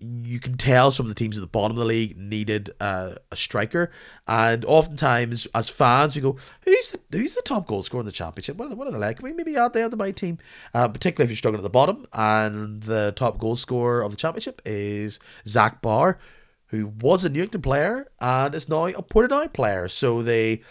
you 0.00 0.40
can 0.40 0.56
tell 0.56 0.90
some 0.90 1.06
of 1.06 1.10
the 1.10 1.14
teams 1.14 1.36
at 1.36 1.40
the 1.40 1.46
bottom 1.46 1.76
of 1.76 1.80
the 1.80 1.84
league 1.84 2.16
needed 2.16 2.70
uh, 2.80 3.14
a 3.30 3.36
striker, 3.36 3.90
and 4.26 4.64
oftentimes 4.64 5.46
as 5.54 5.68
fans 5.68 6.14
we 6.14 6.22
go, 6.22 6.36
"Who's 6.64 6.90
the 6.90 7.00
who's 7.16 7.34
the 7.34 7.42
top 7.42 7.66
goal 7.66 7.82
scorer 7.82 8.00
in 8.00 8.06
the 8.06 8.12
championship? 8.12 8.56
What 8.56 8.66
are, 8.66 8.68
they, 8.70 8.74
what 8.74 8.88
are 8.88 8.98
like? 8.98 9.18
Can 9.18 9.24
we 9.24 9.32
maybe 9.32 9.56
out 9.56 9.72
there 9.72 9.88
the 9.88 9.96
my 9.96 10.10
team?" 10.10 10.38
Uh, 10.74 10.88
particularly 10.88 11.26
if 11.26 11.30
you're 11.30 11.36
struggling 11.36 11.60
at 11.60 11.62
the 11.62 11.70
bottom, 11.70 12.06
and 12.12 12.82
the 12.82 13.12
top 13.16 13.38
goal 13.38 13.56
scorer 13.56 14.02
of 14.02 14.10
the 14.10 14.16
championship 14.16 14.62
is 14.64 15.20
Zach 15.46 15.82
Barr, 15.82 16.18
who 16.66 16.86
was 16.86 17.24
a 17.24 17.28
Newington 17.28 17.62
player 17.62 18.08
and 18.20 18.54
is 18.54 18.68
now 18.68 18.86
a 18.86 19.02
Portadown 19.02 19.52
player. 19.52 19.88
So 19.88 20.22
they 20.22 20.62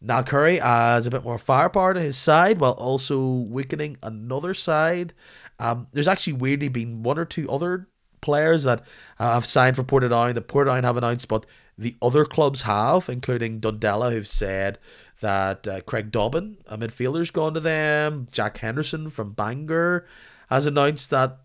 now 0.00 0.22
Currie 0.22 0.60
adds 0.60 1.06
a 1.06 1.10
bit 1.10 1.24
more 1.24 1.38
firepower 1.38 1.94
to 1.94 2.00
his 2.00 2.16
side 2.16 2.60
while 2.60 2.72
also 2.72 3.26
weakening 3.26 3.96
another 4.02 4.54
side. 4.54 5.14
Um, 5.58 5.86
there's 5.92 6.08
actually 6.08 6.34
weirdly 6.34 6.68
been 6.68 7.02
one 7.02 7.18
or 7.18 7.24
two 7.24 7.50
other 7.50 7.88
players 8.20 8.64
that 8.64 8.82
uh, 9.18 9.34
have 9.34 9.46
signed 9.46 9.76
for 9.76 9.84
Portadown 9.84 10.34
that 10.34 10.48
Portadown 10.48 10.84
have 10.84 10.96
announced, 10.96 11.28
but 11.28 11.46
the 11.78 11.96
other 12.00 12.24
clubs 12.24 12.62
have, 12.62 13.08
including 13.08 13.60
Dundela, 13.60 14.12
who've 14.12 14.26
said 14.26 14.78
that 15.20 15.66
uh, 15.66 15.80
Craig 15.82 16.10
Dobbin, 16.10 16.58
a 16.66 16.76
midfielder's 16.76 17.30
gone 17.30 17.54
to 17.54 17.60
them. 17.60 18.26
Jack 18.30 18.58
Henderson 18.58 19.10
from 19.10 19.32
Bangor 19.32 20.06
has 20.48 20.66
announced 20.66 21.10
that 21.10 21.38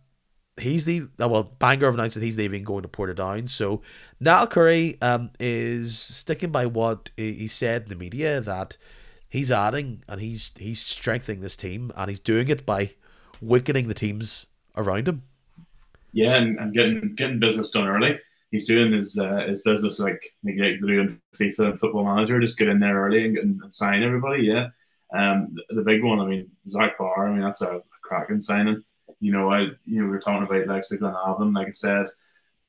he's 0.57 0.86
the 0.86 1.07
uh, 1.19 1.28
well 1.28 1.43
Bangor 1.43 1.86
have 1.86 1.95
announced 1.95 2.15
that 2.15 2.24
he's 2.24 2.38
leaving 2.38 2.63
going 2.63 2.84
to 2.84 2.88
Portadown. 2.88 3.49
So 3.49 3.82
Niall 4.19 4.47
Currie 4.47 4.97
um, 5.01 5.32
is 5.39 5.97
sticking 5.97 6.51
by 6.51 6.65
what 6.65 7.11
he 7.17 7.47
said 7.47 7.84
in 7.84 7.89
the 7.89 7.95
media 7.95 8.41
that 8.41 8.78
he's 9.30 9.51
adding 9.51 10.03
and 10.07 10.22
he's 10.22 10.51
he's 10.57 10.82
strengthening 10.82 11.41
this 11.41 11.55
team 11.55 11.91
and 11.95 12.09
he's 12.09 12.19
doing 12.19 12.49
it 12.49 12.65
by 12.65 12.91
weakening 13.39 13.88
the 13.88 13.93
teams 13.93 14.47
around 14.76 15.07
him 15.07 15.24
yeah, 16.14 16.36
and, 16.36 16.59
and 16.59 16.74
getting 16.74 17.16
getting 17.16 17.39
business 17.39 17.72
done 17.72 17.88
early. 17.88 18.20
He's 18.51 18.68
doing 18.68 18.91
his 18.91 19.18
uh, 19.18 19.45
his 19.47 19.62
business 19.62 19.99
like 19.99 20.22
like 20.43 20.82
doing 20.82 21.20
FIFA 21.36 21.59
and 21.72 21.80
Football 21.80 22.05
Manager, 22.05 22.39
just 22.39 22.57
get 22.57 22.68
in 22.68 22.80
there 22.80 23.05
early 23.05 23.26
and, 23.26 23.38
and, 23.38 23.62
and 23.62 23.74
sign 23.74 24.03
everybody. 24.03 24.43
Yeah, 24.43 24.68
um, 25.14 25.53
the, 25.53 25.76
the, 25.76 25.84
big 25.84 26.03
one. 26.03 26.20
I 26.20 26.26
mean, 26.26 26.51
Zach 26.68 26.97
Barr. 26.97 27.28
I 27.28 27.32
mean, 27.32 27.41
that's 27.41 27.62
a, 27.62 27.78
a 27.78 27.82
cracking 28.01 28.41
signing. 28.41 28.84
You 29.20 29.32
know, 29.32 29.51
I 29.51 29.62
you 29.86 30.01
know 30.01 30.03
we 30.03 30.09
were 30.09 30.20
talking 30.20 30.43
about 30.43 30.68
Lex 30.68 30.91
Glenavon. 30.91 31.55
Like 31.55 31.68
I 31.68 31.72
said, 31.72 32.07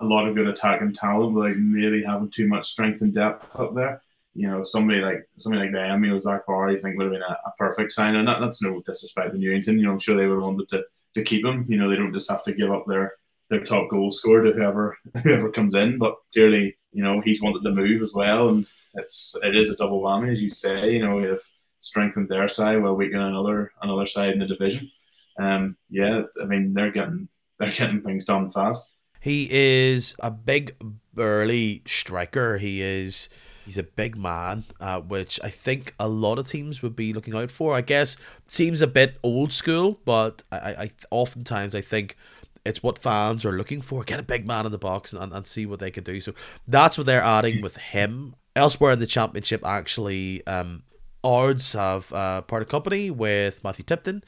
a 0.00 0.04
lot 0.04 0.28
of 0.28 0.36
good 0.36 0.48
attacking 0.48 0.92
talent, 0.92 1.34
but 1.34 1.40
like 1.40 1.56
maybe 1.56 2.04
having 2.04 2.30
too 2.30 2.46
much 2.46 2.70
strength 2.70 3.00
and 3.00 3.12
depth 3.12 3.58
up 3.58 3.74
there. 3.74 4.02
You 4.34 4.48
know, 4.48 4.62
somebody 4.62 5.00
like 5.00 5.28
somebody 5.36 5.64
like 5.64 5.72
them, 5.72 6.04
you 6.04 6.10
know, 6.10 6.18
Zach 6.18 6.46
Barr, 6.46 6.70
you 6.70 6.78
think 6.78 6.96
would 6.96 7.04
have 7.04 7.12
been 7.12 7.22
a, 7.22 7.38
a 7.46 7.52
perfect 7.58 7.92
signing. 7.92 8.24
That, 8.24 8.40
that's 8.40 8.62
no 8.62 8.80
disrespect 8.82 9.32
to 9.32 9.38
Newington. 9.38 9.78
You 9.78 9.86
know, 9.86 9.92
I'm 9.92 9.98
sure 9.98 10.16
they 10.16 10.26
would 10.26 10.34
have 10.34 10.42
wanted 10.42 10.68
to 10.70 10.84
to 11.14 11.22
keep 11.22 11.44
him. 11.44 11.66
You 11.68 11.78
know, 11.78 11.90
they 11.90 11.96
don't 11.96 12.14
just 12.14 12.30
have 12.30 12.44
to 12.44 12.54
give 12.54 12.70
up 12.70 12.84
their 12.86 13.14
their 13.52 13.62
top 13.62 13.90
goal 13.90 14.10
scorer 14.10 14.44
to 14.44 14.52
whoever 14.52 14.96
whoever 15.22 15.50
comes 15.50 15.74
in. 15.74 15.98
But 15.98 16.16
clearly, 16.32 16.76
you 16.92 17.04
know, 17.04 17.20
he's 17.20 17.42
wanted 17.42 17.62
to 17.62 17.74
move 17.74 18.02
as 18.02 18.12
well, 18.14 18.48
and 18.48 18.66
it's 18.94 19.36
it 19.42 19.54
is 19.54 19.70
a 19.70 19.76
double 19.76 20.02
whammy, 20.02 20.32
as 20.32 20.42
you 20.42 20.50
say. 20.50 20.90
You 20.90 21.06
know, 21.06 21.16
we 21.16 21.24
have 21.24 21.42
strengthened 21.80 22.28
their 22.28 22.48
side 22.48 22.82
while 22.82 22.96
weakening 22.96 23.22
another 23.22 23.72
another 23.82 24.06
side 24.06 24.30
in 24.30 24.38
the 24.38 24.46
division. 24.46 24.90
Um, 25.38 25.76
yeah, 25.90 26.22
I 26.40 26.46
mean 26.46 26.72
they're 26.74 26.90
getting 26.90 27.28
they're 27.58 27.70
getting 27.70 28.02
things 28.02 28.24
done 28.24 28.48
fast. 28.48 28.90
He 29.20 29.48
is 29.50 30.16
a 30.18 30.32
big 30.32 30.74
burly 31.14 31.82
striker. 31.86 32.58
He 32.58 32.80
is 32.80 33.28
he's 33.64 33.78
a 33.78 33.82
big 33.84 34.16
man, 34.16 34.64
uh, 34.80 35.00
which 35.00 35.38
I 35.44 35.50
think 35.50 35.94
a 36.00 36.08
lot 36.08 36.38
of 36.38 36.48
teams 36.48 36.82
would 36.82 36.96
be 36.96 37.12
looking 37.12 37.34
out 37.34 37.50
for. 37.50 37.74
I 37.74 37.82
guess 37.82 38.16
seems 38.48 38.80
a 38.80 38.86
bit 38.86 39.18
old 39.22 39.52
school, 39.52 40.00
but 40.04 40.42
I, 40.50 40.56
I 40.56 40.90
oftentimes 41.10 41.74
I 41.74 41.82
think 41.82 42.16
it's 42.64 42.82
what 42.82 42.98
fans 42.98 43.44
are 43.44 43.52
looking 43.52 43.80
for. 43.80 44.04
Get 44.04 44.20
a 44.20 44.24
big 44.24 44.46
man 44.46 44.66
in 44.66 44.72
the 44.72 44.78
box 44.78 45.12
and, 45.12 45.32
and 45.32 45.46
see 45.46 45.66
what 45.66 45.80
they 45.80 45.90
can 45.90 46.04
do. 46.04 46.20
So 46.20 46.32
that's 46.66 46.96
what 46.96 47.06
they're 47.06 47.22
adding 47.22 47.60
with 47.60 47.76
him. 47.76 48.34
Elsewhere 48.54 48.92
in 48.92 48.98
the 48.98 49.06
championship, 49.06 49.64
actually, 49.64 50.46
um, 50.46 50.82
Ards 51.24 51.72
have 51.72 52.12
uh, 52.12 52.42
part 52.42 52.62
of 52.62 52.68
company 52.68 53.10
with 53.10 53.64
Matthew 53.64 53.84
Tipton, 53.84 54.22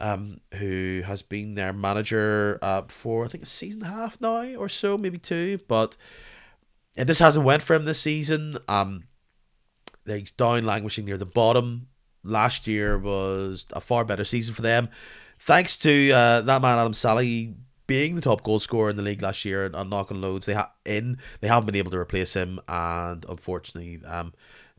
um, 0.00 0.40
who 0.54 1.02
has 1.06 1.22
been 1.22 1.54
their 1.54 1.72
manager 1.72 2.58
uh, 2.60 2.82
for 2.88 3.24
I 3.24 3.28
think 3.28 3.44
a 3.44 3.46
season 3.46 3.82
and 3.82 3.90
a 3.90 3.94
half 3.94 4.20
now 4.20 4.44
or 4.56 4.68
so, 4.68 4.98
maybe 4.98 5.18
two. 5.18 5.60
But 5.66 5.96
it 6.96 7.06
just 7.06 7.20
hasn't 7.20 7.44
went 7.44 7.62
for 7.62 7.74
him 7.74 7.84
this 7.84 8.00
season. 8.00 8.58
Um, 8.68 9.04
he's 10.06 10.30
down 10.30 10.64
languishing 10.64 11.06
near 11.06 11.16
the 11.16 11.26
bottom. 11.26 11.88
Last 12.22 12.66
year 12.66 12.98
was 12.98 13.66
a 13.72 13.80
far 13.80 14.04
better 14.04 14.24
season 14.24 14.54
for 14.54 14.62
them 14.62 14.88
thanks 15.44 15.76
to 15.76 16.10
uh, 16.10 16.40
that 16.42 16.62
man 16.62 16.78
Adam 16.78 16.94
Sally 16.94 17.54
being 17.86 18.14
the 18.14 18.20
top 18.20 18.42
goal 18.42 18.58
scorer 18.58 18.90
in 18.90 18.96
the 18.96 19.02
league 19.02 19.22
last 19.22 19.44
year 19.44 19.64
and, 19.64 19.90
knocking 19.90 20.20
loads, 20.20 20.46
they 20.46 20.54
ha- 20.54 20.72
in 20.84 21.18
they 21.40 21.48
haven't 21.48 21.66
been 21.66 21.74
able 21.76 21.90
to 21.90 21.98
replace 21.98 22.34
him, 22.34 22.60
and 22.68 23.24
unfortunately, 23.28 24.00
um, 24.06 24.32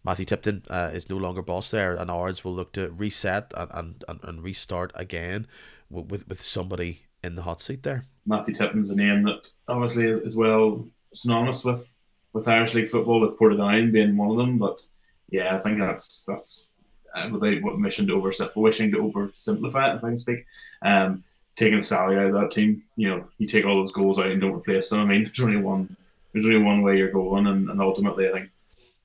Matthew 0.04 0.26
Tipton 0.26 0.64
uh, 0.70 0.92
is 0.94 1.10
no 1.10 1.18
longer 1.18 1.42
boss 1.42 1.72
there, 1.72 1.96
and 1.96 2.12
Ards 2.12 2.44
will 2.44 2.54
look 2.54 2.74
to 2.74 2.90
reset 2.92 3.54
and 3.56 3.72
and, 3.74 4.04
and, 4.08 4.20
and 4.24 4.44
restart 4.44 4.92
again 4.96 5.48
with, 5.90 6.10
with 6.12 6.28
with 6.28 6.42
somebody 6.42 7.02
in 7.24 7.36
the 7.36 7.42
hot 7.44 7.62
seat 7.62 7.84
there. 7.84 8.06
Matthew 8.26 8.54
Tipton's 8.54 8.90
a 8.90 8.96
name 8.96 9.24
that 9.24 9.50
obviously 9.68 10.08
is, 10.08 10.18
is 10.18 10.36
well 10.36 10.88
synonymous 11.14 11.64
with 11.66 11.92
with 12.34 12.48
Irish 12.48 12.74
League 12.74 12.90
football, 12.90 13.22
with 13.22 13.38
Portadown 13.40 13.92
being 13.92 14.18
one 14.18 14.30
of 14.30 14.38
them. 14.38 14.58
But 14.58 14.82
yeah, 15.30 15.56
I 15.56 15.60
think 15.60 15.80
that's 15.80 16.26
that's 16.26 16.70
uh, 17.16 17.30
without 17.32 17.80
mission 17.80 18.08
to 18.08 18.14
over 18.14 18.32
wishing 18.56 18.92
to 18.92 18.98
oversimplify 18.98 19.94
it, 19.94 19.98
if 19.98 20.04
I 20.04 20.10
can 20.10 20.18
speak. 20.18 20.46
Um, 20.82 21.24
taking 21.56 21.82
salary 21.82 22.18
out 22.18 22.28
of 22.28 22.34
that 22.34 22.52
team, 22.52 22.84
you 22.96 23.10
know, 23.10 23.26
you 23.38 23.48
take 23.48 23.66
all 23.66 23.76
those 23.76 23.92
goals 23.92 24.20
out 24.20 24.28
and 24.28 24.42
don't 24.42 24.56
replace 24.56 24.90
them. 24.90 25.00
I 25.00 25.06
mean, 25.06 25.24
there's 25.24 25.42
only 25.42 25.58
one 25.58 25.96
there's 26.34 26.46
only 26.46 26.62
one 26.62 26.82
way 26.82 26.98
you're 26.98 27.12
going, 27.12 27.48
and, 27.48 27.70
and 27.70 27.82
ultimately, 27.82 28.28
I 28.28 28.34
think 28.34 28.50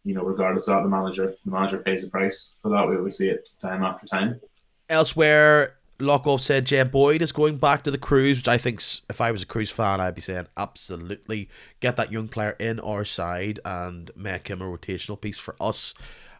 you 0.05 0.15
know, 0.15 0.23
regardless 0.23 0.67
of 0.69 0.77
that, 0.77 0.83
the 0.83 0.89
manager 0.89 1.35
the 1.45 1.51
manager 1.51 1.79
pays 1.79 2.05
the 2.05 2.11
price 2.11 2.59
for 2.63 2.71
that. 2.71 2.89
We, 2.89 3.01
we 3.01 3.11
see 3.11 3.29
it 3.29 3.49
time 3.61 3.83
after 3.83 4.07
time. 4.07 4.41
Elsewhere, 4.89 5.77
Loughgall 6.01 6.41
said 6.41 6.65
Jay 6.65 6.83
Boyd 6.83 7.23
is 7.23 7.33
going 7.33 7.59
back 7.59 7.85
to 7.85 7.91
the 7.91 7.99
Crues, 7.99 8.39
which 8.39 8.49
I 8.49 8.59
think 8.59 8.83
if 9.09 9.21
I 9.21 9.31
was 9.31 9.43
a 9.43 9.47
Crues 9.47 9.71
fan, 9.71 10.01
I'd 10.01 10.15
be 10.15 10.21
saying 10.21 10.47
absolutely 10.57 11.49
get 11.79 11.97
that 11.97 12.11
young 12.11 12.29
player 12.29 12.57
in 12.59 12.81
our 12.81 13.05
side 13.05 13.61
and 13.65 14.11
make 14.17 14.49
him 14.49 14.63
a 14.63 14.65
rotational 14.65 15.21
piece 15.21 15.39
for 15.39 15.55
us. 15.61 15.95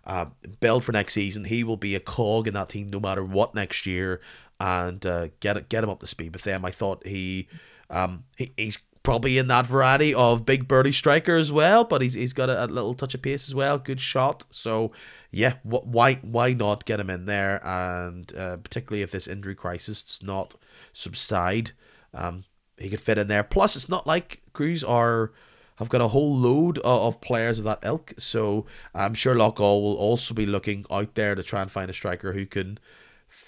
Uh, 0.07 0.27
build 0.61 0.83
for 0.83 0.93
next 0.93 1.13
season. 1.13 1.45
He 1.45 1.63
will 1.63 1.77
be 1.77 1.95
a 1.95 2.01
cog 2.01 2.49
in 2.49 2.55
that 2.55 2.71
team 2.71 2.89
no 2.89 2.99
matter 2.99 3.23
what 3.23 3.55
next 3.55 3.85
year, 3.85 4.21
and 4.61 5.05
uh, 5.07 5.29
get 5.41 5.69
get 5.69 5.83
him 5.83 5.91
up 5.91 6.01
to 6.01 6.07
speed 6.07 6.33
with 6.35 6.43
them. 6.43 6.65
I 6.65 6.71
thought 6.71 7.07
he, 7.07 7.49
um, 7.89 8.25
he 8.37 8.53
he's 8.57 8.79
probably 9.03 9.39
in 9.39 9.49
that 9.49 9.67
variety 9.67 10.15
of 10.15 10.45
big 10.45 10.69
birdie 10.69 10.93
striker 10.93 11.37
as 11.37 11.51
well, 11.51 11.85
but 11.85 12.03
he's 12.03 12.15
he's 12.15 12.35
got 12.35 12.51
a, 12.51 12.65
a 12.65 12.67
little 12.67 12.95
touch 12.95 13.15
of 13.15 13.23
pace 13.23 13.49
as 13.49 13.55
well. 13.55 13.79
Good 13.79 14.01
shot. 14.01 14.45
So 14.51 14.93
yeah, 15.31 15.55
wh- 15.63 15.87
why 15.87 16.15
why 16.17 16.53
not 16.53 16.85
get 16.85 17.01
him 17.01 17.11
in 17.11 17.25
there? 17.25 17.67
And 17.67 18.33
uh, 18.37 18.59
particularly 18.59 19.03
if 19.03 19.11
this 19.11 19.27
injury 19.27 19.55
crisis 19.55 20.03
does 20.03 20.23
not 20.23 20.55
subside, 20.93 21.73
um, 22.13 22.45
he 22.77 22.91
could 22.91 23.01
fit 23.01 23.19
in 23.19 23.29
there. 23.29 23.43
Plus, 23.43 23.77
it's 23.77 23.89
not 23.89 24.07
like 24.07 24.43
Crues 24.53 24.85
are 24.85 25.33
have 25.77 25.89
got 25.89 26.03
a 26.03 26.09
whole 26.09 26.37
load 26.37 26.79
of, 26.85 27.23
players 27.23 27.59
of 27.59 27.65
that 27.65 27.79
ilk. 27.83 28.13
So 28.19 28.67
I'm 28.95 29.15
sure 29.15 29.35
Loughgall 29.35 29.81
will 29.83 29.97
also 29.97 30.35
be 30.35 30.45
looking 30.45 30.85
out 30.91 31.15
there 31.15 31.35
to 31.35 31.43
try 31.43 31.63
and 31.63 31.71
find 31.71 31.89
a 31.89 31.95
striker 31.95 32.35
who 32.35 32.45
can 32.45 32.79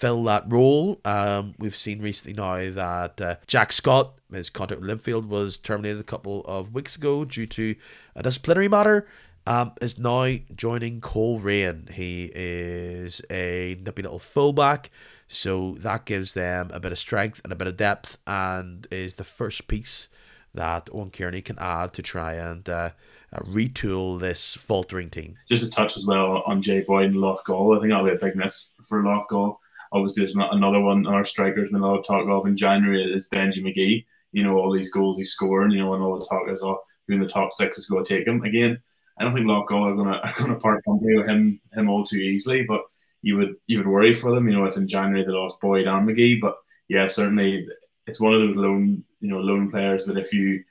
fill 0.03 0.23
that 0.25 0.43
role. 0.51 0.99
Um, 1.05 1.55
we've 1.57 1.77
seen 1.77 2.01
recently 2.01 2.33
now 2.33 2.69
that 2.71 3.21
uh, 3.21 3.35
Jack 3.47 3.71
Scott, 3.71 4.15
his 4.33 4.49
contract 4.49 4.81
with 4.81 4.89
Linfield, 4.89 5.29
was 5.29 5.57
terminated 5.57 5.97
a 5.97 6.03
couple 6.03 6.43
of 6.43 6.73
weeks 6.73 6.97
ago 6.97 7.23
due 7.23 7.47
to 7.47 7.73
a 8.13 8.21
disciplinary 8.21 8.67
matter 8.67 9.07
um, 9.47 9.71
is 9.79 9.97
now 9.97 10.35
joining 10.53 10.99
Coleraine. 10.99 11.87
He 11.89 12.29
is 12.35 13.21
a 13.29 13.77
nippy 13.81 14.01
little 14.01 14.19
fullback, 14.19 14.91
so 15.29 15.77
that 15.79 16.03
gives 16.03 16.33
them 16.33 16.69
a 16.73 16.81
bit 16.81 16.91
of 16.91 16.97
strength 16.97 17.39
and 17.45 17.53
a 17.53 17.55
bit 17.55 17.67
of 17.67 17.77
depth, 17.77 18.17
and 18.27 18.85
is 18.91 19.13
the 19.13 19.23
first 19.23 19.69
piece 19.69 20.09
that 20.53 20.89
Oran 20.91 21.11
Kearney 21.11 21.41
can 21.41 21.57
add 21.59 21.93
to 21.93 22.01
try 22.01 22.33
and 22.33 22.67
uh, 22.67 22.89
uh, 23.31 23.39
retool 23.39 24.19
this 24.19 24.55
faltering 24.55 25.09
team. 25.09 25.35
Just 25.47 25.63
a 25.63 25.71
touch 25.71 25.95
as 25.95 26.05
well 26.05 26.43
on 26.45 26.61
Jay 26.61 26.81
Boyd 26.81 27.11
and 27.11 27.15
Loughgall. 27.15 27.77
I 27.77 27.79
think 27.79 27.93
that'll 27.93 28.05
be 28.05 28.11
a 28.11 28.19
big 28.19 28.35
miss 28.35 28.75
for 28.83 29.01
Loughgall. 29.01 29.59
Obviously, 29.93 30.21
there's 30.21 30.35
not 30.35 30.53
another 30.53 30.81
one 30.81 31.07
our 31.07 31.23
strikers 31.23 31.69
been 31.69 31.81
a 31.81 31.85
lot 31.85 31.99
of 31.99 32.05
talk 32.05 32.27
of 32.27 32.47
in 32.47 32.57
January 32.57 33.03
is 33.03 33.29
Benji 33.29 33.63
McGee. 33.63 34.05
You 34.31 34.43
know, 34.43 34.57
all 34.57 34.71
these 34.71 34.91
goals 34.91 35.17
he's 35.17 35.31
scoring, 35.31 35.71
you 35.71 35.79
know, 35.79 35.93
and 35.93 36.03
all 36.03 36.17
the 36.17 36.25
talk 36.25 36.49
is, 36.49 36.63
oh, 36.63 36.81
who 37.07 37.13
in 37.13 37.19
the 37.19 37.27
top 37.27 37.53
six 37.53 37.77
is 37.77 37.85
going 37.85 38.03
to 38.03 38.17
take 38.17 38.27
him. 38.27 38.43
Again, 38.43 38.81
I 39.17 39.23
don't 39.23 39.33
think 39.33 39.45
Loughgall 39.45 39.91
are 39.91 39.95
gonna 39.95 40.17
are 40.23 40.33
gonna 40.37 40.55
part 40.55 40.83
company 40.83 41.15
with 41.15 41.27
him 41.27 41.59
him 41.73 41.89
all 41.89 42.03
too 42.05 42.17
easily. 42.17 42.63
But 42.63 42.81
you 43.21 43.37
would 43.37 43.55
you 43.67 43.77
would 43.77 43.87
worry 43.87 44.15
for 44.15 44.33
them. 44.33 44.47
You 44.47 44.57
know, 44.57 44.65
if 44.65 44.77
in 44.77 44.87
January 44.87 45.23
they 45.23 45.31
lost 45.31 45.61
Boyd 45.61 45.87
and 45.87 46.07
McGee, 46.07 46.41
but 46.41 46.55
yeah, 46.87 47.07
certainly 47.07 47.67
it's 48.07 48.19
one 48.19 48.33
of 48.33 48.41
those 48.41 48.55
lone 48.55 49.03
you 49.21 49.29
know 49.29 49.39
lone 49.39 49.71
players 49.71 50.05
that 50.05 50.17
if 50.17 50.33
you 50.33 50.63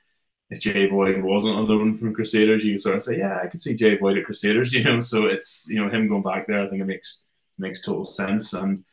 if 0.49 0.59
Jay 0.59 0.87
Boyd 0.87 1.21
wasn't 1.23 1.55
a 1.55 1.61
loan 1.61 1.95
from 1.95 2.13
Crusaders, 2.13 2.63
you 2.63 2.77
sort 2.77 2.97
of 2.97 3.03
say, 3.03 3.17
yeah, 3.17 3.39
I 3.43 3.47
could 3.47 3.61
see 3.61 3.73
Jay 3.75 3.95
Boyd 3.95 4.17
at 4.17 4.25
Crusaders. 4.25 4.73
You 4.73 4.83
know, 4.83 4.99
so 4.99 5.25
it's 5.25 5.67
you 5.69 5.79
know 5.79 5.89
him 5.89 6.07
going 6.07 6.23
back 6.23 6.47
there. 6.47 6.63
I 6.63 6.67
think 6.67 6.81
it 6.81 6.85
makes 6.85 7.25
makes 7.57 7.81
total 7.81 8.05
sense. 8.05 8.53
And 8.53 8.83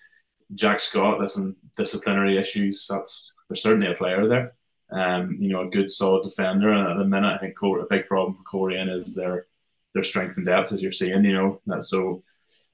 Jack 0.54 0.80
Scott, 0.80 1.20
listen, 1.20 1.56
disciplinary 1.76 2.36
issues. 2.36 2.86
That's 2.88 3.32
there's 3.48 3.62
certainly 3.62 3.90
a 3.90 3.94
player 3.94 4.26
there 4.26 4.54
um, 4.92 5.36
you 5.38 5.48
know, 5.48 5.62
a 5.62 5.70
good 5.70 5.90
solid 5.90 6.24
defender. 6.24 6.70
And 6.70 6.88
at 6.88 6.98
the 6.98 7.04
minute, 7.04 7.34
I 7.34 7.38
think 7.38 7.56
a 7.62 7.86
big 7.88 8.06
problem 8.06 8.36
for 8.36 8.42
Coleraine 8.44 8.88
is 8.88 9.14
their 9.14 9.46
their 9.94 10.02
strength 10.02 10.36
and 10.36 10.46
depth, 10.46 10.72
as 10.72 10.82
you're 10.82 10.92
seeing. 10.92 11.24
You 11.24 11.32
know, 11.32 11.60
that's 11.66 11.90
so 11.90 12.22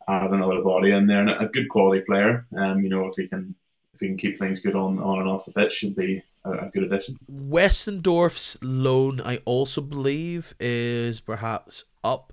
add 0.08 0.30
another 0.30 0.62
body 0.62 0.92
in 0.92 1.06
there 1.06 1.20
and 1.20 1.30
a 1.30 1.48
good 1.48 1.68
quality 1.68 2.02
player. 2.02 2.46
Um, 2.56 2.82
you 2.82 2.88
know, 2.88 3.06
if 3.06 3.16
he 3.16 3.28
can 3.28 3.54
if 3.94 4.00
he 4.00 4.06
can 4.08 4.16
keep 4.16 4.38
things 4.38 4.60
good 4.60 4.76
on 4.76 4.98
on 4.98 5.20
and 5.20 5.28
off 5.28 5.44
the 5.44 5.52
pitch, 5.52 5.72
should 5.72 5.96
be 5.96 6.22
a, 6.44 6.52
a 6.52 6.70
good 6.72 6.84
addition. 6.84 7.18
Westendorf's 7.30 8.58
loan, 8.62 9.20
I 9.20 9.38
also 9.44 9.80
believe, 9.80 10.54
is 10.58 11.20
perhaps 11.20 11.84
up. 12.02 12.32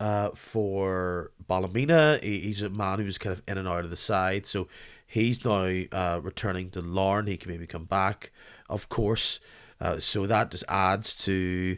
Uh, 0.00 0.30
for 0.34 1.30
Ballymena, 1.48 2.18
he's 2.22 2.62
a 2.62 2.68
man 2.68 2.98
who 2.98 3.04
was 3.04 3.16
kind 3.16 3.32
of 3.32 3.42
in 3.46 3.58
and 3.58 3.68
out 3.68 3.84
of 3.84 3.90
the 3.90 3.96
side, 3.96 4.44
so 4.44 4.66
he's 5.06 5.44
now 5.44 5.82
uh, 5.92 6.20
returning 6.22 6.70
to 6.70 6.80
Larne. 6.80 7.28
He 7.28 7.36
can 7.36 7.50
maybe 7.50 7.66
come 7.66 7.84
back 7.84 8.32
of 8.68 8.88
course. 8.88 9.40
Uh, 9.80 9.98
so 9.98 10.26
that 10.26 10.50
just 10.50 10.64
adds 10.68 11.14
to 11.16 11.76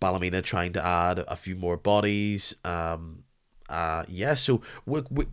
Ballymena 0.00 0.42
trying 0.42 0.72
to 0.74 0.84
add 0.84 1.18
a 1.20 1.36
few 1.36 1.56
more 1.56 1.76
bodies. 1.76 2.54
Um, 2.64 3.24
uh, 3.68 4.04
yeah, 4.06 4.34
so 4.34 4.62
we, 4.84 5.02
we, 5.10 5.26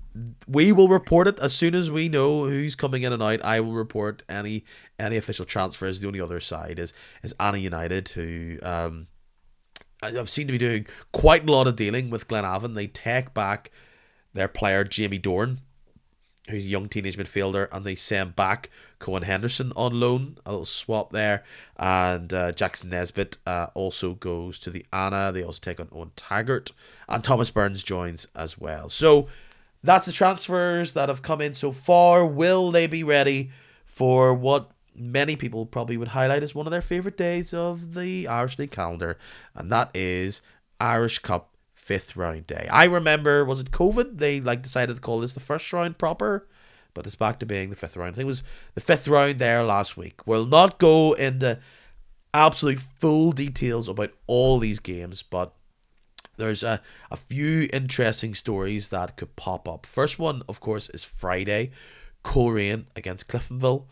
we 0.48 0.72
will 0.72 0.88
report 0.88 1.28
it 1.28 1.38
as 1.40 1.54
soon 1.54 1.76
as 1.76 1.92
we 1.92 2.10
know 2.10 2.46
who's 2.46 2.76
coming 2.76 3.04
in 3.04 3.14
and 3.14 3.22
out. 3.22 3.44
I 3.44 3.60
will 3.60 3.74
report 3.74 4.24
any 4.28 4.66
any 4.98 5.18
official 5.18 5.46
transfers. 5.46 6.00
The 6.00 6.08
only 6.08 6.20
other 6.20 6.40
side 6.40 6.80
is 6.80 6.94
is 7.22 7.34
Annagh 7.40 7.62
United, 7.62 8.10
who 8.10 8.58
um, 8.64 9.08
I've 10.04 10.30
seen 10.30 10.48
to 10.48 10.54
be 10.54 10.58
doing 10.58 10.86
quite 11.12 11.48
a 11.48 11.52
lot 11.52 11.68
of 11.68 11.76
dealing 11.76 12.10
with 12.10 12.28
Glenavon. 12.28 12.76
They 12.76 12.88
take 12.88 13.34
back 13.34 13.72
their 14.34 14.48
player 14.48 14.84
Jamie 14.84 15.18
Dorn 15.18 15.62
who's 16.50 16.66
a 16.66 16.68
young 16.68 16.90
teenage 16.90 17.18
midfielder, 17.18 17.68
and 17.72 17.86
they 17.86 17.96
send 17.96 18.36
back 18.36 18.70
Cohen 19.00 19.24
Henderson 19.24 19.72
on 19.76 20.00
loan. 20.00 20.38
A 20.46 20.52
little 20.52 20.66
swap 20.66 21.12
there. 21.12 21.44
And 21.78 22.34
uh, 22.34 22.52
Jackson 22.52 22.90
Nesbitt 22.90 23.38
uh, 23.46 23.68
also 23.74 24.14
goes 24.14 24.60
to 24.60 24.70
the 24.70 24.86
Annagh. 24.92 25.34
They 25.34 25.44
also 25.44 25.60
take 25.62 25.80
on 25.80 25.88
Owen 25.92 26.12
Taggart. 26.16 26.72
And 27.08 27.24
Thomas 27.24 27.50
Burns 27.50 27.84
joins 27.84 28.28
as 28.36 28.58
well. 28.58 28.90
So 28.90 29.28
that's 29.84 30.06
the 30.06 30.12
transfers 30.12 30.94
that 30.94 31.10
have 31.10 31.22
come 31.22 31.42
in 31.42 31.54
so 31.54 31.72
far. 31.72 32.26
Will 32.26 32.72
they 32.72 32.88
be 32.88 33.04
ready 33.04 33.52
for 33.86 34.34
what 34.34 34.72
many 34.96 35.36
people 35.36 35.66
probably 35.66 35.98
would 35.98 36.10
highlight 36.10 36.44
as 36.44 36.56
one 36.56 36.68
of 36.68 36.72
their 36.72 36.82
favourite 36.82 37.18
days 37.18 37.54
of 37.54 37.94
the 37.94 38.28
Irish 38.28 38.60
League 38.60 38.72
calendar? 38.72 39.18
And 39.56 39.72
that 39.72 39.92
is 39.94 40.42
Irish 40.80 41.20
Cup 41.20 41.56
fifth 41.74 42.16
round 42.16 42.48
day. 42.48 42.68
I 42.72 42.86
remember, 42.86 43.44
was 43.44 43.60
it 43.60 43.72
COVID? 43.72 44.18
They 44.18 44.40
like 44.40 44.62
decided 44.62 44.96
to 44.96 45.02
call 45.02 45.20
this 45.20 45.34
the 45.34 45.40
first 45.40 45.72
round 45.74 45.98
proper, 45.98 46.48
but 46.94 47.06
it's 47.06 47.16
back 47.16 47.40
to 47.40 47.46
being 47.46 47.70
the 47.70 47.76
fifth 47.76 47.98
round. 47.98 48.14
I 48.14 48.16
think 48.16 48.26
it 48.26 48.28
was 48.28 48.44
the 48.74 48.82
fifth 48.82 49.08
round 49.08 49.40
there 49.40 49.64
last 49.64 49.98
week. 49.98 50.26
We'll 50.26 50.46
not 50.46 50.80
go 50.80 51.14
into 51.14 51.60
absolute 52.34 52.80
full 52.80 53.32
details 53.32 53.90
about 53.90 54.12
all 54.28 54.60
these 54.60 54.80
games, 54.80 55.24
but 55.24 55.54
there's 56.38 56.64
a, 56.64 56.82
a 57.12 57.16
few 57.16 57.70
interesting 57.72 58.34
stories 58.34 58.90
that 58.90 59.18
could 59.18 59.36
pop 59.36 59.68
up. 59.68 59.86
First 59.86 60.18
one, 60.18 60.42
of 60.48 60.60
course, 60.60 60.90
is 60.90 61.04
Friday. 61.04 61.72
Coleraine 62.24 62.88
against 62.96 63.28
Cliftonville. 63.28 63.86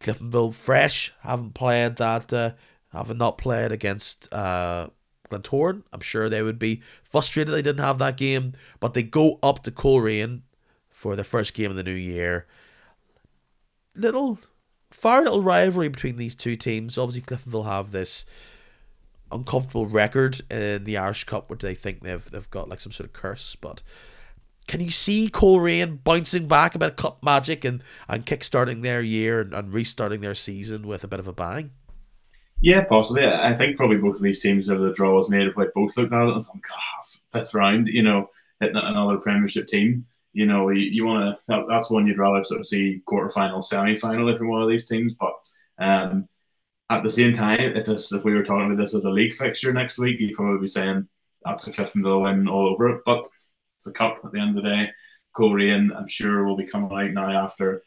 Cliftonville 0.00 0.54
fresh, 0.54 1.12
haven't 1.20 1.54
played 1.54 1.96
that, 1.96 2.32
uh, 2.32 2.52
haven't 2.92 3.18
not 3.18 3.38
played 3.38 3.72
against 3.72 4.32
uh, 4.32 4.88
Glentoran. 5.30 5.82
I'm 5.92 6.00
sure 6.00 6.28
they 6.28 6.42
would 6.42 6.58
be 6.58 6.82
frustrated 7.02 7.52
they 7.52 7.62
didn't 7.62 7.84
have 7.84 7.98
that 7.98 8.16
game, 8.16 8.54
but 8.80 8.94
they 8.94 9.02
go 9.02 9.38
up 9.42 9.62
to 9.64 9.70
Coleraine 9.70 10.42
for 10.88 11.16
their 11.16 11.24
first 11.24 11.54
game 11.54 11.70
of 11.70 11.76
the 11.76 11.82
new 11.82 11.90
year. 11.90 12.46
Little, 13.94 14.38
far 14.90 15.22
little 15.22 15.42
rivalry 15.42 15.88
between 15.88 16.16
these 16.16 16.34
two 16.34 16.56
teams. 16.56 16.96
Obviously, 16.96 17.22
Cliftonville 17.22 17.66
have 17.66 17.90
this 17.90 18.24
uncomfortable 19.30 19.86
record 19.86 20.40
in 20.50 20.84
the 20.84 20.96
Irish 20.96 21.24
Cup, 21.24 21.50
where 21.50 21.56
they 21.56 21.74
think 21.74 22.02
they've 22.02 22.30
they've 22.30 22.50
got 22.50 22.68
like 22.68 22.80
some 22.80 22.92
sort 22.92 23.08
of 23.08 23.12
curse. 23.12 23.56
But 23.60 23.82
can 24.68 24.80
you 24.80 24.90
see 24.90 25.28
Coleraine 25.28 25.96
bouncing 25.96 26.46
back 26.46 26.74
a 26.74 26.78
bit 26.78 26.90
of 26.90 26.96
cup 26.96 27.22
magic 27.24 27.64
and 27.64 27.82
and 28.06 28.24
kickstarting 28.24 28.82
their 28.82 29.00
year 29.00 29.40
and, 29.40 29.52
and 29.52 29.74
restarting 29.74 30.20
their 30.20 30.34
season 30.34 30.86
with 30.86 31.02
a 31.02 31.08
bit 31.08 31.18
of 31.18 31.26
a 31.26 31.32
bang? 31.32 31.72
Yeah, 32.60 32.84
possibly. 32.84 33.26
I 33.26 33.54
think 33.54 33.76
probably 33.76 33.96
both 33.96 34.16
of 34.16 34.22
these 34.22 34.40
teams 34.40 34.68
have 34.68 34.80
the 34.80 34.92
draw 34.92 35.14
was 35.14 35.30
made 35.30 35.48
like 35.56 35.72
both 35.74 35.96
looked 35.96 36.12
at 36.12 36.28
it 36.28 36.34
and 36.34 36.42
thought, 36.42 36.56
God, 36.62 37.40
fifth 37.40 37.54
round, 37.54 37.88
you 37.88 38.02
know, 38.02 38.30
hitting 38.60 38.76
another 38.76 39.18
Premiership 39.18 39.68
team. 39.68 40.06
You 40.32 40.46
know, 40.46 40.68
you, 40.68 40.82
you 40.82 41.04
want 41.04 41.24
to. 41.24 41.38
That, 41.48 41.66
that's 41.68 41.90
one 41.90 42.06
you'd 42.06 42.18
rather 42.18 42.44
sort 42.44 42.60
of 42.60 42.66
see 42.66 43.02
quarterfinal, 43.08 43.64
semi 43.64 43.96
final 43.96 44.28
if 44.28 44.38
you're 44.38 44.48
one 44.48 44.62
of 44.62 44.68
these 44.68 44.86
teams. 44.86 45.14
But 45.14 45.34
um, 45.78 46.28
at 46.90 47.02
the 47.02 47.10
same 47.10 47.32
time, 47.32 47.60
if 47.60 47.86
this 47.86 48.12
if 48.12 48.24
we 48.24 48.34
were 48.34 48.42
talking 48.42 48.66
about 48.66 48.76
this 48.76 48.94
as 48.94 49.04
a 49.04 49.10
league 49.10 49.34
fixture 49.34 49.72
next 49.72 49.98
week, 49.98 50.20
you'd 50.20 50.34
probably 50.34 50.60
be 50.60 50.66
saying 50.66 51.08
that's 51.44 51.66
a 51.68 51.72
Cliftonville 51.72 52.22
win 52.22 52.48
all 52.48 52.68
over 52.68 52.88
it. 52.88 53.02
But 53.06 53.28
it's 53.78 53.86
a 53.86 53.92
cup 53.92 54.20
at 54.24 54.32
the 54.32 54.40
end 54.40 54.56
of 54.56 54.62
the 54.62 54.70
day. 54.70 54.90
Corey 55.32 55.70
and 55.70 55.92
I'm 55.92 56.08
sure, 56.08 56.44
will 56.44 56.56
be 56.56 56.66
coming 56.66 56.92
out 56.92 57.12
now 57.12 57.44
after 57.44 57.82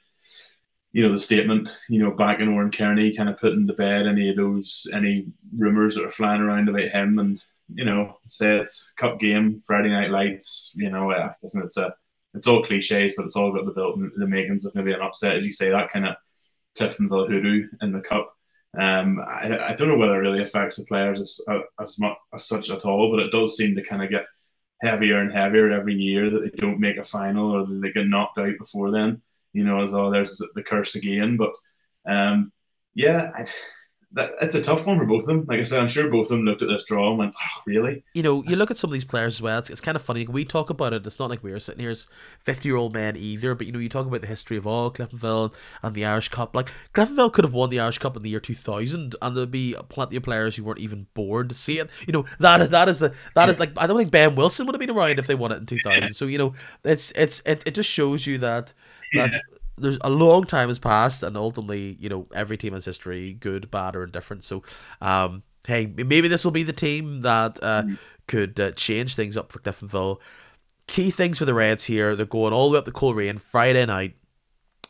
you 0.94 1.04
know, 1.04 1.14
the 1.14 1.20
statement, 1.20 1.70
you 1.88 2.00
know, 2.00 2.12
back 2.12 2.40
in 2.40 2.50
Oran 2.50 2.72
Kearney, 2.72 3.16
kind 3.16 3.30
of 3.30 3.38
putting 3.38 3.66
to 3.68 3.74
bed 3.74 4.08
any 4.08 4.30
of 4.30 4.36
those, 4.36 4.88
any 4.94 5.28
rumours 5.56 5.96
that 5.96 6.06
are 6.06 6.12
flying 6.12 6.42
around 6.42 6.68
about 6.68 6.90
him. 6.90 7.18
And, 7.18 7.42
you 7.74 7.86
know, 7.86 8.18
say 8.26 8.58
it's 8.58 8.92
cup 8.98 9.20
game, 9.20 9.62
Friday 9.66 9.90
night 9.90 10.12
lights, 10.12 10.74
you 10.76 10.90
know, 10.90 11.12
uh, 11.12 11.32
it's 11.42 11.78
a, 11.78 11.94
it's 12.34 12.48
all 12.48 12.64
cliches, 12.64 13.14
but 13.16 13.26
it's 13.26 13.36
all 13.36 13.54
got 13.54 13.66
the 13.66 13.72
built 13.72 14.00
the 14.18 14.28
makings 14.28 14.66
of 14.66 14.76
maybe 14.76 14.92
an 14.92 15.02
upset, 15.02 15.38
as 15.38 15.46
you 15.46 15.52
say, 15.52 15.70
that 15.70 15.90
kind 15.92 16.06
of 16.06 16.16
Cliftonville 16.78 17.30
hoodoo 17.30 17.68
in 17.82 17.94
the 17.94 18.02
cup. 18.02 18.28
Um, 18.78 19.20
I, 19.20 19.70
I 19.70 19.76
don't 19.76 19.90
know 19.90 19.98
whether 19.98 20.16
it 20.16 20.28
really 20.28 20.44
affects 20.44 20.78
the 20.78 20.86
players 20.86 21.22
as, 21.22 21.40
as 21.80 22.00
much 22.00 22.18
as 22.34 22.46
such 22.46 22.70
at 22.70 22.86
all, 22.86 23.12
but 23.12 23.20
it 23.20 23.32
does 23.32 23.56
seem 23.56 23.76
to 23.76 23.84
kind 23.84 24.04
of 24.04 24.10
get 24.10 24.26
heavier 24.82 25.20
and 25.20 25.32
heavier 25.32 25.72
every 25.72 25.94
year 25.94 26.30
that 26.30 26.40
they 26.40 26.50
don't 26.58 26.80
make 26.80 26.98
a 26.98 27.04
final 27.04 27.52
or 27.52 27.66
they 27.66 27.92
get 27.92 28.08
knocked 28.08 28.38
out 28.38 28.58
before 28.58 28.92
then. 28.92 29.22
You 29.54 29.64
know, 29.64 29.82
as 29.82 29.94
oh, 29.94 30.10
there's 30.10 30.42
the 30.56 30.64
curse 30.64 30.96
again. 30.96 31.38
But 31.38 31.52
um, 32.06 32.52
yeah, 32.96 33.32
I, 33.36 33.46
that, 34.14 34.32
it's 34.42 34.56
a 34.56 34.62
tough 34.62 34.86
one 34.86 34.98
for 34.98 35.06
both 35.06 35.24
of 35.24 35.28
them. 35.28 35.46
Like 35.48 35.60
I 35.60 35.64
said, 35.64 35.80
I'm 35.80 35.88
sure 35.88 36.10
both 36.10 36.24
of 36.24 36.30
them 36.30 36.46
looked 36.46 36.62
at 36.62 36.68
this 36.68 36.86
draw 36.86 37.10
and 37.10 37.18
went, 37.18 37.34
oh, 37.36 37.62
really? 37.66 38.04
You 38.14 38.24
know, 38.24 38.44
you 38.44 38.56
look 38.56 38.70
at 38.70 38.78
some 38.78 38.90
of 38.90 38.94
these 38.94 39.06
players 39.06 39.36
as 39.36 39.42
well. 39.42 39.60
It's, 39.60 39.70
it's 39.70 39.82
kind 39.82 39.96
of 39.96 40.02
funny. 40.02 40.28
We 40.28 40.44
talk 40.44 40.70
about 40.70 40.94
it. 40.94 41.08
It's 41.08 41.20
not 41.20 41.30
like 41.30 41.44
we're 41.44 41.60
sitting 41.60 41.80
here 41.80 41.92
as 41.92 42.08
50 42.40 42.68
year 42.68 42.76
old 42.76 42.94
men 42.94 43.16
either, 43.16 43.56
but 43.56 43.68
you 43.68 43.74
know, 43.74 43.80
you 43.80 43.90
talk 43.90 44.06
about 44.06 44.22
the 44.22 44.28
history 44.28 44.58
of 44.58 44.68
all 44.68 44.92
Cliftonville 44.92 45.54
and 45.82 45.96
the 45.96 46.04
Irish 46.04 46.30
Cup. 46.30 46.56
Like, 46.56 46.70
Cliftonville 46.94 47.32
could 47.32 47.46
have 47.46 47.54
won 47.54 47.70
the 47.70 47.80
Irish 47.80 48.00
Cup 48.00 48.18
in 48.18 48.24
the 48.24 48.30
year 48.30 48.42
2000, 48.42 49.16
and 49.22 49.38
there'd 49.38 49.50
be 49.50 49.76
plenty 49.88 50.18
of 50.18 50.24
players 50.24 50.58
who 50.58 50.66
weren't 50.66 50.80
even 50.80 51.08
born 51.14 51.48
to 51.48 51.56
see 51.56 51.80
it. 51.80 51.90
You 52.06 52.14
know, 52.14 52.26
that 52.40 52.70
that 52.72 52.90
is 52.90 53.00
the, 53.00 53.14
that 53.36 53.50
is 53.50 53.60
like, 53.60 53.72
I 53.78 53.88
don't 53.88 53.98
think 53.98 54.12
Ben 54.12 54.36
Wilson 54.36 54.66
would 54.66 54.76
have 54.76 54.80
been 54.80 54.90
around 54.90 55.20
if 55.20 55.28
they 55.28 55.36
won 55.36 55.52
it 55.52 55.58
in 55.58 55.66
2000. 55.66 56.14
So, 56.14 56.26
you 56.26 56.38
know, 56.38 56.54
it's, 56.84 57.12
it's, 57.12 57.42
it, 57.46 57.64
it 57.66 57.76
just 57.76 57.90
shows 57.90 58.28
you 58.28 58.38
that, 58.40 58.74
that, 59.14 59.32
yeah 59.34 59.40
there's 59.82 59.98
a 60.02 60.10
long 60.10 60.46
time 60.46 60.68
has 60.68 60.80
passed, 60.80 61.24
and 61.24 61.36
ultimately, 61.36 61.98
you 62.00 62.10
know, 62.10 62.28
every 62.34 62.58
team 62.58 62.74
has 62.74 62.86
history, 62.86 63.34
good, 63.34 63.72
bad, 63.72 63.96
or 63.96 64.04
indifferent. 64.04 64.44
So, 64.44 64.64
um, 65.02 65.44
hey, 65.66 65.86
maybe 65.86 66.28
this 66.28 66.44
will 66.44 66.52
be 66.52 66.64
the 66.64 66.74
team 66.74 67.22
that 67.22 67.60
uh, 67.62 67.84
mm. 67.84 67.98
could 68.28 68.60
uh, 68.60 68.72
change 68.72 69.16
things 69.16 69.36
up 69.36 69.52
for 69.52 69.60
Cliftonville. 69.60 70.20
Key 70.88 71.12
things 71.12 71.38
for 71.38 71.46
the 71.46 71.54
Reds 71.54 71.86
here: 71.86 72.16
they're 72.16 72.26
going 72.26 72.54
all 72.54 72.70
the 72.70 72.74
way 72.74 72.80
up 72.80 72.86
to 72.86 72.92
Coleraine 72.92 73.40
Friday 73.40 73.86
night 73.86 74.16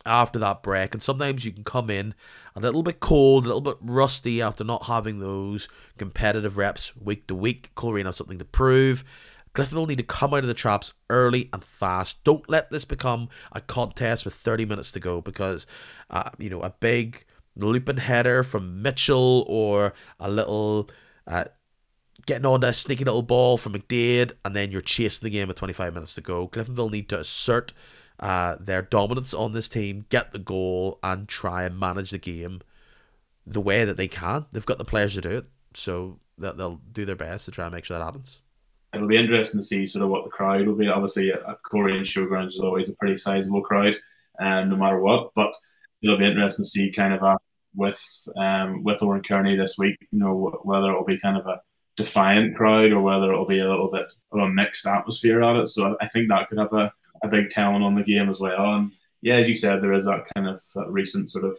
after 0.06 0.40
that 0.40 0.64
break, 0.64 0.94
and 0.94 1.02
sometimes 1.02 1.46
you 1.46 1.52
can 1.52 1.64
come 1.64 1.90
in 1.90 2.14
a 2.56 2.60
little 2.60 2.84
bit 2.84 3.00
cold, 3.00 3.46
a 3.46 3.48
little 3.48 3.62
bit 3.62 3.78
rusty 3.82 4.42
after 4.42 4.64
not 4.64 4.86
having 4.86 5.20
those 5.20 5.70
competitive 5.98 6.58
reps 6.58 6.96
week 6.96 7.28
to 7.28 7.36
week. 7.36 7.72
Coleraine 7.76 8.06
has 8.06 8.18
something 8.18 8.40
to 8.40 8.46
prove. 8.46 9.04
Cliftonville 9.54 9.88
need 9.88 9.98
to 9.98 10.04
come 10.04 10.34
out 10.34 10.44
of 10.44 10.48
the 10.48 10.54
traps 10.54 10.94
early 11.10 11.50
and 11.52 11.64
fast. 11.64 12.24
Don't 12.24 12.50
let 12.50 12.72
this 12.72 12.86
become 12.86 13.30
a 13.52 13.60
contest 13.60 14.24
with 14.24 14.34
30 14.34 14.66
minutes 14.66 14.92
to 14.94 15.00
go 15.00 15.22
because, 15.22 15.68
uh, 16.10 16.30
you 16.38 16.50
know, 16.50 16.62
a 16.62 16.70
big 16.70 17.26
looping 17.56 17.98
header 17.98 18.44
from 18.44 18.82
Mitchell 18.82 19.46
or 19.48 19.94
a 20.20 20.30
little 20.30 20.90
uh, 21.28 21.46
getting 22.26 22.46
on 22.46 22.64
a 22.64 22.72
sneaky 22.72 23.04
little 23.04 23.24
ball 23.24 23.58
from 23.58 23.74
McDade 23.74 24.32
and 24.46 24.56
then 24.56 24.72
you're 24.72 24.80
chasing 24.80 25.26
the 25.26 25.30
game 25.30 25.50
with 25.50 25.58
25 25.58 25.94
minutes 25.94 26.16
to 26.16 26.22
go. 26.22 26.48
Cliftonville 26.48 26.92
need 26.92 27.10
to 27.10 27.20
assert 27.20 27.74
uh, 28.22 28.56
their 28.60 28.82
dominance 28.82 29.34
on 29.34 29.52
this 29.52 29.68
team, 29.68 30.06
get 30.10 30.32
the 30.32 30.40
goal, 30.40 31.00
and 31.04 31.28
try 31.28 31.64
and 31.64 31.78
manage 31.78 32.12
the 32.12 32.18
game 32.18 32.62
the 33.46 33.62
way 33.62 33.84
that 33.84 33.98
they 33.98 34.08
can. 34.08 34.46
They've 34.52 34.66
got 34.66 34.78
the 34.78 34.86
players 34.86 35.16
to 35.16 35.22
do 35.22 35.30
it, 35.30 35.46
so 35.74 36.20
that 36.38 36.58
they'll 36.58 36.80
do 36.92 37.04
their 37.04 37.16
best 37.16 37.46
to 37.46 37.52
try 37.52 37.66
and 37.66 37.74
make 37.74 37.84
sure 37.84 37.98
that 37.98 38.06
happens 38.06 38.44
it'll 38.94 39.08
be 39.08 39.18
interesting 39.18 39.60
to 39.60 39.66
see 39.66 39.86
sort 39.88 40.04
of 40.04 40.10
what 40.10 40.24
the 40.24 40.30
crowd 40.30 40.68
will 40.68 40.76
be. 40.76 40.88
Obviously, 40.88 41.30
a, 41.32 41.58
Coleraine 41.70 42.02
Showgrounds 42.02 42.48
is 42.48 42.60
always 42.60 42.90
a 42.90 42.96
pretty 42.96 43.16
sizable 43.16 43.62
crowd, 43.62 43.96
um, 44.40 44.70
no 44.70 44.76
matter 44.76 45.00
what. 45.00 45.32
But 45.36 45.54
it'll 46.02 46.18
be 46.18 46.28
interesting 46.28 46.66
to 46.66 46.70
see 46.70 46.92
kind 46.92 47.14
of 47.14 47.24
a, 47.24 47.38
with 47.74 48.04
um, 48.38 48.84
with 48.84 49.02
Oran 49.02 49.24
Kearney 49.24 49.56
this 49.56 49.78
week. 49.78 49.98
You 50.12 50.20
know 50.20 50.60
whether 50.64 50.90
it'll 50.90 51.06
be 51.06 51.20
kind 51.20 51.38
of 51.38 51.46
a 51.48 51.62
defiant 51.98 52.56
crowd 52.56 52.92
or 52.92 53.02
whether 53.02 53.32
it'll 53.32 53.46
be 53.46 53.60
a 53.60 53.70
little 53.70 53.92
bit 53.92 54.12
of 54.32 54.40
a 54.40 54.50
mixed 54.50 54.86
atmosphere 54.86 55.42
at 55.42 55.58
it. 55.58 55.68
So 55.68 55.98
I 56.02 56.08
think 56.08 56.30
that 56.30 56.48
could 56.48 56.58
have 56.58 56.74
a, 56.74 56.92
a 57.24 57.28
big 57.28 57.50
telling 57.50 57.84
on 57.84 57.96
the 57.96 58.04
game 58.04 58.30
as 58.30 58.40
well. 58.40 58.76
And 58.76 58.92
yeah, 59.22 59.36
as 59.36 59.48
you 59.48 59.56
said, 59.56 59.82
there 59.82 59.94
is 59.94 60.06
that 60.06 60.28
kind 60.36 60.48
of 60.48 60.62
recent 60.88 61.30
sort 61.30 61.46
of 61.46 61.58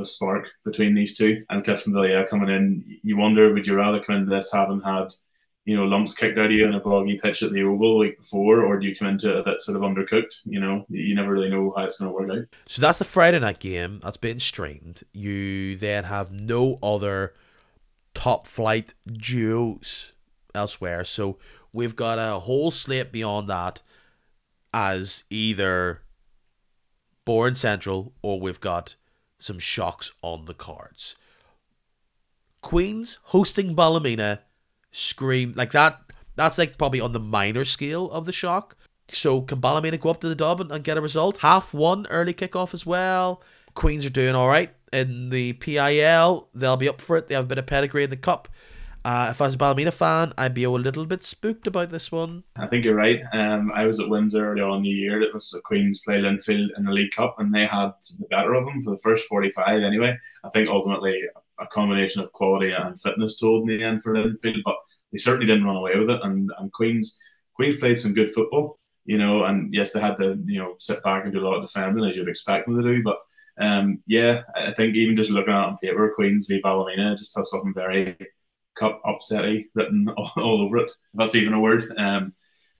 of 0.00 0.08
spark 0.08 0.48
between 0.64 0.94
these 0.94 1.16
two. 1.16 1.44
And 1.50 1.62
Cliftonville, 1.62 2.08
Villiers 2.08 2.28
coming 2.28 2.48
in, 2.48 2.98
you 3.02 3.16
wonder 3.16 3.52
would 3.52 3.66
you 3.66 3.76
rather 3.76 4.00
come 4.00 4.16
into 4.16 4.30
this 4.30 4.52
having 4.52 4.80
had 4.80 5.12
you 5.64 5.76
know, 5.76 5.84
lumps 5.84 6.14
kicked 6.14 6.38
out 6.38 6.46
of 6.46 6.52
you 6.52 6.66
on 6.66 6.74
a 6.74 6.80
boggy 6.80 7.18
pitch 7.18 7.42
at 7.42 7.52
the 7.52 7.62
Oval 7.62 8.00
like 8.00 8.18
before, 8.18 8.62
or 8.62 8.78
do 8.78 8.86
you 8.86 8.94
come 8.94 9.08
into 9.08 9.30
it 9.30 9.40
a 9.40 9.42
bit 9.42 9.62
sort 9.62 9.76
of 9.76 9.82
undercooked? 9.82 10.40
You 10.44 10.60
know, 10.60 10.84
you 10.88 11.14
never 11.14 11.32
really 11.32 11.48
know 11.48 11.72
how 11.76 11.84
it's 11.84 11.96
going 11.96 12.10
to 12.10 12.14
work 12.14 12.30
out. 12.30 12.46
So 12.66 12.82
that's 12.82 12.98
the 12.98 13.04
Friday 13.04 13.40
night 13.40 13.60
game 13.60 14.00
that's 14.02 14.18
been 14.18 14.40
streamed. 14.40 15.04
You 15.12 15.76
then 15.76 16.04
have 16.04 16.30
no 16.30 16.78
other 16.82 17.32
top 18.14 18.46
flight 18.46 18.92
duos 19.06 20.12
elsewhere. 20.54 21.02
So 21.04 21.38
we've 21.72 21.96
got 21.96 22.18
a 22.18 22.40
whole 22.40 22.70
slate 22.70 23.10
beyond 23.10 23.48
that 23.48 23.80
as 24.74 25.24
either 25.30 26.02
Bourne 27.24 27.54
Central 27.54 28.12
or 28.20 28.38
we've 28.38 28.60
got 28.60 28.96
some 29.38 29.58
shocks 29.58 30.12
on 30.20 30.44
the 30.44 30.54
cards. 30.54 31.16
Queens 32.60 33.18
hosting 33.24 33.74
Ballymena 33.74 34.40
scream 34.94 35.52
like 35.56 35.72
that. 35.72 36.00
That's 36.36 36.58
like 36.58 36.78
probably 36.78 37.00
on 37.00 37.12
the 37.12 37.20
minor 37.20 37.64
scale 37.64 38.10
of 38.10 38.26
the 38.26 38.32
shock. 38.32 38.76
So 39.10 39.42
can 39.42 39.60
Ballymena 39.60 39.98
go 39.98 40.10
up 40.10 40.20
to 40.22 40.28
the 40.28 40.34
dub 40.34 40.60
and, 40.60 40.70
and 40.72 40.82
get 40.82 40.96
a 40.96 41.00
result? 41.00 41.38
Half 41.38 41.74
one 41.74 42.06
early 42.08 42.34
kickoff 42.34 42.72
as 42.72 42.86
well. 42.86 43.42
Queens 43.74 44.06
are 44.06 44.10
doing 44.10 44.34
all 44.34 44.48
right 44.48 44.70
in 44.92 45.30
the 45.30 45.52
PIL. 45.54 46.48
They'll 46.54 46.76
be 46.76 46.88
up 46.88 47.00
for 47.00 47.16
it. 47.16 47.28
They 47.28 47.34
have 47.34 47.44
a 47.44 47.48
bit 47.48 47.58
of 47.58 47.66
pedigree 47.66 48.04
in 48.04 48.10
the 48.10 48.16
cup. 48.16 48.48
Uh, 49.04 49.28
if 49.30 49.42
I 49.42 49.46
was 49.46 49.54
a 49.54 49.58
Ballymena 49.58 49.92
fan, 49.92 50.32
I'd 50.38 50.54
be 50.54 50.64
a 50.64 50.70
little 50.70 51.04
bit 51.04 51.22
spooked 51.22 51.66
about 51.66 51.90
this 51.90 52.10
one. 52.10 52.44
I 52.56 52.66
think 52.66 52.86
you're 52.86 52.94
right. 52.94 53.20
Um, 53.34 53.70
I 53.74 53.84
was 53.84 54.00
at 54.00 54.08
Windsor 54.08 54.52
earlier 54.52 54.64
on 54.64 54.82
the 54.82 54.88
year. 54.88 55.20
It 55.20 55.34
was 55.34 55.50
the 55.50 55.60
Queens 55.60 56.00
play 56.00 56.16
Linfield 56.16 56.68
in 56.78 56.84
the 56.84 56.92
League 56.92 57.10
Cup, 57.10 57.34
and 57.38 57.54
they 57.54 57.66
had 57.66 57.92
the 58.18 58.26
better 58.30 58.54
of 58.54 58.64
them 58.64 58.80
for 58.80 58.92
the 58.92 58.98
first 58.98 59.28
45 59.28 59.82
anyway. 59.82 60.16
I 60.42 60.48
think 60.48 60.70
ultimately 60.70 61.20
a 61.60 61.66
combination 61.66 62.22
of 62.22 62.32
quality 62.32 62.72
and 62.72 63.00
fitness 63.00 63.38
told 63.38 63.62
in 63.62 63.78
the 63.78 63.84
end 63.84 64.02
for 64.02 64.14
Linfield, 64.14 64.62
but 64.64 64.76
they 65.12 65.18
certainly 65.18 65.46
didn't 65.46 65.64
run 65.64 65.76
away 65.76 65.98
with 65.98 66.10
it. 66.10 66.20
And, 66.22 66.50
and 66.58 66.72
Queens 66.72 67.18
Queens 67.54 67.76
played 67.76 67.98
some 67.98 68.14
good 68.14 68.32
football, 68.32 68.78
you 69.04 69.18
know, 69.18 69.44
and 69.44 69.72
yes, 69.72 69.92
they 69.92 70.00
had 70.00 70.16
to 70.18 70.38
you 70.46 70.58
know 70.58 70.74
sit 70.78 71.02
back 71.02 71.24
and 71.24 71.32
do 71.32 71.40
a 71.40 71.46
lot 71.46 71.56
of 71.56 71.62
defending 71.62 72.04
as 72.04 72.16
you'd 72.16 72.28
expect 72.28 72.66
them 72.66 72.80
to 72.80 72.94
do, 72.94 73.02
but. 73.02 73.18
Um, 73.56 74.02
yeah, 74.08 74.42
I 74.56 74.72
think 74.72 74.96
even 74.96 75.14
just 75.14 75.30
looking 75.30 75.52
at 75.52 75.60
it 75.60 75.66
on 75.66 75.78
paper, 75.78 76.12
Queens 76.16 76.48
v 76.48 76.60
Ballymena 76.60 77.16
just 77.16 77.36
has 77.36 77.52
something 77.52 77.72
very 77.72 78.16
cup 78.74 79.00
upsetty 79.04 79.66
written 79.74 80.08
all, 80.16 80.30
all, 80.36 80.60
over 80.62 80.78
it. 80.78 80.92
That's 81.14 81.34
even 81.34 81.54
a 81.54 81.60
word. 81.60 81.92
Um, 81.96 82.34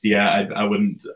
yeah, 0.04 0.28
I, 0.28 0.62
I 0.62 0.64
wouldn't, 0.64 1.06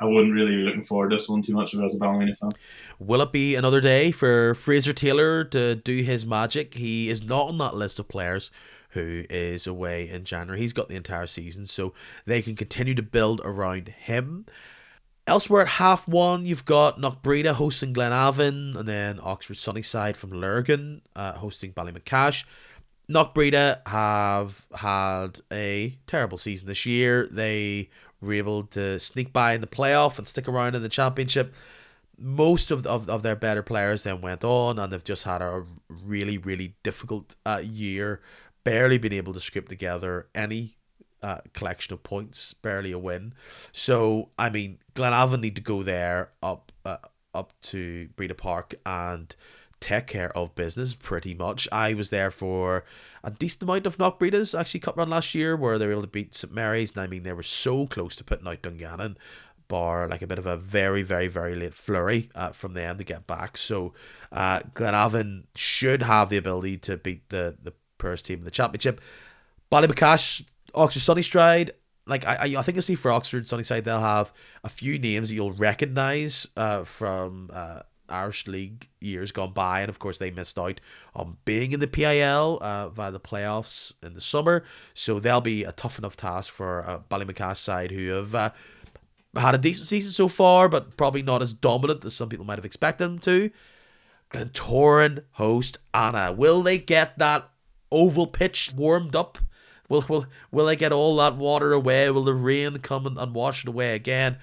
I 0.00 0.04
wouldn't 0.04 0.34
really 0.34 0.56
be 0.56 0.62
looking 0.62 0.82
forward 0.82 1.10
to 1.10 1.16
this 1.16 1.28
one 1.28 1.42
too 1.42 1.54
much 1.54 1.74
as 1.74 1.94
a 1.94 1.98
Ballymena 1.98 2.36
fan. 2.36 2.50
Will 2.98 3.22
it 3.22 3.32
be 3.32 3.54
another 3.54 3.80
day 3.80 4.10
for 4.10 4.54
Fraser 4.54 4.92
Taylor 4.92 5.44
to 5.44 5.74
do 5.74 6.02
his 6.02 6.24
magic? 6.24 6.74
He 6.74 7.08
is 7.08 7.22
not 7.22 7.48
on 7.48 7.58
that 7.58 7.74
list 7.74 7.98
of 7.98 8.08
players 8.08 8.50
who 8.90 9.24
is 9.28 9.66
away 9.66 10.08
in 10.08 10.24
January. 10.24 10.60
He's 10.60 10.72
got 10.72 10.88
the 10.88 10.94
entire 10.94 11.26
season, 11.26 11.66
so 11.66 11.92
they 12.26 12.42
can 12.42 12.54
continue 12.54 12.94
to 12.94 13.02
build 13.02 13.40
around 13.44 13.88
him. 13.88 14.46
Elsewhere 15.26 15.62
at 15.62 15.68
half 15.68 16.06
one, 16.06 16.44
you've 16.44 16.64
got 16.64 16.98
Knockbreda 16.98 17.54
hosting 17.54 17.94
Glenavon, 17.94 18.76
and 18.76 18.86
then 18.86 19.18
Oxford 19.22 19.56
Sunnyside 19.56 20.16
from 20.16 20.30
Lurgan 20.30 21.02
uh, 21.16 21.32
hosting 21.32 21.72
Ballymacash. 21.72 22.44
Knockbreda 23.10 23.86
have 23.86 24.66
had 24.74 25.40
a 25.52 25.98
terrible 26.06 26.38
season 26.38 26.68
this 26.68 26.86
year. 26.86 27.26
They 27.30 27.90
were 28.20 28.34
able 28.34 28.64
to 28.64 28.98
sneak 28.98 29.32
by 29.32 29.52
in 29.52 29.60
the 29.60 29.66
playoff 29.66 30.18
and 30.18 30.26
stick 30.26 30.48
around 30.48 30.74
in 30.74 30.82
the 30.82 30.88
championship. 30.88 31.54
Most 32.16 32.70
of, 32.70 32.86
of, 32.86 33.08
of 33.08 33.22
their 33.22 33.36
better 33.36 33.62
players 33.62 34.04
then 34.04 34.20
went 34.20 34.44
on, 34.44 34.78
and 34.78 34.92
they've 34.92 35.02
just 35.02 35.24
had 35.24 35.42
a 35.42 35.64
really, 35.88 36.38
really 36.38 36.76
difficult 36.82 37.34
uh, 37.44 37.60
year. 37.62 38.20
Barely 38.62 38.98
been 38.98 39.12
able 39.12 39.34
to 39.34 39.40
scrape 39.40 39.68
together 39.68 40.28
any 40.34 40.76
uh, 41.22 41.38
collection 41.52 41.92
of 41.92 42.02
points, 42.02 42.54
barely 42.54 42.92
a 42.92 42.98
win. 42.98 43.34
So, 43.72 44.30
I 44.38 44.50
mean, 44.50 44.78
Glenavon 44.94 45.40
need 45.40 45.56
to 45.56 45.62
go 45.62 45.82
there 45.82 46.30
up 46.42 46.70
uh, 46.84 46.98
up 47.34 47.52
to 47.62 48.08
Breda 48.16 48.34
Park 48.34 48.74
and 48.86 49.34
take 49.80 50.06
care 50.06 50.36
of 50.36 50.54
business 50.54 50.94
pretty 50.94 51.34
much. 51.34 51.68
I 51.70 51.94
was 51.94 52.10
there 52.10 52.30
for 52.30 52.84
a 53.22 53.30
decent 53.30 53.64
amount 53.64 53.86
of 53.86 53.98
Knockbreda's 53.98 54.54
actually 54.54 54.80
cup 54.80 54.96
run 54.96 55.10
last 55.10 55.34
year 55.34 55.56
where 55.56 55.78
they 55.78 55.86
were 55.86 55.92
able 55.92 56.02
to 56.02 56.08
beat 56.08 56.34
St 56.34 56.52
Mary's. 56.52 56.92
And 56.92 57.02
I 57.02 57.06
mean 57.06 57.22
they 57.22 57.32
were 57.32 57.42
so 57.42 57.86
close 57.86 58.16
to 58.16 58.24
putting 58.24 58.46
out 58.46 58.62
Dungannon 58.62 59.16
bar 59.66 60.08
like 60.08 60.20
a 60.20 60.26
bit 60.26 60.38
of 60.38 60.44
a 60.44 60.58
very 60.58 61.02
very 61.02 61.26
very 61.26 61.54
late 61.54 61.72
flurry 61.72 62.30
uh, 62.34 62.50
from 62.50 62.74
them 62.74 62.98
to 62.98 63.04
get 63.04 63.26
back. 63.26 63.56
So 63.56 63.94
uh, 64.32 64.60
Glenavon 64.74 65.44
should 65.54 66.02
have 66.02 66.28
the 66.28 66.36
ability 66.36 66.78
to 66.78 66.96
beat 66.96 67.28
the 67.30 67.56
the 67.62 67.72
first 67.98 68.26
team 68.26 68.40
in 68.40 68.44
the 68.44 68.50
championship. 68.50 69.00
Ballymacash 69.70 70.44
Oxford 70.74 71.00
Sunnyside 71.00 71.72
like 72.06 72.26
I, 72.26 72.54
I 72.58 72.62
think 72.62 72.76
you'll 72.76 72.82
see 72.82 72.94
for 72.94 73.10
Oxford 73.10 73.48
Sunnyside 73.48 73.84
they'll 73.84 74.00
have 74.00 74.32
a 74.62 74.68
few 74.68 74.98
names 74.98 75.28
that 75.28 75.34
you'll 75.34 75.52
recognise 75.52 76.46
uh, 76.56 76.84
from 76.84 77.50
uh, 77.52 77.80
Irish 78.08 78.46
League 78.46 78.88
years 79.00 79.32
gone 79.32 79.52
by, 79.52 79.80
and 79.80 79.88
of 79.88 79.98
course 79.98 80.18
they 80.18 80.30
missed 80.30 80.58
out 80.58 80.80
on 81.14 81.38
being 81.44 81.72
in 81.72 81.80
the 81.80 81.86
PIL 81.86 82.58
uh, 82.60 82.88
via 82.88 83.10
the 83.10 83.20
playoffs 83.20 83.92
in 84.02 84.14
the 84.14 84.20
summer. 84.20 84.64
So 84.92 85.18
they'll 85.18 85.40
be 85.40 85.64
a 85.64 85.72
tough 85.72 85.98
enough 85.98 86.16
task 86.16 86.52
for 86.52 86.88
uh, 86.88 87.00
Ballymacash 87.10 87.56
side 87.56 87.90
who 87.90 88.08
have 88.10 88.34
uh, 88.34 88.50
had 89.36 89.54
a 89.54 89.58
decent 89.58 89.88
season 89.88 90.12
so 90.12 90.28
far, 90.28 90.68
but 90.68 90.96
probably 90.96 91.22
not 91.22 91.42
as 91.42 91.52
dominant 91.52 92.04
as 92.04 92.14
some 92.14 92.28
people 92.28 92.44
might 92.44 92.58
have 92.58 92.64
expected 92.64 93.04
them 93.04 93.18
to. 93.20 93.50
Glentoran 94.30 95.24
host 95.32 95.78
Annagh. 95.92 96.36
Will 96.36 96.62
they 96.62 96.78
get 96.78 97.18
that 97.18 97.48
oval 97.90 98.26
pitch 98.26 98.72
warmed 98.74 99.14
up? 99.14 99.38
Will 99.88 100.04
will 100.08 100.26
will 100.50 100.66
they 100.66 100.76
get 100.76 100.92
all 100.92 101.16
that 101.16 101.36
water 101.36 101.72
away? 101.72 102.10
Will 102.10 102.24
the 102.24 102.34
rain 102.34 102.78
come 102.78 103.06
and, 103.06 103.18
and 103.18 103.34
wash 103.34 103.64
it 103.64 103.68
away 103.68 103.94
again? 103.94 104.38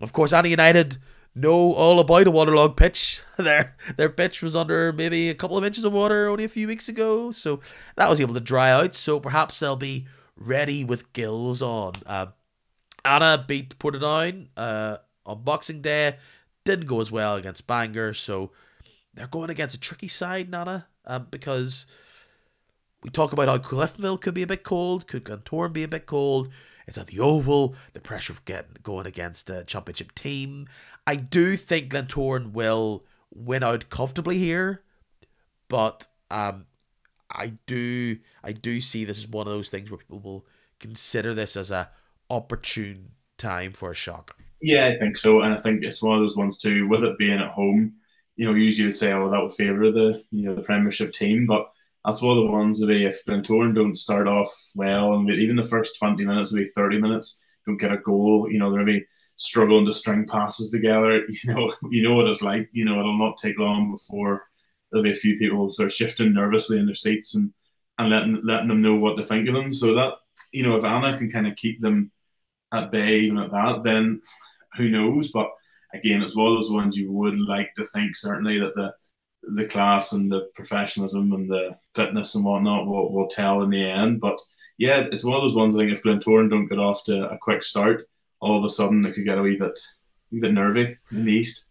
Of 0.00 0.12
course, 0.12 0.32
Annagh 0.32 0.50
United 0.50 0.98
know 1.36 1.74
all 1.74 2.00
about 2.00 2.26
a 2.26 2.30
waterlogged 2.30 2.76
pitch. 2.76 3.22
their 3.36 3.76
their 3.96 4.08
pitch 4.08 4.42
was 4.42 4.56
under 4.56 4.92
maybe 4.92 5.28
a 5.28 5.34
couple 5.34 5.58
of 5.58 5.64
inches 5.64 5.84
of 5.84 5.92
water 5.92 6.28
only 6.28 6.44
a 6.44 6.48
few 6.48 6.66
weeks 6.66 6.88
ago, 6.88 7.30
so 7.30 7.60
that 7.96 8.10
was 8.10 8.20
able 8.20 8.34
to 8.34 8.40
dry 8.40 8.70
out. 8.70 8.94
So 8.94 9.20
perhaps 9.20 9.60
they'll 9.60 9.76
be 9.76 10.06
ready 10.36 10.82
with 10.84 11.12
gills 11.12 11.62
on. 11.62 11.94
Uh, 12.06 12.26
Annagh 13.04 13.46
beat 13.46 13.78
Portadown 13.78 14.48
uh, 14.56 14.98
on 15.24 15.42
Boxing 15.42 15.80
Day. 15.80 16.16
Didn't 16.64 16.86
go 16.86 17.00
as 17.00 17.12
well 17.12 17.36
against 17.36 17.66
Bangor, 17.66 18.12
so 18.12 18.50
they're 19.14 19.28
going 19.28 19.50
against 19.50 19.74
a 19.74 19.80
tricky 19.80 20.08
side, 20.08 20.50
Nana, 20.50 20.88
um, 21.04 21.28
because 21.30 21.86
we 23.02 23.10
talk 23.10 23.32
about 23.32 23.48
how 23.48 23.58
Cliftonville 23.58 24.20
could 24.20 24.34
be 24.34 24.42
a 24.42 24.48
bit 24.48 24.64
cold, 24.64 25.06
could 25.06 25.24
Glentoran 25.24 25.72
be 25.72 25.84
a 25.84 25.88
bit 25.88 26.06
cold. 26.06 26.50
It's 26.86 26.98
at 26.98 27.08
the 27.08 27.20
Oval, 27.20 27.74
the 27.92 28.00
pressure 28.00 28.32
of 28.32 28.44
getting 28.44 28.76
going 28.82 29.06
against 29.06 29.50
a 29.50 29.64
championship 29.64 30.14
team. 30.14 30.68
I 31.06 31.16
do 31.16 31.56
think 31.56 31.90
Glentoran 31.92 32.52
will 32.52 33.04
win 33.32 33.62
out 33.62 33.90
comfortably 33.90 34.38
here, 34.38 34.82
but 35.68 36.08
um, 36.30 36.66
I 37.30 37.54
do 37.66 38.18
I 38.44 38.52
do 38.52 38.80
see 38.80 39.04
this 39.04 39.18
as 39.18 39.28
one 39.28 39.46
of 39.48 39.54
those 39.54 39.70
things 39.70 39.90
where 39.90 39.98
people 39.98 40.20
will 40.20 40.46
consider 40.80 41.34
this 41.34 41.56
as 41.56 41.70
a 41.70 41.90
opportune 42.30 43.12
time 43.38 43.72
for 43.72 43.92
a 43.92 43.94
shock. 43.94 44.36
Yeah, 44.60 44.86
I 44.86 44.96
think 44.96 45.16
so, 45.18 45.42
and 45.42 45.52
I 45.54 45.58
think 45.58 45.84
it's 45.84 46.02
one 46.02 46.16
of 46.16 46.22
those 46.22 46.36
ones 46.36 46.58
too. 46.58 46.88
With 46.88 47.04
it 47.04 47.18
being 47.18 47.38
at 47.40 47.50
home, 47.50 47.94
you 48.36 48.46
know, 48.46 48.54
usually 48.54 48.86
would 48.86 48.94
say, 48.94 49.12
"Oh, 49.12 49.30
that 49.30 49.40
would 49.42 49.52
favour 49.52 49.90
the 49.92 50.24
you 50.30 50.44
know 50.44 50.54
the 50.54 50.62
Premiership 50.62 51.12
team," 51.12 51.46
but 51.46 51.70
that's 52.04 52.22
one 52.22 52.36
of 52.38 52.44
the 52.44 52.50
ones 52.50 52.80
where 52.82 52.92
if 52.92 53.24
Glentoran 53.26 53.74
don't 53.74 53.94
start 53.96 54.28
off 54.28 54.50
well, 54.74 55.14
and 55.14 55.30
even 55.30 55.56
the 55.56 55.64
first 55.64 55.98
twenty 55.98 56.24
minutes, 56.24 56.52
maybe 56.52 56.70
thirty 56.74 56.98
minutes, 57.00 57.44
don't 57.66 57.76
get 57.76 57.92
a 57.92 57.98
goal, 57.98 58.48
you 58.50 58.58
know, 58.58 58.70
they're 58.70 58.84
maybe 58.84 59.06
struggling 59.36 59.86
to 59.86 59.92
string 59.92 60.26
passes 60.26 60.70
together. 60.70 61.22
You 61.28 61.54
know, 61.54 61.74
you 61.90 62.02
know 62.02 62.14
what 62.14 62.28
it's 62.28 62.42
like. 62.42 62.68
You 62.72 62.84
know, 62.84 62.98
it'll 62.98 63.18
not 63.18 63.38
take 63.38 63.58
long 63.58 63.92
before 63.92 64.44
there'll 64.90 65.04
be 65.04 65.12
a 65.12 65.14
few 65.14 65.38
people 65.38 65.68
sort 65.70 65.86
of 65.86 65.92
shifting 65.92 66.32
nervously 66.32 66.78
in 66.78 66.86
their 66.86 66.94
seats 66.94 67.34
and 67.34 67.52
and 67.98 68.10
letting 68.10 68.40
letting 68.44 68.68
them 68.68 68.82
know 68.82 68.96
what 68.96 69.16
to 69.16 69.24
think 69.24 69.48
of 69.48 69.54
them. 69.54 69.72
So 69.72 69.94
that 69.94 70.14
you 70.52 70.62
know, 70.62 70.76
if 70.76 70.82
Annagh 70.82 71.18
can 71.18 71.30
kind 71.30 71.46
of 71.46 71.56
keep 71.56 71.80
them 71.80 72.10
at 72.72 72.90
bay 72.90 73.20
even 73.20 73.38
at 73.38 73.52
that, 73.52 73.82
then 73.82 74.20
who 74.76 74.88
knows? 74.88 75.30
But 75.30 75.48
again, 75.94 76.22
it's 76.22 76.36
one 76.36 76.48
of 76.48 76.58
those 76.58 76.70
ones 76.70 76.96
you 76.96 77.12
would 77.12 77.38
like 77.38 77.74
to 77.76 77.84
think 77.84 78.16
certainly 78.16 78.58
that 78.60 78.74
the 78.74 78.94
the 79.42 79.66
class 79.66 80.12
and 80.12 80.30
the 80.30 80.48
professionalism 80.54 81.32
and 81.32 81.48
the 81.48 81.76
fitness 81.94 82.34
and 82.34 82.44
whatnot 82.44 82.86
will, 82.86 83.12
will 83.12 83.28
tell 83.28 83.62
in 83.62 83.70
the 83.70 83.88
end. 83.88 84.20
But 84.20 84.40
yeah, 84.76 85.06
it's 85.12 85.24
one 85.24 85.36
of 85.36 85.42
those 85.42 85.54
ones 85.54 85.74
I 85.74 85.80
think 85.80 85.92
if 85.92 86.02
Glentoran 86.02 86.50
don't 86.50 86.66
get 86.66 86.78
off 86.78 87.04
to 87.04 87.28
a 87.30 87.38
quick 87.38 87.62
start, 87.62 88.02
all 88.40 88.58
of 88.58 88.64
a 88.64 88.68
sudden 88.68 89.04
it 89.06 89.14
could 89.14 89.24
get 89.24 89.38
a 89.38 89.42
wee 89.42 89.56
bit, 89.56 89.78
a 89.78 90.34
wee 90.34 90.40
bit 90.40 90.52
nervy 90.52 90.96
in 91.10 91.24
the 91.24 91.32
east. 91.32 91.68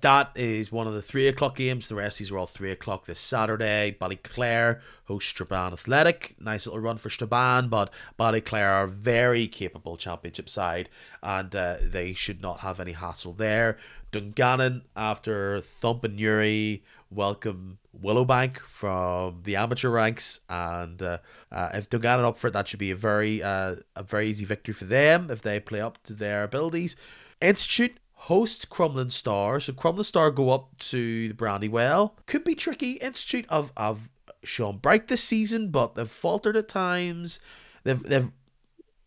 That 0.00 0.32
is 0.34 0.72
one 0.72 0.86
of 0.86 0.94
the 0.94 1.02
three 1.02 1.28
o'clock 1.28 1.56
games. 1.56 1.88
The 1.88 1.94
rest 1.94 2.18
these 2.18 2.30
are 2.30 2.38
all 2.38 2.46
three 2.46 2.70
o'clock 2.70 3.06
this 3.06 3.18
Saturday. 3.18 3.96
Ballyclare 4.00 4.80
host 5.04 5.28
Strabane 5.28 5.72
Athletic. 5.72 6.34
Nice 6.40 6.66
little 6.66 6.80
run 6.80 6.96
for 6.96 7.10
Strabane, 7.10 7.68
but 7.68 7.90
Ballyclare 8.18 8.70
are 8.70 8.84
a 8.84 8.88
very 8.88 9.46
capable 9.46 9.96
championship 9.96 10.48
side, 10.48 10.88
and 11.22 11.54
uh, 11.54 11.76
they 11.82 12.14
should 12.14 12.40
not 12.40 12.60
have 12.60 12.80
any 12.80 12.92
hassle 12.92 13.34
there. 13.34 13.76
Dungannon, 14.10 14.84
after 14.96 15.60
thumping 15.60 16.16
Newry, 16.16 16.82
welcome 17.10 17.78
Willowbank 17.98 18.60
from 18.60 19.40
the 19.44 19.56
amateur 19.56 19.90
ranks, 19.90 20.40
and 20.48 21.02
uh, 21.02 21.18
uh, 21.52 21.70
if 21.74 21.90
Dungannon 21.90 22.24
up 22.24 22.38
for 22.38 22.48
it, 22.48 22.52
that 22.52 22.68
should 22.68 22.78
be 22.78 22.90
a 22.90 22.96
very 22.96 23.42
uh, 23.42 23.76
a 23.96 24.02
very 24.02 24.28
easy 24.28 24.44
victory 24.44 24.74
for 24.74 24.84
them 24.86 25.30
if 25.30 25.42
they 25.42 25.60
play 25.60 25.80
up 25.80 26.02
to 26.04 26.14
their 26.14 26.44
abilities. 26.44 26.96
Institute 27.40 27.98
host 28.24 28.70
Crumlin 28.70 29.12
Star. 29.12 29.60
So 29.60 29.72
Crumlin 29.72 30.04
Star 30.04 30.30
go 30.30 30.50
up 30.50 30.78
to 30.78 31.28
the 31.28 31.34
Brandywell. 31.34 32.16
Could 32.26 32.44
be 32.44 32.54
tricky. 32.54 32.92
Institute 32.92 33.46
of 33.48 33.72
of 33.76 34.08
shown 34.42 34.78
bright 34.78 35.08
this 35.08 35.22
season, 35.22 35.70
but 35.70 35.94
they've 35.94 36.08
faltered 36.10 36.56
at 36.56 36.68
times. 36.68 37.40
They've 37.84 38.02
they've 38.02 38.32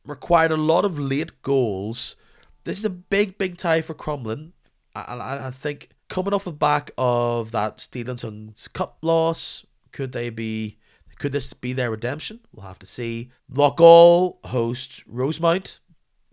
required 0.05 0.51
a 0.51 0.57
lot 0.57 0.85
of 0.85 0.99
late 0.99 1.41
goals. 1.41 2.15
This 2.63 2.77
is 2.77 2.85
a 2.85 2.89
big, 2.89 3.37
big 3.37 3.57
tie 3.57 3.81
for 3.81 3.93
Crumlin. 3.93 4.51
I, 4.95 5.01
I, 5.01 5.47
I 5.47 5.51
think 5.51 5.89
coming 6.09 6.33
off 6.33 6.43
the 6.43 6.51
back 6.51 6.91
of 6.97 7.51
that 7.51 7.79
Steel 7.79 8.15
& 8.17 8.17
Sons 8.17 8.67
Cup 8.67 8.97
loss, 9.01 9.65
could 9.91 10.11
they 10.11 10.29
be? 10.29 10.77
Could 11.17 11.31
this 11.31 11.51
be 11.53 11.73
their 11.73 11.89
redemption? 11.89 12.41
We'll 12.53 12.67
have 12.67 12.79
to 12.79 12.85
see. 12.85 13.31
Loughgall 13.51 14.45
host 14.45 15.03
Rosemount. 15.07 15.79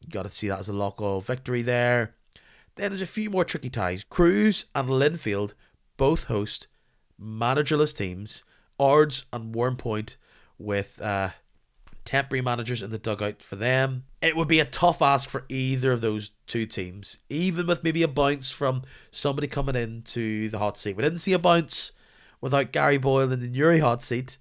You 0.01 0.11
got 0.11 0.25
to 0.25 0.29
see 0.29 0.49
that 0.49 0.59
as 0.59 0.69
a 0.69 0.73
Loughgall 0.73 1.25
victory 1.25 1.63
there. 1.63 2.15
Then 2.77 2.91
there's 2.91 3.03
a 3.03 3.07
few 3.07 3.31
more 3.31 3.45
tricky 3.45 3.71
ties. 3.71 4.05
Crues 4.05 4.67
and 4.75 4.89
Linfield 4.89 5.53
both 5.97 6.25
host 6.25 6.67
managerless 7.21 7.97
teams. 7.97 8.43
Ards 8.79 9.25
and 9.33 9.55
Warrenpoint 9.55 10.17
with 10.59 11.01
uh, 11.01 11.31
temporary 12.05 12.43
managers 12.43 12.83
in 12.83 12.91
the 12.91 12.99
dugout 12.99 13.43
for 13.43 13.57
them. 13.57 14.05
It 14.21 14.37
would 14.37 14.49
be 14.49 14.61
a 14.61 14.65
tough 14.65 15.01
ask 15.01 15.29
for 15.29 15.45
either 15.49 15.93
of 15.93 16.01
those 16.01 16.33
two 16.47 16.67
teams, 16.67 17.19
even 17.29 17.67
with 17.67 17.85
maybe 17.85 18.03
a 18.03 18.09
bounce 18.09 18.51
from 18.51 18.83
somebody 19.11 19.47
coming 19.47 19.77
into 19.77 20.49
the 20.49 20.59
hot 20.59 20.77
seat. 20.77 20.97
We 20.97 21.03
didn't 21.03 21.19
see 21.19 21.33
a 21.33 21.39
bounce 21.39 21.93
without 22.41 22.73
Gary 22.73 22.99
Boyle 22.99 23.31
in 23.31 23.41
the 23.41 23.49
Newry 23.49 23.79
hot 23.79 24.03
seat, 24.03 24.39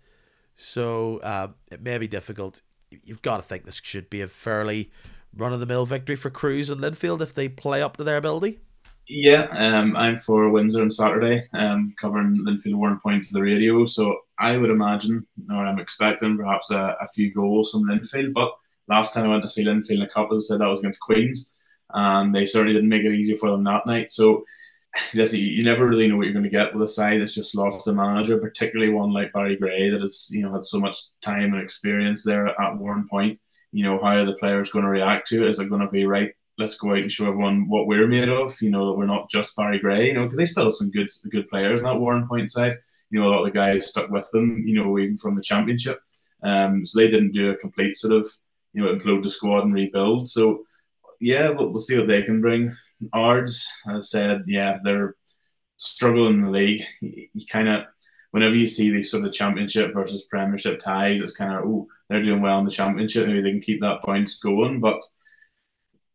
so 0.56 1.18
uh, 1.20 1.50
it 1.72 1.82
may 1.82 1.98
be 1.98 2.08
difficult. 2.08 2.62
You've 2.90 3.22
got 3.22 3.38
to 3.38 3.44
think 3.44 3.66
this 3.66 3.82
should 3.84 4.10
be 4.10 4.22
a 4.22 4.28
fairly 4.28 4.92
run 5.36 5.54
of 5.54 5.60
the 5.60 5.66
mill 5.66 5.86
victory 5.86 6.16
for 6.16 6.30
Crues 6.30 6.70
and 6.70 6.82
Linfield 6.82 7.22
if 7.22 7.34
they 7.34 7.50
play 7.50 7.82
up 7.82 7.98
to 7.98 8.04
their 8.04 8.18
ability? 8.18 8.60
Yeah, 9.08 9.48
um, 9.52 9.98
I'm 9.98 10.18
for 10.18 10.50
Windsor 10.50 10.82
on 10.82 10.90
Saturday, 10.90 11.48
um, 11.54 11.94
covering 12.00 12.38
Linfield 12.48 12.76
Warrenpoint 12.76 13.26
for 13.26 13.34
the 13.34 13.42
radio. 13.42 13.86
So 13.86 14.18
I 14.40 14.56
would 14.56 14.70
imagine, 14.70 15.28
or 15.50 15.58
I'm 15.58 15.80
expecting, 15.80 16.38
perhaps 16.38 16.72
a, 16.72 16.96
a, 17.02 17.08
few 17.08 17.34
goals 17.34 17.72
from 17.72 17.84
Linfield. 17.84 18.34
But 18.34 18.54
last 18.88 19.14
time 19.14 19.26
I 19.26 19.30
went 19.30 19.42
to 19.42 19.50
see 19.50 19.66
Linfield 19.66 19.98
in 19.98 20.02
a 20.04 20.10
cup, 20.10 20.30
as 20.32 20.38
I 20.38 20.54
said, 20.54 20.62
that 20.62 20.70
was 20.70 20.80
against 20.80 21.02
Queens, 21.02 21.54
and 21.90 22.34
they 22.34 22.46
certainly 22.46 22.74
didn't 22.74 22.90
make 22.90 23.04
it 23.04 23.14
easy 23.14 23.36
for 23.36 23.52
them 23.52 23.66
that 23.66 23.86
night. 23.86 24.10
So 24.10 24.46
you 25.14 25.64
never 25.66 25.86
really 25.86 26.08
know 26.08 26.16
what 26.16 26.24
you're 26.24 26.34
going 26.34 26.44
to 26.44 26.50
get 26.50 26.74
with 26.74 26.88
a 26.88 26.92
side 26.92 27.20
that's 27.20 27.36
just 27.36 27.56
lost 27.56 27.86
a 27.88 27.94
manager, 27.94 28.38
particularly 28.38 28.94
one 28.94 29.12
like 29.12 29.34
Barry 29.34 29.58
Gray 29.58 29.90
that 29.90 30.00
has 30.00 30.30
you 30.32 30.44
know 30.44 30.54
had 30.54 30.64
so 30.64 30.80
much 30.80 30.98
time 31.22 31.54
and 31.54 31.62
experience 31.62 32.24
there 32.24 32.48
at 32.48 32.78
Warrenpoint 32.80 33.38
you 33.74 33.84
know, 33.84 34.00
how 34.00 34.16
are 34.16 34.26
the 34.26 34.36
players 34.36 34.70
going 34.70 34.86
to 34.86 34.92
react 34.92 35.28
to 35.28 35.44
it? 35.44 35.50
Is 35.50 35.60
it 35.60 35.70
going 35.70 35.82
to 35.82 35.90
be 35.90 36.06
right? 36.06 36.32
Let's 36.60 36.78
go 36.78 36.92
out 36.92 37.00
and 37.00 37.12
show 37.12 37.28
everyone 37.28 37.68
what 37.68 37.88
we're 37.88 38.08
made 38.08 38.30
of. 38.30 38.56
You 38.62 38.70
know 38.70 38.86
that 38.86 38.94
we're 38.94 39.08
not 39.08 39.30
just 39.30 39.56
Barry 39.56 39.80
Gray. 39.80 40.08
You 40.08 40.14
know, 40.14 40.24
because 40.24 40.38
they 40.38 40.46
still 40.46 40.66
have 40.66 40.74
some 40.74 40.92
good 40.92 41.10
good 41.32 41.50
players 41.50 41.80
in 41.80 41.86
that 41.86 41.96
Warrenpoint 41.96 42.50
side. 42.50 42.78
You 43.10 43.20
know, 43.20 43.28
a 43.28 43.32
lot 43.32 43.40
of 43.40 43.46
the 43.46 43.52
guys 43.52 43.88
stuck 43.88 44.12
with 44.12 44.30
them. 44.32 44.64
You 44.66 44.76
know, 44.76 45.00
even 45.00 45.18
from 45.18 45.36
the 45.36 45.42
championship. 45.42 46.00
Um, 46.44 46.86
so 46.86 47.00
they 47.00 47.10
didn't 47.10 47.32
do 47.32 47.50
a 47.50 47.58
complete 47.58 47.98
sort 47.98 48.14
of 48.14 48.32
you 48.74 48.84
know 48.84 48.96
implode 48.96 49.24
the 49.24 49.32
squad 49.32 49.66
and 49.66 49.74
rebuild. 49.74 50.30
So 50.30 50.66
yeah, 51.20 51.50
we'll, 51.50 51.70
we'll 51.70 51.80
see 51.80 51.98
what 51.98 52.08
they 52.08 52.22
can 52.22 52.42
bring. 52.42 52.76
Ards, 53.12 53.68
as 53.88 53.96
I 53.96 54.02
said, 54.02 54.44
yeah, 54.46 54.78
they're 54.84 55.16
struggling 55.78 56.36
in 56.36 56.42
the 56.44 56.52
league. 56.52 56.84
You, 57.02 57.28
you 57.34 57.46
kind 57.48 57.68
of 57.68 57.86
whenever 58.34 58.56
you 58.56 58.66
see 58.66 58.90
these 58.90 59.12
sort 59.12 59.26
of 59.26 59.32
championship 59.32 59.94
versus 59.94 60.24
premiership 60.24 60.80
ties, 60.80 61.22
it's 61.22 61.38
kind 61.38 61.54
of 61.54 61.66
oh 61.66 61.88
they're 62.10 62.24
doing 62.24 62.42
well 62.42 62.58
in 62.58 62.66
the 62.66 62.72
championship, 62.72 63.28
maybe 63.28 63.42
they 63.42 63.52
can 63.52 63.62
keep 63.62 63.80
that 63.82 64.02
points 64.02 64.40
going. 64.40 64.80
But 64.80 65.04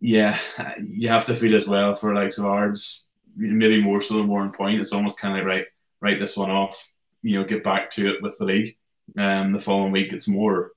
yeah, 0.01 0.37
you 0.85 1.09
have 1.09 1.27
to 1.27 1.35
feel 1.35 1.55
as 1.57 1.69
well 1.69 1.95
for 1.95 2.15
like 2.15 2.37
of 2.37 2.45
Ards, 2.45 3.07
maybe 3.37 3.81
more 3.81 4.03
so 4.03 4.17
than 4.17 4.27
Warrenpoint. 4.27 4.81
It's 4.81 4.93
almost 4.93 5.17
kind 5.17 5.39
of 5.39 5.47
like 5.47 5.47
right, 5.47 5.65
write 6.01 6.19
this 6.19 6.37
one 6.37 6.51
off. 6.51 6.91
You 7.23 7.39
know, 7.39 7.47
get 7.47 7.63
back 7.63 7.91
to 7.93 8.09
it 8.09 8.23
with 8.23 8.37
the 8.37 8.45
league. 8.45 8.77
Um, 9.17 9.53
the 9.53 9.61
following 9.61 9.93
week, 9.93 10.13
it's 10.13 10.29
more 10.29 10.73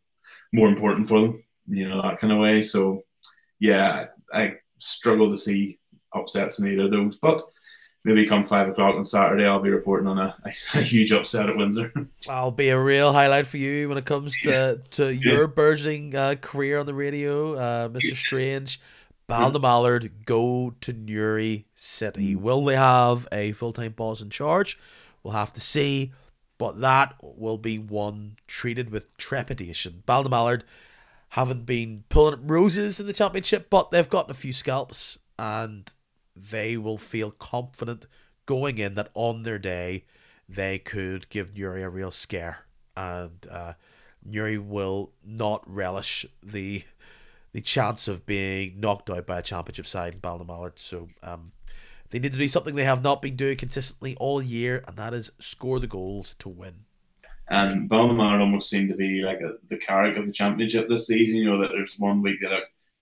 more 0.54 0.68
important 0.68 1.08
for 1.08 1.22
them. 1.22 1.44
You 1.68 1.89
know 1.89 2.04
that 2.04 2.20
kind 2.20 2.32
of 2.32 2.39
way. 2.39 2.62
So 2.62 3.04
yeah, 3.60 4.06
I 4.32 4.58
struggle 4.78 5.32
to 5.32 5.38
see 5.38 5.80
upsets 6.14 6.60
in 6.60 6.68
either 6.68 6.86
of 6.86 6.92
those, 6.92 7.18
but 7.18 7.42
maybe 8.04 8.26
come 8.26 8.43
five 8.43 8.68
o'clock 8.68 8.95
on 8.95 9.06
Saturday, 9.06 9.45
I'll 9.45 9.62
be 9.62 9.70
reporting 9.70 10.08
on 10.08 10.18
a, 10.18 10.36
a, 10.74 10.82
huge 10.82 11.12
upset 11.12 11.49
at 11.49 11.58
Windsor. 11.58 11.93
I'll 12.28 12.52
be 12.52 12.70
a 12.70 12.80
real 12.80 13.14
highlight 13.14 13.47
for 13.47 13.58
you 13.58 13.89
when 13.89 13.97
it 13.97 14.06
comes 14.06 14.39
to, 14.41 14.82
to 14.91 15.14
your 15.14 15.47
burgeoning 15.47 16.16
uh, 16.16 16.36
career 16.41 16.80
on 16.80 16.86
the 16.86 16.93
radio, 16.93 17.56
uh, 17.56 17.89
Mr. 17.89 18.16
Strange. 18.16 18.80
Ballinamallard 19.30 20.26
go 20.26 20.74
to 20.82 20.91
Newry 20.91 21.66
City. 21.74 22.36
Will 22.36 22.66
they 22.66 22.76
have 22.76 23.28
a 23.32 23.54
full 23.54 23.72
time 23.72 23.93
boss 23.93 24.22
in 24.22 24.30
charge? 24.30 24.78
We'll 25.24 25.34
have 25.34 25.54
to 25.54 25.62
see, 25.62 26.12
but 26.58 26.82
that 26.82 27.16
will 27.22 27.58
be 27.58 27.78
one 27.78 28.36
treated 28.47 28.89
with 28.89 29.16
trepidation. 29.18 30.04
Ballinamallard 30.06 30.64
haven't 31.30 31.66
been 31.66 32.04
pulling 32.10 32.34
up 32.34 32.39
roses 32.43 32.99
in 32.99 33.08
the 33.08 33.14
championship, 33.14 33.70
but 33.70 33.91
they've 33.91 34.10
gotten 34.10 34.32
a 34.32 34.34
few 34.34 34.52
scalps 34.52 35.18
and 35.39 35.93
they 36.36 36.78
will 36.78 36.98
feel 36.98 37.32
confident 37.32 38.06
going 38.46 38.78
in 38.78 38.96
that 38.96 39.10
on 39.14 39.44
their 39.44 39.60
day 39.60 40.06
they 40.48 40.78
could 40.78 41.30
give 41.30 41.56
Newry 41.56 41.84
a 41.84 41.90
real 41.90 42.12
scare. 42.12 42.66
And 42.96 43.48
uh, 43.50 43.74
Newry 44.24 44.58
will 44.58 45.12
not 45.24 45.64
relish 45.66 46.26
the 46.44 46.84
the 47.54 47.62
chance 47.62 48.08
of 48.08 48.26
being 48.26 48.80
knocked 48.80 49.10
out 49.10 49.28
by 49.28 49.40
a 49.40 49.42
championship 49.42 49.86
side 49.86 50.14
in 50.14 50.20
Ballinamallard. 50.22 50.74
So 50.80 51.10
um, 51.22 51.52
they 52.10 52.18
need 52.20 52.32
to 52.32 52.38
do 52.38 52.48
something 52.48 52.76
they 52.76 52.86
have 52.86 53.04
not 53.04 53.22
been 53.22 53.36
doing 53.36 53.58
consistently 53.58 54.16
all 54.22 54.42
year, 54.42 54.86
and 54.88 54.96
that 54.96 55.14
is 55.14 55.34
score 55.40 55.80
the 55.80 55.88
goals 55.88 56.34
to 56.36 56.48
win. 56.48 56.86
And 57.50 57.90
Ballinamallard 57.90 58.40
almost 58.40 58.70
seemed 58.70 58.90
to 58.90 58.96
be 58.96 59.22
like 59.22 59.42
a, 59.42 59.56
the 59.68 59.76
character 59.76 60.22
of 60.22 60.28
the 60.28 60.32
championship 60.32 60.88
this 60.88 61.08
season. 61.08 61.40
You 61.40 61.52
know 61.52 61.62
that 61.62 61.72
there's 61.72 62.00
one 62.00 62.22
week 62.22 62.40
that 62.42 62.54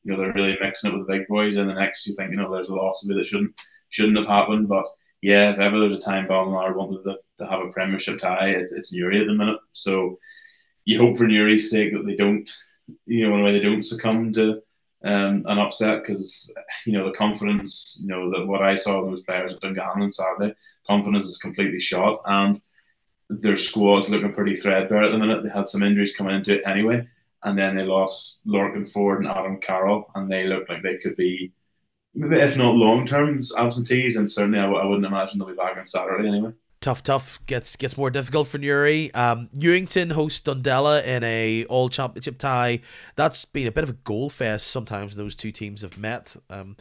you 0.10 0.16
know 0.16 0.22
they're 0.22 0.34
really 0.34 0.58
mixing 0.62 0.92
it 0.92 0.98
with 0.98 1.08
the 1.08 1.14
big 1.14 1.28
boys, 1.28 1.56
and 1.56 1.70
the 1.70 1.74
next 1.74 2.08
you 2.08 2.16
think 2.16 2.32
you 2.32 2.38
know 2.38 2.52
there's 2.52 2.70
a 2.70 2.76
loss 2.76 3.04
of 3.04 3.12
it 3.12 3.16
that 3.16 3.26
shouldn't 3.26 3.60
shouldn't 3.90 4.18
have 4.18 4.28
happened. 4.28 4.68
But 4.68 4.86
yeah, 5.22 5.52
if 5.52 5.60
ever 5.60 5.80
there's 5.80 5.98
a 5.98 6.02
time 6.02 6.28
Ballinamallard 6.28 6.76
wanted 6.76 7.04
to, 7.04 7.18
to 7.40 7.48
have 7.48 7.62
a 7.62 7.72
Premiership 7.72 8.20
tie, 8.20 8.50
it's 8.50 8.74
it's 8.74 8.94
Newry 8.94 9.22
at 9.22 9.28
the 9.28 9.34
minute. 9.34 9.60
So 9.74 10.20
you 10.86 11.00
hope 11.00 11.18
for 11.18 11.28
Newry's 11.28 11.70
sake 11.70 11.94
that 11.94 12.06
they 12.06 12.16
don't 12.16 12.50
you 13.06 13.28
know, 13.28 13.36
in 13.36 13.42
a 13.42 13.44
way 13.44 13.52
they 13.52 13.60
don't 13.60 13.84
succumb 13.84 14.34
to 14.34 14.62
um, 15.04 15.44
an 15.46 15.60
upset 15.60 16.02
because 16.02 16.54
you 16.86 16.94
know 16.94 17.06
the 17.06 17.12
confidence, 17.12 18.00
you 18.02 18.08
know 18.08 18.30
that 18.32 18.46
what 18.46 18.62
I 18.62 18.76
saw 18.76 19.02
those 19.02 19.22
players 19.24 19.54
at 19.54 19.62
Dungannon 19.62 20.04
on 20.04 20.10
Saturday, 20.10 20.56
confidence 20.86 21.28
is 21.28 21.38
completely 21.38 21.80
shot, 21.80 22.22
and 22.26 22.60
their 23.30 23.58
squad's 23.58 24.10
looking 24.10 24.34
pretty 24.34 24.56
threadbare 24.56 25.04
at 25.04 25.12
the 25.12 25.18
minute. 25.18 25.44
They 25.44 25.50
had 25.50 25.70
some 25.70 25.84
injuries 25.84 26.16
coming 26.16 26.36
into 26.36 26.56
it 26.56 26.64
anyway, 26.66 27.08
and 27.44 27.58
then 27.58 27.76
they 27.76 27.86
lost 27.86 28.46
Lorcan 28.48 28.90
Ford 28.90 29.20
and 29.20 29.28
Adam 29.28 29.60
Carroll, 29.60 30.12
and 30.16 30.32
they 30.32 30.48
look 30.48 30.68
like 30.70 30.84
they 30.84 30.98
could 30.98 31.16
be, 31.16 31.52
if 32.16 32.58
not 32.58 32.76
long 32.76 33.06
term 33.06 33.40
absentees, 33.58 34.16
and 34.16 34.30
certainly 34.30 34.60
I 34.60 34.64
w- 34.64 34.82
I 34.82 34.86
wouldn't 34.86 35.06
imagine 35.06 35.40
they'll 35.40 35.48
be 35.48 35.56
back 35.56 35.78
on 35.78 35.86
Saturday 35.86 36.28
anyway 36.28 36.52
tough, 36.82 37.04
tough 37.04 37.40
gets 37.46 37.76
gets 37.76 37.98
more 37.98 38.10
difficult 38.10 38.48
for 38.48 38.58
Newry. 38.58 39.14
Um, 39.14 39.50
Newington 39.54 40.12
hosts 40.12 40.42
Dundela 40.42 41.04
in 41.04 41.24
a 41.24 41.66
all 41.66 41.90
championship 41.90 42.38
tie. 42.38 42.82
That's 43.16 43.46
been 43.46 43.68
a 43.68 43.72
bit 43.72 43.84
of 43.84 43.90
a 43.90 43.94
goal 43.94 44.30
fest. 44.30 44.68
Sometimes 44.68 45.16
those 45.16 45.36
two 45.36 45.52
teams 45.52 45.82
have 45.82 45.98
met. 45.98 46.36
Um, 46.50 46.78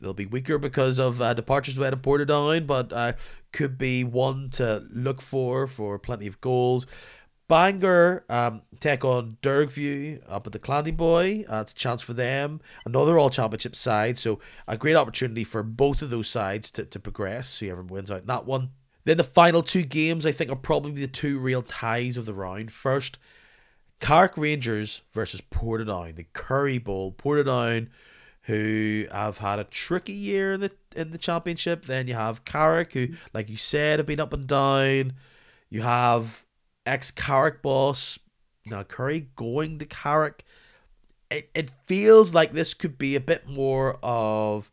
they'll 0.00 0.14
be 0.14 0.26
weaker 0.26 0.58
because 0.58 0.98
of 0.98 1.22
uh, 1.22 1.34
departures 1.34 1.78
out 1.78 1.92
of 1.92 2.02
Portadown, 2.02 2.66
but 2.66 2.92
uh, 2.92 3.12
could 3.52 3.78
be 3.78 4.04
one 4.04 4.50
to 4.50 4.86
look 4.90 5.20
for 5.20 5.66
for 5.66 5.98
plenty 5.98 6.26
of 6.26 6.40
goals. 6.40 6.86
Bangor 7.50 8.24
um, 8.28 8.62
take 8.78 9.04
on 9.04 9.36
Dergview 9.42 10.22
up 10.28 10.46
at 10.46 10.52
the 10.52 10.60
Clandeboye. 10.60 11.52
Uh, 11.52 11.62
it's 11.62 11.72
a 11.72 11.74
chance 11.74 12.00
for 12.00 12.14
them. 12.14 12.60
Another 12.86 13.18
all 13.18 13.28
championship 13.28 13.74
side. 13.74 14.16
So 14.16 14.38
a 14.68 14.76
great 14.76 14.94
opportunity 14.94 15.42
for 15.42 15.64
both 15.64 16.00
of 16.00 16.10
those 16.10 16.28
sides 16.28 16.70
to, 16.70 16.84
to 16.84 17.00
progress. 17.00 17.58
Whoever 17.58 17.82
wins 17.82 18.08
out 18.08 18.20
in 18.20 18.26
that 18.28 18.46
one. 18.46 18.70
Then 19.04 19.16
the 19.16 19.24
final 19.24 19.64
two 19.64 19.82
games, 19.82 20.24
I 20.24 20.30
think, 20.30 20.48
are 20.52 20.56
probably 20.56 20.92
the 20.92 21.08
two 21.08 21.40
real 21.40 21.62
ties 21.62 22.16
of 22.16 22.24
the 22.24 22.34
round. 22.34 22.70
First, 22.70 23.18
Carrick 23.98 24.36
Rangers 24.36 25.02
versus 25.10 25.40
Portadown, 25.40 26.14
the 26.14 26.26
Curry 26.32 26.78
Bowl. 26.78 27.12
Portadown, 27.12 27.88
who 28.42 29.06
have 29.10 29.38
had 29.38 29.58
a 29.58 29.64
tricky 29.64 30.12
year 30.12 30.52
in 30.52 30.60
the 30.60 30.70
in 30.94 31.10
the 31.10 31.18
championship. 31.18 31.86
Then 31.86 32.06
you 32.06 32.14
have 32.14 32.44
Carrick, 32.44 32.92
who, 32.92 33.08
like 33.34 33.50
you 33.50 33.56
said, 33.56 33.98
have 33.98 34.06
been 34.06 34.20
up 34.20 34.32
and 34.32 34.46
down. 34.46 35.14
You 35.68 35.82
have 35.82 36.44
ex 36.90 37.10
Carrick 37.10 37.62
boss 37.62 38.18
now 38.66 38.82
Curry 38.82 39.28
going 39.36 39.78
to 39.78 39.86
Carrick. 39.86 40.44
It 41.30 41.50
it 41.54 41.70
feels 41.86 42.34
like 42.34 42.52
this 42.52 42.74
could 42.74 42.98
be 42.98 43.16
a 43.16 43.20
bit 43.20 43.48
more 43.48 43.98
of 44.02 44.72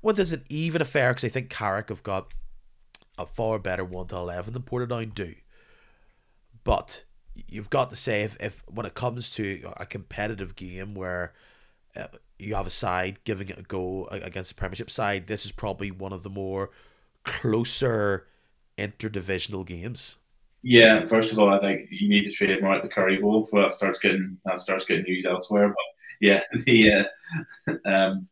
what 0.00 0.16
does 0.16 0.32
it 0.32 0.44
even 0.48 0.82
affair 0.82 1.10
because 1.10 1.24
I 1.24 1.28
think 1.28 1.50
Carrick 1.50 1.88
have 1.88 2.02
got 2.02 2.32
a 3.16 3.24
far 3.24 3.58
better 3.58 3.84
1 3.84 4.08
to 4.08 4.16
11 4.16 4.52
than 4.52 4.62
Portadown 4.62 5.14
do. 5.14 5.34
But 6.62 7.04
you've 7.34 7.70
got 7.70 7.90
to 7.90 7.96
say, 7.96 8.22
if, 8.22 8.36
if 8.40 8.62
when 8.66 8.86
it 8.86 8.94
comes 8.94 9.30
to 9.36 9.72
a 9.76 9.86
competitive 9.86 10.56
game 10.56 10.94
where 10.94 11.32
uh, 11.96 12.08
you 12.38 12.54
have 12.54 12.66
a 12.66 12.70
side 12.70 13.22
giving 13.24 13.48
it 13.48 13.58
a 13.58 13.62
go 13.62 14.08
against 14.10 14.52
a 14.52 14.54
Premiership 14.54 14.90
side, 14.90 15.26
this 15.26 15.46
is 15.46 15.52
probably 15.52 15.90
one 15.90 16.12
of 16.12 16.22
the 16.22 16.30
more 16.30 16.70
closer 17.24 18.26
interdivisional 18.76 19.64
games. 19.64 20.16
Yeah, 20.66 21.04
first 21.04 21.30
of 21.30 21.38
all, 21.38 21.52
I 21.52 21.60
think 21.60 21.88
you 21.90 22.08
need 22.08 22.24
to 22.24 22.32
trademark 22.32 22.82
the 22.82 22.88
Curry 22.88 23.18
Bowl 23.18 23.42
before 23.42 23.60
that 23.60 23.72
starts 23.72 23.98
getting 23.98 24.38
that 24.46 24.58
starts 24.58 24.86
getting 24.86 25.04
used 25.06 25.26
elsewhere. 25.26 25.68
But 25.68 25.76
yeah, 26.22 26.42
the 26.64 27.06
uh, 27.68 27.74
um, 27.84 28.28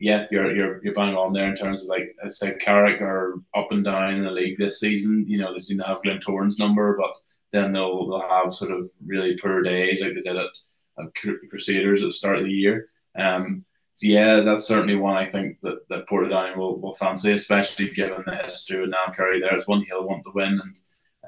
yeah, 0.00 0.26
you're 0.30 0.56
you're 0.56 0.82
you're 0.82 0.94
bang 0.94 1.14
on 1.14 1.34
there 1.34 1.46
in 1.48 1.56
terms 1.56 1.82
of 1.82 1.88
like 1.88 2.16
I 2.24 2.28
said, 2.28 2.58
Carrick 2.58 3.02
are 3.02 3.34
up 3.54 3.70
and 3.70 3.84
down 3.84 4.14
in 4.14 4.24
the 4.24 4.30
league 4.30 4.56
this 4.58 4.80
season. 4.80 5.26
You 5.28 5.38
know, 5.38 5.52
they 5.52 5.60
seem 5.60 5.76
to 5.78 5.84
have 5.84 6.00
Glentoran's 6.02 6.58
number, 6.58 6.96
but 6.98 7.12
then 7.52 7.72
they'll 7.72 8.08
they'll 8.08 8.28
have 8.30 8.54
sort 8.54 8.72
of 8.72 8.88
really 9.04 9.36
poor 9.36 9.62
days 9.62 10.00
like 10.00 10.14
they 10.14 10.22
did 10.22 10.36
at, 10.36 10.56
at 10.98 11.14
Crusaders 11.50 12.02
at 12.02 12.06
the 12.06 12.12
start 12.12 12.38
of 12.38 12.44
the 12.44 12.50
year. 12.50 12.88
Um, 13.18 13.66
so 13.96 14.06
yeah, 14.08 14.40
that's 14.40 14.64
certainly 14.64 14.96
one 14.96 15.16
I 15.16 15.26
think 15.26 15.58
that, 15.62 15.86
that 15.90 16.08
Portadown 16.08 16.56
will, 16.56 16.80
will 16.80 16.94
fancy, 16.94 17.30
especially 17.32 17.90
given 17.90 18.24
the 18.26 18.36
history 18.36 18.80
with 18.80 18.90
Niall 18.90 19.14
Currie 19.14 19.40
there. 19.40 19.54
It's 19.54 19.68
one 19.68 19.84
he'll 19.88 20.08
want 20.08 20.24
to 20.24 20.32
win, 20.34 20.60
and 20.60 20.76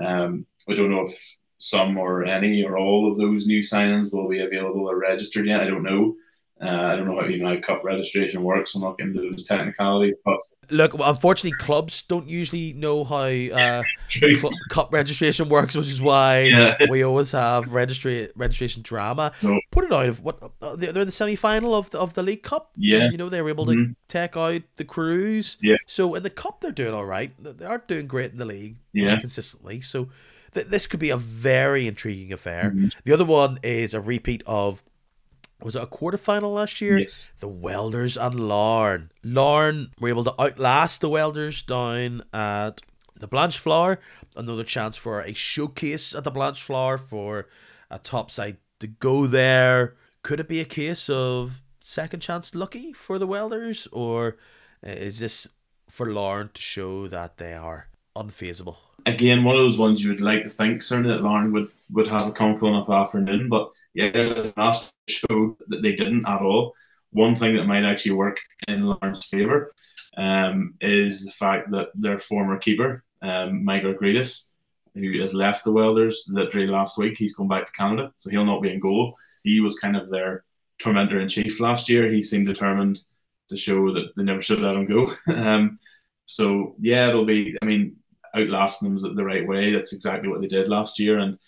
um, 0.04 0.46
we 0.66 0.74
don't 0.74 0.90
know 0.90 1.02
if 1.02 1.38
some 1.58 1.96
or 1.96 2.24
any 2.24 2.64
or 2.64 2.76
all 2.76 3.10
of 3.10 3.16
those 3.16 3.46
new 3.46 3.60
signings 3.60 4.12
will 4.12 4.28
be 4.28 4.40
available 4.40 4.88
or 4.88 4.98
registered 4.98 5.46
yet. 5.46 5.60
I 5.60 5.66
don't 5.66 5.82
know. 5.82 6.14
Uh, 6.58 6.68
I 6.68 6.96
don't 6.96 7.06
know 7.06 7.20
how 7.20 7.28
even 7.28 7.46
how 7.46 7.60
cup 7.60 7.84
registration 7.84 8.42
works. 8.42 8.74
I'm 8.74 8.80
not 8.80 8.98
into 8.98 9.20
those 9.20 9.44
technicalities. 9.44 10.14
But 10.24 10.38
look, 10.70 10.94
unfortunately, 10.98 11.58
clubs 11.58 12.02
don't 12.02 12.26
usually 12.26 12.72
know 12.72 13.04
how 13.04 13.24
uh, 13.26 13.82
cl- 14.08 14.50
cup 14.70 14.90
registration 14.90 15.50
works, 15.50 15.74
which 15.74 15.88
is 15.88 16.00
why 16.00 16.44
yeah. 16.44 16.76
we 16.90 17.02
always 17.02 17.32
have 17.32 17.74
registry 17.74 18.30
registration 18.36 18.80
drama. 18.80 19.32
So, 19.32 19.60
Put 19.70 19.84
it 19.84 19.92
out 19.92 20.08
of 20.08 20.22
what 20.22 20.50
uh, 20.62 20.76
they're 20.76 20.96
in 20.96 21.06
the 21.06 21.12
semi 21.12 21.36
final 21.36 21.74
of 21.74 21.90
the, 21.90 21.98
of 21.98 22.14
the 22.14 22.22
League 22.22 22.42
Cup. 22.42 22.70
Yeah, 22.74 23.10
you 23.10 23.18
know 23.18 23.28
they 23.28 23.42
were 23.42 23.50
able 23.50 23.66
to 23.66 23.72
mm-hmm. 23.72 23.92
take 24.08 24.34
out 24.34 24.62
the 24.76 24.84
Crues. 24.84 25.58
Yeah. 25.60 25.76
So 25.86 26.14
in 26.14 26.22
the 26.22 26.30
cup 26.30 26.62
they're 26.62 26.72
doing 26.72 26.94
all 26.94 27.04
right. 27.04 27.32
They 27.38 27.66
aren't 27.66 27.86
doing 27.86 28.06
great 28.06 28.32
in 28.32 28.38
the 28.38 28.46
league. 28.46 28.76
Yeah. 28.94 29.18
Consistently. 29.18 29.82
So 29.82 30.08
th- 30.54 30.68
this 30.68 30.86
could 30.86 31.00
be 31.00 31.10
a 31.10 31.18
very 31.18 31.86
intriguing 31.86 32.32
affair. 32.32 32.72
Mm-hmm. 32.74 32.88
The 33.04 33.12
other 33.12 33.26
one 33.26 33.58
is 33.62 33.92
a 33.92 34.00
repeat 34.00 34.42
of 34.46 34.82
was 35.62 35.76
it 35.76 35.82
a 35.82 35.86
quarterfinal 35.86 36.54
last 36.54 36.80
year? 36.80 36.98
Yes. 36.98 37.32
The 37.40 37.48
Welders 37.48 38.16
and 38.16 38.48
Larne. 38.48 39.10
Larne 39.24 39.88
were 39.98 40.08
able 40.08 40.24
to 40.24 40.40
outlast 40.40 41.00
the 41.00 41.08
Welders 41.08 41.62
down 41.62 42.22
at 42.32 42.82
the 43.18 43.26
Blanchflower. 43.26 43.98
Another 44.36 44.64
chance 44.64 44.96
for 44.96 45.20
a 45.20 45.32
showcase 45.32 46.14
at 46.14 46.24
the 46.24 46.30
Blanchflower 46.30 46.98
for 46.98 47.48
a 47.90 47.98
top 47.98 48.30
side 48.30 48.58
to 48.80 48.86
go 48.86 49.26
there. 49.26 49.94
Could 50.22 50.40
it 50.40 50.48
be 50.48 50.60
a 50.60 50.66
case 50.66 51.08
of 51.08 51.62
second 51.80 52.20
chance 52.20 52.54
lucky 52.54 52.92
for 52.92 53.18
the 53.18 53.26
Welders, 53.26 53.88
or 53.92 54.36
uh, 54.86 54.90
is 54.90 55.20
this 55.20 55.48
for 55.88 56.12
Larne 56.12 56.50
to 56.52 56.60
show 56.60 57.06
that 57.06 57.38
they 57.38 57.54
are 57.54 57.88
unfeasible? 58.14 58.78
Again, 59.06 59.44
one 59.44 59.54
of 59.54 59.62
those 59.62 59.78
ones 59.78 60.02
you 60.02 60.10
would 60.10 60.20
like 60.20 60.42
to 60.42 60.50
think 60.50 60.82
certainly 60.82 61.12
that 61.12 61.22
Larne 61.22 61.52
would, 61.52 61.68
would 61.92 62.08
have 62.08 62.26
a 62.26 62.32
comfortable 62.32 62.74
enough 62.74 62.90
afternoon, 62.90 63.48
but 63.48 63.70
yeah, 63.96 64.50
last 64.58 64.92
showed 65.08 65.56
that 65.68 65.82
they 65.82 65.94
didn't 65.94 66.28
at 66.28 66.42
all. 66.42 66.74
One 67.12 67.34
thing 67.34 67.56
that 67.56 67.64
might 67.64 67.84
actually 67.84 68.12
work 68.12 68.36
in 68.68 68.84
Larne's 68.84 69.24
favour 69.24 69.72
um, 70.18 70.74
is 70.82 71.24
the 71.24 71.30
fact 71.30 71.70
that 71.70 71.88
their 71.94 72.18
former 72.18 72.58
keeper, 72.58 73.04
um, 73.22 73.64
Argridis, 73.66 74.50
who 74.94 75.18
has 75.22 75.32
left 75.32 75.64
the 75.64 75.72
Welders 75.72 76.28
literally 76.30 76.66
last 76.66 76.98
week, 76.98 77.16
he's 77.16 77.34
gone 77.34 77.48
back 77.48 77.66
to 77.66 77.72
Canada, 77.72 78.12
so 78.18 78.28
he'll 78.28 78.44
not 78.44 78.60
be 78.60 78.70
in 78.70 78.80
goal. 78.80 79.16
He 79.44 79.60
was 79.60 79.78
kind 79.78 79.96
of 79.96 80.10
their 80.10 80.44
tormentor 80.78 81.20
in 81.20 81.28
chief 81.28 81.58
last 81.58 81.88
year. 81.88 82.12
He 82.12 82.22
seemed 82.22 82.46
determined 82.46 83.00
to 83.48 83.56
show 83.56 83.94
that 83.94 84.10
they 84.14 84.24
never 84.24 84.42
should 84.42 84.60
let 84.60 84.76
him 84.76 84.86
go. 84.86 85.10
um, 85.34 85.78
so 86.26 86.76
yeah, 86.80 87.08
it'll 87.08 87.24
be. 87.24 87.56
I 87.62 87.64
mean, 87.64 87.96
outlasting 88.34 88.88
them 88.88 88.96
is 88.96 89.04
the 89.04 89.24
right 89.24 89.46
way. 89.46 89.72
That's 89.72 89.94
exactly 89.94 90.28
what 90.28 90.42
they 90.42 90.48
did 90.48 90.68
last 90.68 90.98
year, 90.98 91.18
and 91.18 91.38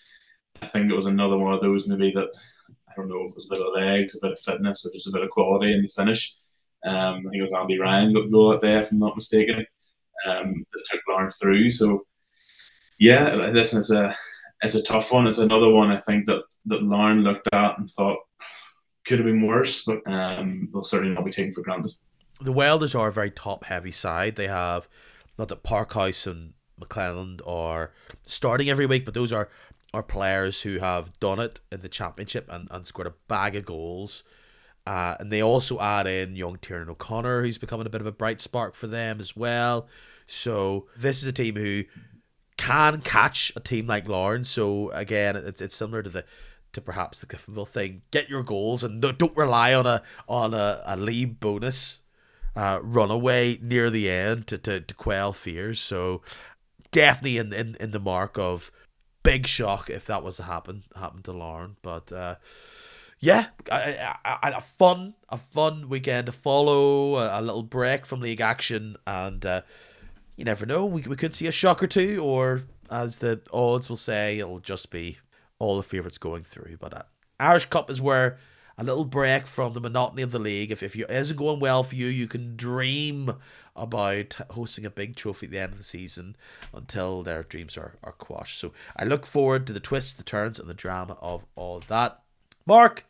I 0.61 0.65
think 0.65 0.91
it 0.91 0.95
was 0.95 1.05
another 1.05 1.37
one 1.37 1.53
of 1.53 1.61
those 1.61 1.87
maybe 1.87 2.11
that 2.11 2.29
I 2.89 2.93
don't 2.95 3.09
know 3.09 3.23
if 3.23 3.31
it 3.31 3.35
was 3.35 3.47
a 3.51 3.55
bit 3.55 3.65
of 3.65 3.73
legs, 3.73 4.15
a 4.15 4.19
bit 4.21 4.33
of 4.33 4.39
fitness, 4.39 4.85
or 4.85 4.91
just 4.91 5.07
a 5.07 5.11
bit 5.11 5.23
of 5.23 5.29
quality 5.29 5.73
in 5.73 5.81
the 5.81 5.87
finish. 5.87 6.35
Um, 6.85 6.95
I 6.95 7.29
think 7.29 7.35
it 7.35 7.43
was 7.43 7.53
Andy 7.53 7.79
Ryan 7.79 8.13
got 8.13 8.23
the 8.23 8.29
goal 8.29 8.51
that 8.51 8.61
day, 8.61 8.77
if 8.77 8.91
I'm 8.91 8.99
not 8.99 9.15
mistaken, 9.15 9.65
um, 10.27 10.65
that 10.73 10.85
took 10.85 11.01
Larne 11.07 11.29
through. 11.31 11.71
So 11.71 12.05
yeah, 12.97 13.33
listen, 13.35 13.79
it's 13.79 13.91
a 13.91 14.15
it's 14.61 14.75
a 14.75 14.83
tough 14.83 15.11
one. 15.11 15.27
It's 15.27 15.37
another 15.37 15.69
one 15.69 15.91
I 15.91 15.99
think 15.99 16.25
that 16.27 16.43
that 16.65 16.83
Larne 16.83 17.23
looked 17.23 17.47
at 17.53 17.77
and 17.77 17.89
thought 17.89 18.19
could 19.05 19.19
have 19.19 19.25
been 19.25 19.45
worse, 19.45 19.85
but 19.85 20.05
um, 20.05 20.69
will 20.71 20.83
certainly 20.83 21.15
not 21.15 21.25
be 21.25 21.31
taken 21.31 21.53
for 21.53 21.61
granted. 21.61 21.91
The 22.41 22.51
Welders 22.51 22.95
are 22.95 23.07
a 23.07 23.13
very 23.13 23.31
top 23.31 23.65
heavy 23.65 23.91
side. 23.91 24.35
They 24.35 24.47
have 24.47 24.87
not 25.37 25.47
that 25.47 25.63
Parkhouse 25.63 26.27
and 26.27 26.53
McClelland 26.79 27.41
are 27.45 27.91
starting 28.23 28.69
every 28.69 28.85
week, 28.85 29.05
but 29.05 29.13
those 29.13 29.33
are 29.33 29.49
are 29.93 30.03
players 30.03 30.61
who 30.61 30.79
have 30.79 31.19
done 31.19 31.39
it 31.39 31.59
in 31.71 31.81
the 31.81 31.89
championship 31.89 32.47
and, 32.51 32.67
and 32.71 32.85
scored 32.85 33.07
a 33.07 33.13
bag 33.27 33.55
of 33.55 33.65
goals. 33.65 34.23
Uh, 34.85 35.15
and 35.19 35.31
they 35.31 35.41
also 35.41 35.79
add 35.79 36.07
in 36.07 36.35
young 36.35 36.57
Tiernan 36.57 36.89
O'Connor, 36.89 37.43
who's 37.43 37.57
becoming 37.57 37.85
a 37.85 37.89
bit 37.89 38.01
of 38.01 38.07
a 38.07 38.11
bright 38.11 38.41
spark 38.41 38.75
for 38.75 38.87
them 38.87 39.19
as 39.19 39.35
well. 39.35 39.87
So 40.27 40.87
this 40.97 41.21
is 41.21 41.25
a 41.25 41.31
team 41.31 41.55
who 41.55 41.83
can 42.57 43.01
catch 43.01 43.51
a 43.55 43.59
team 43.59 43.87
like 43.87 44.07
Larne. 44.07 44.43
So 44.43 44.89
again, 44.91 45.35
it's 45.35 45.61
it's 45.61 45.75
similar 45.75 46.03
to 46.03 46.09
the 46.09 46.25
to 46.73 46.81
perhaps 46.81 47.21
the 47.21 47.27
Cliftonville 47.27 47.67
thing. 47.67 48.03
Get 48.11 48.29
your 48.29 48.43
goals 48.43 48.83
and 48.83 49.01
don't 49.01 49.35
rely 49.37 49.73
on 49.73 49.85
a 49.85 50.01
on 50.27 50.53
a, 50.53 50.81
a 50.85 50.97
Lee 50.97 51.25
Bonis 51.25 51.99
uh, 52.55 52.79
runaway 52.81 53.57
near 53.61 53.89
the 53.89 54.09
end 54.09 54.47
to, 54.47 54.57
to, 54.57 54.81
to 54.81 54.93
quell 54.93 55.33
fears. 55.33 55.79
So 55.79 56.21
definitely 56.91 57.37
in, 57.37 57.53
in, 57.53 57.75
in 57.79 57.91
the 57.91 57.99
mark 57.99 58.37
of 58.37 58.71
big 59.23 59.47
shock 59.47 59.89
if 59.89 60.05
that 60.05 60.23
was 60.23 60.37
to 60.37 60.43
happen 60.43 60.83
happen 60.95 61.21
to 61.23 61.31
Larne. 61.31 61.75
But 61.81 62.11
uh, 62.11 62.35
yeah, 63.19 63.47
a, 63.71 64.15
a, 64.25 64.39
a, 64.57 64.61
fun 64.61 65.15
a 65.27 65.37
fun 65.37 65.89
weekend 65.89 66.27
to 66.27 66.31
follow, 66.31 67.15
a, 67.17 67.39
a 67.39 67.41
little 67.41 67.63
break 67.63 68.05
from 68.05 68.21
league 68.21 68.41
action, 68.41 68.95
and 69.05 69.45
uh, 69.45 69.61
you 70.37 70.45
never 70.45 70.65
know, 70.65 70.85
we, 70.85 71.01
we 71.01 71.17
could 71.17 71.35
see 71.35 71.47
a 71.47 71.51
shock 71.51 71.83
or 71.83 71.87
two, 71.87 72.23
or 72.23 72.63
as 72.89 73.17
the 73.17 73.41
odds 73.51 73.89
will 73.89 73.97
say, 73.97 74.39
it'll 74.39 74.59
just 74.59 74.89
be 74.89 75.17
all 75.59 75.75
the 75.75 75.83
favourites 75.83 76.17
going 76.17 76.43
through. 76.43 76.77
But 76.79 76.93
uh, 76.93 77.01
Irish 77.39 77.65
Cup 77.65 77.89
is 77.89 78.01
where 78.01 78.37
a 78.79 78.83
little 78.83 79.05
break 79.05 79.45
from 79.45 79.73
the 79.73 79.81
monotony 79.81 80.21
of 80.21 80.31
the 80.31 80.39
league. 80.39 80.71
If, 80.71 80.81
if 80.81 80.95
it 80.95 81.11
isn't 81.11 81.35
going 81.35 81.59
well 81.59 81.83
for 81.83 81.95
you, 81.95 82.07
you 82.07 82.27
can 82.27 82.55
dream 82.55 83.33
about 83.75 84.37
hosting 84.51 84.85
a 84.85 84.89
big 84.89 85.15
trophy 85.15 85.47
at 85.47 85.51
the 85.51 85.59
end 85.59 85.73
of 85.73 85.77
the 85.77 85.83
season 85.83 86.35
until 86.73 87.21
their 87.21 87.43
dreams 87.43 87.77
are, 87.77 87.95
are 88.03 88.13
quashed. 88.13 88.57
So 88.57 88.71
I 88.95 89.03
look 89.03 89.25
forward 89.25 89.67
to 89.67 89.73
the 89.73 89.79
twists, 89.79 90.13
the 90.13 90.23
turns, 90.23 90.59
and 90.59 90.69
the 90.69 90.73
drama 90.73 91.17
of 91.21 91.45
all 91.55 91.81
that. 91.87 92.21
Mark, 92.65 93.05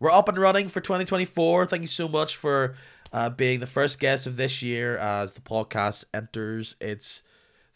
we're 0.00 0.10
up 0.10 0.28
and 0.28 0.38
running 0.38 0.68
for 0.68 0.80
2024. 0.80 1.66
Thank 1.66 1.82
you 1.82 1.88
so 1.88 2.08
much 2.08 2.36
for 2.36 2.74
uh, 3.12 3.30
being 3.30 3.60
the 3.60 3.66
first 3.66 4.00
guest 4.00 4.26
of 4.26 4.36
this 4.36 4.62
year 4.62 4.96
as 4.96 5.34
the 5.34 5.40
podcast 5.40 6.04
enters 6.14 6.76
its 6.80 7.22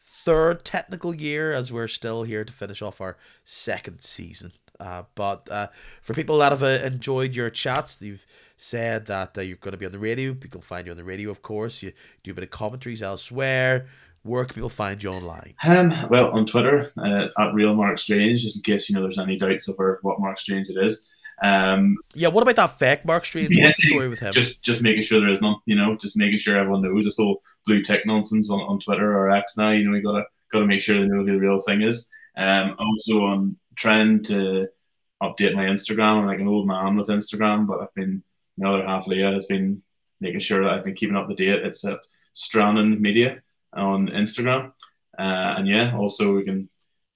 third 0.01 0.65
technical 0.65 1.15
year 1.15 1.53
as 1.53 1.71
we're 1.71 1.89
still 1.89 2.23
here 2.23 2.45
to 2.45 2.53
finish 2.53 2.81
off 2.81 3.01
our 3.01 3.17
second 3.45 4.01
season. 4.01 4.53
Uh, 4.81 5.03
but 5.15 5.51
uh, 5.51 5.69
for 6.03 6.15
people 6.15 6.39
that 6.39 6.53
have 6.53 6.63
uh, 6.63 6.85
enjoyed 6.85 7.35
your 7.35 7.51
chats, 7.51 7.99
you've 8.01 8.27
said 8.57 9.07
that 9.07 9.37
uh, 9.37 9.41
you're 9.41 9.57
going 9.57 9.73
to 9.73 9.79
be 9.79 9.87
on 9.87 9.93
the 9.93 9.99
radio. 9.99 10.35
People 10.35 10.61
find 10.61 10.87
you 10.87 10.93
on 10.93 10.97
the 10.97 11.05
radio, 11.05 11.31
of 11.31 11.43
course. 11.43 11.83
You 11.83 11.93
do 12.23 12.31
a 12.31 12.35
bit 12.35 12.45
of 12.45 12.51
commentaries 12.51 13.03
elsewhere. 13.03 13.87
Where 14.23 14.45
can 14.45 14.55
people 14.55 14.69
find 14.69 15.03
you 15.03 15.11
online? 15.11 15.55
Um, 15.65 15.95
well, 16.11 16.31
on 16.33 16.45
Twitter 16.45 16.93
uh, 16.97 17.29
at 17.39 17.55
Real 17.55 17.75
Mark 17.75 17.99
Strange, 17.99 18.43
just 18.43 18.57
in 18.57 18.63
case 18.63 18.89
you 18.89 18.95
know 18.95 19.03
there's 19.03 19.19
any 19.19 19.37
doubts 19.37 19.69
over 19.69 19.99
what 20.03 20.21
Mark 20.21 20.39
Strange 20.39 20.69
it 20.69 20.77
is. 20.77 21.09
Um, 21.43 21.97
yeah, 22.15 22.29
what 22.29 22.43
about 22.43 22.57
that 22.57 22.79
fake 22.79 23.05
Mark 23.05 23.25
Strange? 23.25 23.57
What's 23.57 23.77
the 23.77 23.83
story 23.89 24.09
with 24.09 24.19
him? 24.19 24.33
Just 24.33 24.63
just 24.63 24.83
making 24.83 25.03
sure 25.03 25.21
there 25.21 25.31
is 25.31 25.41
none, 25.41 25.57
you 25.67 25.77
know, 25.77 25.97
just 25.97 26.17
making 26.17 26.39
sure 26.39 26.57
everyone 26.57 26.83
knows 26.83 27.05
this 27.05 27.17
whole 27.17 27.41
blue 27.65 27.83
tech 27.83 28.07
nonsense 28.07 28.51
on, 28.51 28.61
on 28.61 28.81
Twitter 28.81 29.17
or 29.17 29.31
X 29.31 29.57
now. 29.57 29.71
You 29.71 29.85
know, 29.85 29.93
we 29.93 30.01
gotta 30.01 30.25
gotta 30.53 30.67
make 30.67 30.83
sure 30.83 30.99
they 30.99 31.07
know 31.07 31.25
who 31.25 31.33
the 31.33 31.39
real 31.39 31.61
thing 31.61 31.83
is. 31.83 32.09
Um, 32.37 32.77
also 32.79 33.25
on 33.25 33.57
trying 33.79 34.23
to 34.25 34.69
update 35.23 35.55
my 35.55 35.65
Instagram. 35.65 36.19
I'm 36.19 36.27
like 36.27 36.41
an 36.41 36.49
old 36.49 36.67
man 36.67 36.97
with 36.97 37.09
Instagram, 37.09 37.67
but 37.67 37.81
I've 37.81 37.95
been 37.95 38.23
another 38.59 38.85
half 38.85 39.07
Leah 39.07 39.33
has 39.33 39.47
been 39.47 39.83
making 40.21 40.41
sure 40.41 40.65
that 40.65 40.73
I've 40.73 40.85
been 40.85 40.97
keeping 40.97 41.17
up 41.17 41.29
to 41.29 41.35
date. 41.35 41.65
It's 41.65 41.85
at 41.85 42.01
Strannon 42.35 43.01
Media 43.01 43.41
on 43.73 44.09
Instagram. 44.09 44.73
Uh, 45.17 45.55
and 45.59 45.69
yeah, 45.69 45.97
also 45.97 46.35
we 46.35 46.45
can 46.45 46.69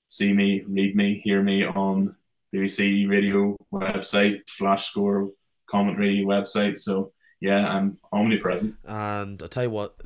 see 0.06 0.32
me, 0.32 0.62
read 0.62 0.94
me, 0.94 1.20
hear 1.24 1.42
me 1.42 1.64
on 1.64 2.14
BBC 2.54 3.08
radio 3.08 3.56
website, 3.72 4.42
Flashscore 4.46 5.32
commentary 5.66 6.24
website. 6.24 6.78
So 6.78 7.12
yeah, 7.40 7.68
I'm 7.68 7.98
omnipresent. 8.12 8.76
And 8.84 9.42
I'll 9.42 9.48
tell 9.48 9.64
you 9.64 9.70
what, 9.70 10.00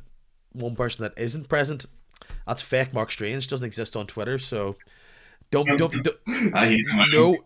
one 0.53 0.75
person 0.75 1.03
that 1.03 1.13
isn't 1.17 1.49
present, 1.49 1.85
that's 2.47 2.63
fake 2.63 2.93
Mark 2.93 3.11
Strange, 3.11 3.47
doesn't 3.47 3.65
exist 3.65 3.95
on 3.95 4.07
Twitter. 4.07 4.39
So 4.39 4.75
don't 5.51 5.77
don't, 5.77 6.03
don't 6.03 6.17
no 7.11 7.37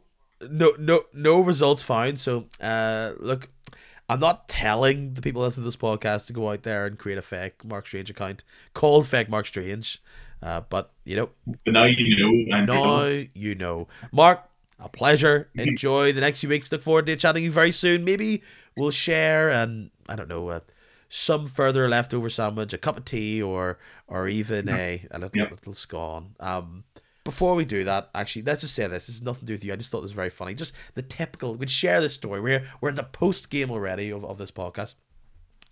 no 0.50 0.74
no 0.78 1.04
no 1.14 1.42
results 1.42 1.84
found. 1.84 2.20
So 2.20 2.48
uh 2.60 3.14
look 3.20 3.50
I'm 4.10 4.20
not 4.20 4.50
telling 4.50 5.14
the 5.14 5.22
people 5.22 5.42
listening 5.42 5.64
to 5.64 5.68
this 5.68 5.78
podcast 5.78 6.28
to 6.28 6.34
go 6.34 6.52
out 6.52 6.64
there 6.64 6.86
and 6.86 7.00
create 7.00 7.18
a 7.18 7.22
fake 7.22 7.64
Mark 7.64 7.88
Strange 7.88 8.10
account 8.10 8.44
called 8.74 9.08
fake 9.08 9.30
Mark 9.30 9.46
Strange. 9.46 10.02
Uh, 10.44 10.62
but 10.70 10.92
you 11.06 11.16
know, 11.16 11.30
but 11.46 11.72
now 11.72 11.86
you 11.86 12.18
know. 12.18 12.66
Now 12.66 13.24
you 13.34 13.56
know, 13.56 13.88
Mark 14.12 14.44
a 14.82 14.90
pleasure. 14.90 15.50
Enjoy 15.56 16.12
the 16.12 16.22
next 16.22 16.40
few 16.42 16.50
weeks. 16.50 16.72
Look 16.72 16.84
forward 16.84 17.06
to 17.06 17.16
chatting 17.16 17.44
you 17.44 17.52
very 17.52 17.72
soon. 17.72 18.04
Maybe 18.04 18.42
we'll 18.78 18.92
share 18.92 19.50
and 19.50 19.92
I 20.10 20.16
don't 20.16 20.28
know 20.28 20.50
uh, 20.50 20.60
some 21.08 21.48
further 21.48 21.88
leftover 21.88 22.30
sandwich, 22.30 22.74
a 22.74 22.78
cup 22.78 22.98
of 22.98 23.06
tea, 23.06 23.42
or 23.42 23.80
or 24.08 24.28
even 24.28 24.68
a 24.68 25.06
a 25.12 25.20
little, 25.20 25.38
yep. 25.38 25.52
little 25.52 25.74
scone. 25.74 26.36
Um, 26.40 26.84
before 27.32 27.56
we 27.56 27.64
do 27.64 27.86
that, 27.86 28.10
actually, 28.14 28.42
let's 28.42 28.60
just 28.60 28.76
say 28.76 28.88
this. 28.88 29.08
This 29.08 29.16
has 29.16 29.22
nothing 29.22 29.42
to 29.42 29.46
do 29.46 29.54
with 29.54 29.64
you. 29.64 29.72
I 29.72 29.78
just 29.78 29.90
thought 29.90 30.02
this 30.02 30.10
was 30.10 30.12
very 30.12 30.30
funny. 30.30 30.54
Just 30.54 30.74
the 30.96 31.02
typical. 31.02 31.56
We'd 31.56 31.72
share 31.72 32.02
this 32.02 32.14
story. 32.14 32.42
We're 32.42 32.66
we're 32.82 32.90
in 32.90 32.96
the 32.96 33.04
post 33.04 33.50
game 33.50 33.72
already 33.72 34.10
of, 34.10 34.26
of 34.26 34.38
this 34.38 34.52
podcast. 34.52 34.96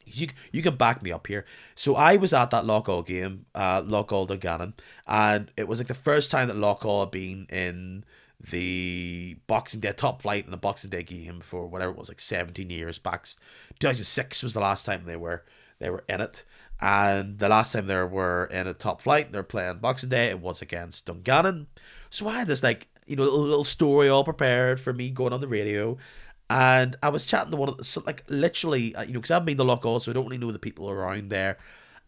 You 0.05 0.29
you 0.53 0.63
can 0.63 0.77
back 0.77 1.03
me 1.03 1.11
up 1.11 1.27
here. 1.27 1.43
So 1.75 1.97
I 1.97 2.15
was 2.15 2.33
at 2.33 2.49
that 2.51 2.63
Loughgall 2.63 3.05
game, 3.05 3.45
uh, 3.53 3.81
Loughgall 3.81 4.25
Dungannon, 4.25 4.73
and 5.05 5.51
it 5.57 5.67
was 5.67 5.79
like 5.79 5.87
the 5.87 5.93
first 5.93 6.31
time 6.31 6.47
that 6.47 6.55
Loughgall 6.55 7.01
had 7.01 7.11
been 7.11 7.45
in 7.49 8.05
the 8.49 9.35
Boxing 9.45 9.81
Day 9.81 9.91
top 9.91 10.21
flight 10.21 10.45
in 10.45 10.51
the 10.51 10.57
Boxing 10.57 10.89
Day 10.89 11.03
game 11.03 11.41
for 11.41 11.67
whatever 11.67 11.91
it 11.91 11.97
was, 11.97 12.07
like 12.07 12.21
17 12.21 12.69
years 12.69 12.97
back. 12.99 13.25
2006 13.79 14.43
was 14.43 14.53
the 14.53 14.61
last 14.61 14.85
time 14.85 15.03
they 15.05 15.17
were 15.17 15.43
they 15.79 15.89
were 15.89 16.05
in 16.07 16.21
it. 16.21 16.45
And 16.81 17.39
the 17.39 17.49
last 17.49 17.73
time 17.73 17.87
they 17.87 18.01
were 18.03 18.45
in 18.45 18.67
a 18.67 18.73
top 18.73 19.01
flight, 19.01 19.31
they're 19.31 19.43
playing 19.43 19.79
Boxing 19.79 20.09
Day, 20.09 20.27
it 20.27 20.39
was 20.39 20.61
against 20.61 21.05
Dungannon. 21.05 21.67
So 22.09 22.27
I 22.27 22.39
had 22.39 22.47
this 22.47 22.63
like, 22.63 22.87
you 23.05 23.15
know, 23.15 23.23
little, 23.23 23.65
story 23.65 24.07
all 24.07 24.23
prepared 24.23 24.79
for 24.79 24.93
me 24.93 25.09
going 25.09 25.33
on 25.33 25.41
the 25.41 25.47
radio. 25.47 25.97
And 26.49 26.95
I 27.03 27.09
was 27.09 27.25
chatting 27.25 27.51
to 27.51 27.57
one 27.57 27.69
of 27.69 27.77
the, 27.77 27.83
so 27.83 28.01
like 28.05 28.23
literally, 28.29 28.95
uh, 28.95 29.03
you 29.03 29.13
know, 29.13 29.19
because 29.19 29.31
I've 29.31 29.45
been 29.45 29.57
the 29.57 29.65
Loughgall, 29.65 29.85
also 29.85 30.11
I 30.11 30.13
don't 30.13 30.25
really 30.25 30.37
know 30.37 30.51
the 30.51 30.59
people 30.59 30.89
around 30.89 31.29
there. 31.29 31.57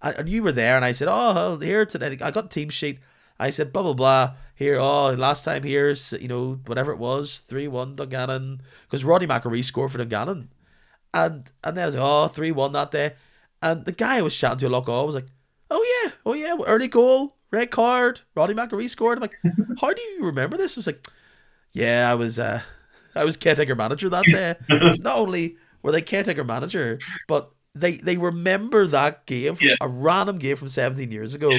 And 0.02 0.28
you 0.28 0.42
were 0.42 0.52
there, 0.52 0.76
and 0.76 0.84
I 0.84 0.94
said, 0.94 1.08
Oh, 1.12 1.60
here 1.60 1.86
today, 1.86 2.18
I 2.22 2.32
got 2.32 2.50
team 2.50 2.70
sheet. 2.70 3.00
I 3.42 3.50
said, 3.50 3.74
blah, 3.74 3.82
blah, 3.82 3.94
blah. 3.94 4.36
Here, 4.56 4.80
oh, 4.80 5.10
last 5.14 5.44
time 5.46 5.64
here's, 5.64 6.14
you 6.14 6.28
know, 6.28 6.60
whatever 6.68 6.92
it 6.92 7.00
was, 7.00 7.40
3 7.40 7.68
1 7.68 7.96
Dungannon. 7.96 8.62
Because 8.84 9.04
Roddy 9.04 9.26
McAree 9.26 9.66
scored 9.66 9.92
for 9.92 9.98
Dungannon. 9.98 10.50
And 11.14 11.50
and 11.64 11.76
then 11.76 11.84
I 11.84 11.86
was 11.88 11.96
like, 11.96 12.04
oh, 12.06 12.28
3 12.28 12.52
1 12.52 12.72
that 12.74 12.92
day. 12.92 13.14
And 13.62 13.86
the 13.86 13.92
guy 13.92 14.18
I 14.18 14.22
was 14.22 14.36
chatting 14.36 14.60
to 14.60 14.68
a 14.68 14.70
lot 14.70 14.90
I 14.90 15.04
was 15.04 15.16
like, 15.16 15.28
oh, 15.70 16.04
yeah, 16.04 16.12
oh, 16.26 16.34
yeah, 16.34 16.56
early 16.66 16.88
goal, 16.88 17.38
red 17.52 17.72
card, 17.72 18.22
Roddy 18.36 18.54
McAree 18.54 18.90
scored. 18.90 19.18
I'm 19.18 19.22
like, 19.22 19.38
how 19.82 19.94
do 19.94 20.02
you 20.02 20.26
remember 20.26 20.58
this? 20.58 20.78
I 20.78 20.80
was 20.80 20.88
like, 20.88 21.08
yeah, 21.74 22.10
I 22.12 22.16
was, 22.16 22.40
uh, 22.40 22.62
I 23.16 23.24
was 23.24 23.38
caretaker 23.38 23.76
manager 23.76 24.10
that 24.10 24.26
day. 24.26 24.56
Not 25.02 25.18
only 25.18 25.58
were 25.84 25.92
they 25.92 26.02
caretaker 26.02 26.44
manager, 26.44 27.00
but 27.28 27.52
they 27.74 27.98
they 27.98 28.18
remember 28.18 28.86
that 28.88 29.26
game, 29.26 29.58
yeah. 29.62 29.76
a 29.80 29.88
random 29.88 30.38
game 30.38 30.58
from 30.58 30.70
17 30.70 31.12
years 31.12 31.34
ago 31.34 31.52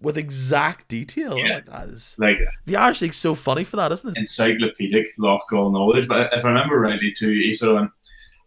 with 0.00 0.18
exact 0.18 0.88
detail. 0.88 1.38
Yeah. 1.38 1.60
Like, 1.66 1.88
is, 1.88 2.16
like 2.18 2.38
the 2.66 2.76
Irish 2.76 3.00
League's 3.00 3.16
so 3.16 3.34
funny 3.34 3.64
for 3.64 3.76
that, 3.76 3.92
isn't 3.92 4.16
it? 4.16 4.20
Encyclopedic 4.20 5.06
Loughgall 5.18 5.72
knowledge. 5.72 6.08
But 6.08 6.32
if 6.32 6.44
I 6.44 6.48
remember 6.48 6.78
rightly, 6.78 7.12
too, 7.12 7.30
he 7.30 7.54
sort 7.54 7.70
of 7.70 7.76
went, 7.76 7.90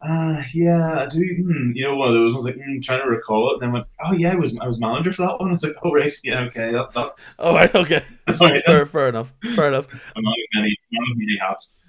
uh, 0.07 0.43
yeah, 0.53 1.01
I 1.01 1.05
do. 1.07 1.19
Hmm, 1.19 1.71
you 1.73 1.83
know, 1.83 1.95
one 1.95 2.09
of 2.09 2.13
those 2.13 2.33
ones 2.33 2.45
like 2.45 2.55
mm, 2.55 2.81
trying 2.83 3.01
to 3.01 3.09
recall 3.09 3.49
it. 3.49 3.53
And 3.53 3.61
then 3.61 3.71
went, 3.73 3.87
oh 4.05 4.13
yeah, 4.13 4.33
I 4.33 4.35
was 4.35 4.57
I 4.57 4.67
was 4.67 4.79
manager 4.79 5.13
for 5.13 5.23
that 5.23 5.39
one. 5.39 5.47
I 5.49 5.51
was 5.51 5.63
like, 5.63 5.75
oh 5.83 5.91
right, 5.91 6.13
yeah, 6.23 6.41
okay, 6.41 6.71
that, 6.71 6.93
that's. 6.93 7.39
Oh 7.45 7.53
right, 7.53 7.73
okay. 7.75 8.03
right, 8.39 8.63
fair, 8.65 8.85
fair 8.85 9.09
enough. 9.09 9.33
Fair 9.55 9.67
enough. 9.69 9.87
I'm 10.15 10.23
not 10.23 10.35
many, 10.53 10.77
not 10.91 11.07
many 11.15 11.37
hats. 11.37 11.79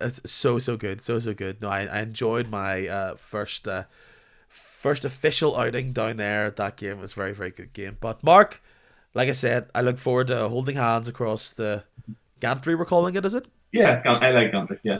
it's 0.00 0.30
so 0.30 0.58
so 0.58 0.76
good, 0.76 1.02
so 1.02 1.18
so 1.18 1.32
good. 1.32 1.60
No, 1.60 1.68
I, 1.68 1.84
I 1.86 2.00
enjoyed 2.00 2.48
my 2.48 2.88
uh, 2.88 3.14
first 3.16 3.68
uh, 3.68 3.84
first 4.48 5.04
official 5.04 5.56
outing 5.56 5.92
down 5.92 6.16
there. 6.16 6.50
That 6.50 6.76
game 6.76 7.00
was 7.00 7.12
very 7.12 7.32
very 7.32 7.50
good 7.50 7.72
game. 7.72 7.96
But 8.00 8.24
Mark, 8.24 8.60
like 9.14 9.28
I 9.28 9.32
said, 9.32 9.68
I 9.74 9.82
look 9.82 9.98
forward 9.98 10.28
to 10.28 10.48
holding 10.48 10.76
hands 10.76 11.08
across 11.08 11.50
the 11.52 11.84
gantry. 12.40 12.74
We're 12.74 12.84
calling 12.84 13.14
it, 13.14 13.24
is 13.24 13.34
it? 13.34 13.46
Yeah, 13.72 14.02
I 14.04 14.30
like 14.32 14.52
gantry. 14.52 14.80
Yeah. 14.82 14.98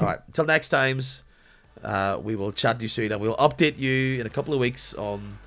All 0.00 0.06
right. 0.06 0.18
Until 0.26 0.44
next 0.44 0.68
times, 0.68 1.24
uh, 1.84 2.18
we 2.22 2.36
will 2.36 2.52
chat 2.52 2.78
to 2.78 2.84
you 2.84 2.88
soon, 2.88 3.12
and 3.12 3.20
we'll 3.20 3.36
update 3.36 3.78
you 3.78 4.20
in 4.20 4.26
a 4.26 4.30
couple 4.30 4.54
of 4.54 4.60
weeks 4.60 4.94
on 4.94 5.38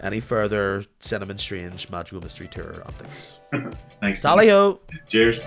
any 0.00 0.20
further 0.20 0.84
Cinnamon 0.98 1.38
Strange 1.38 1.88
Magical 1.90 2.20
Mystery 2.20 2.48
Tour 2.48 2.84
updates. 2.86 3.38
Thanks. 4.00 4.20
Tally 4.20 4.48
ho. 4.48 4.80
Cheers. 5.08 5.40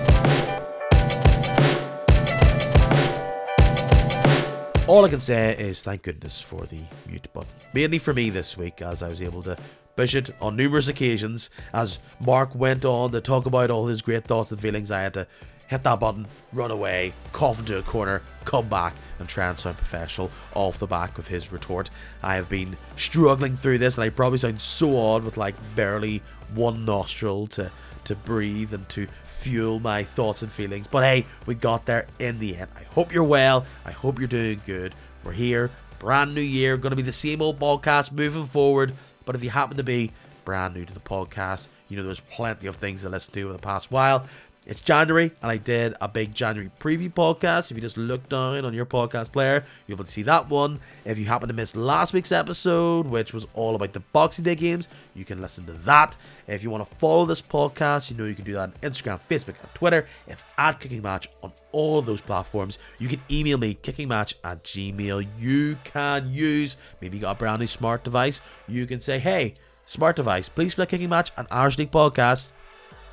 All 4.88 5.06
I 5.06 5.10
can 5.10 5.20
say 5.20 5.56
is 5.56 5.84
thank 5.84 6.02
goodness 6.02 6.42
for 6.42 6.66
the 6.66 6.80
mute 7.08 7.32
button. 7.32 7.52
Mainly 7.76 8.00
for 8.00 8.12
me 8.12 8.32
this 8.32 8.58
week, 8.58 8.82
as 8.82 9.04
I 9.04 9.08
was 9.08 9.22
able 9.22 9.44
to 9.44 9.56
push 9.96 10.16
it 10.16 10.32
on 10.42 10.56
numerous 10.56 10.88
occasions. 10.88 11.52
As 11.74 12.00
Mark 12.20 12.56
went 12.56 12.86
on 12.86 13.12
to 13.12 13.22
talk 13.22 13.46
about 13.46 13.70
all 13.70 13.86
his 13.86 14.02
great 14.02 14.24
thoughts 14.24 14.52
and 14.52 14.60
feelings, 14.60 14.90
I 14.90 15.02
had 15.02 15.14
to 15.14 15.28
hit 15.70 15.84
that 15.84 16.00
button, 16.00 16.26
run 16.52 16.72
away, 16.72 17.14
cough 17.32 17.60
into 17.60 17.78
a 17.78 17.84
corner, 17.84 18.24
come 18.44 18.68
back, 18.68 18.96
and 19.20 19.30
try 19.30 19.48
and 19.48 19.58
sound 19.58 19.78
professional 19.78 20.32
off 20.56 20.80
the 20.80 20.88
back 20.88 21.20
of 21.20 21.28
his 21.28 21.52
retort. 21.52 21.92
I 22.24 22.36
have 22.36 22.50
been 22.50 22.76
struggling 22.98 23.56
through 23.56 23.78
this, 23.78 23.96
and 23.96 24.04
I 24.04 24.10
probably 24.10 24.40
sound 24.40 24.60
so 24.60 24.98
odd 24.98 25.24
with 25.24 25.38
like 25.38 25.56
barely 25.76 26.24
one 26.54 26.84
nostril 26.86 27.48
to 27.48 27.72
to 28.06 28.16
breathe 28.16 28.74
and 28.74 28.90
to 28.90 29.08
fuel 29.26 29.80
my 29.80 30.04
thoughts 30.04 30.42
and 30.42 30.52
feelings. 30.52 30.88
But 30.88 31.04
hey, 31.04 31.26
we 31.46 31.54
got 31.54 31.86
there 31.86 32.08
in 32.18 32.40
the 32.40 32.56
end. 32.56 32.72
I 32.76 32.84
hope 32.96 33.14
you're 33.14 33.24
well. 33.24 33.66
I 33.86 33.92
hope 33.92 34.18
you're 34.18 34.28
doing 34.28 34.62
good. 34.66 34.96
We're 35.24 35.34
here, 35.34 35.70
brand 36.00 36.34
new 36.34 36.42
year, 36.42 36.78
going 36.78 36.92
to 36.92 36.96
be 36.96 37.04
the 37.04 37.12
same 37.12 37.42
old 37.42 37.60
podcast 37.60 38.12
moving 38.12 38.46
forward. 38.46 38.94
But 39.26 39.36
if 39.36 39.44
you 39.44 39.52
happen 39.52 39.78
to 39.78 39.84
be 39.84 40.14
brand 40.46 40.74
new 40.74 40.86
to 40.86 40.94
the 40.94 41.00
podcast, 41.00 41.70
you 41.90 41.98
know 41.98 42.04
there's 42.04 42.22
plenty 42.22 42.66
of 42.66 42.78
things 42.78 43.02
to 43.02 43.10
listen 43.10 43.34
to 43.36 43.48
in 43.48 43.54
the 43.54 43.60
past 43.60 43.92
while. 43.92 44.26
It's 44.70 44.82
January, 44.82 45.32
and 45.42 45.50
I 45.50 45.58
did 45.58 45.96
a 46.00 46.08
big 46.08 46.36
January 46.36 46.70
preview 46.80 47.12
podcast. 47.12 47.72
If 47.72 47.78
you 47.78 47.82
just 47.82 47.98
look 47.98 48.30
down 48.30 48.64
on 48.64 48.72
your 48.72 48.86
podcast 48.86 49.32
player, 49.32 49.66
you'll 49.88 49.98
be 49.98 50.02
able 50.02 50.06
to 50.06 50.12
see 50.12 50.22
that 50.22 50.48
one. 50.48 50.80
If 51.06 51.18
you 51.18 51.26
happen 51.26 51.48
to 51.48 51.56
miss 51.56 51.76
last 51.76 52.14
week's 52.14 52.32
episode, 52.32 53.08
which 53.08 53.34
was 53.34 53.48
all 53.56 53.74
about 53.74 53.94
the 53.94 54.02
Boxing 54.02 54.46
Day 54.46 54.54
games, 54.54 54.88
you 55.16 55.26
can 55.26 55.42
listen 55.42 55.66
to 55.66 55.74
that. 55.74 56.18
If 56.46 56.62
you 56.62 56.70
want 56.70 56.88
to 56.88 56.96
follow 56.98 57.26
this 57.26 57.42
podcast, 57.42 58.12
you 58.12 58.18
know 58.18 58.26
you 58.26 58.36
can 58.36 58.46
do 58.46 58.54
that 58.54 58.60
on 58.60 58.74
Instagram, 58.84 59.20
Facebook, 59.28 59.60
and 59.60 59.74
Twitter. 59.74 60.06
It's 60.28 60.44
at 60.60 60.80
Kicking 60.80 61.02
Match 61.02 61.28
on 61.42 61.52
all 61.72 62.04
those 62.04 62.22
platforms. 62.22 62.78
You 63.00 63.08
can 63.08 63.24
email 63.32 63.58
me, 63.58 63.74
kickingmatch 63.74 64.36
at 64.44 64.64
gmail. 64.64 65.28
You 65.40 65.80
can 65.84 66.32
use, 66.32 66.78
maybe 67.02 67.18
you 67.18 67.22
got 67.22 67.38
a 67.38 67.40
brand 67.40 67.60
new 67.60 67.66
smart 67.66 68.04
device. 68.04 68.40
You 68.68 68.86
can 68.86 69.00
say, 69.00 69.18
hey, 69.18 69.56
smart 69.88 70.16
device, 70.16 70.48
please 70.48 70.76
play 70.76 70.86
Kicking 70.86 71.10
Match 71.10 71.32
and 71.38 71.48
Irish 71.50 71.80
League 71.80 71.90
podcast 71.90 72.52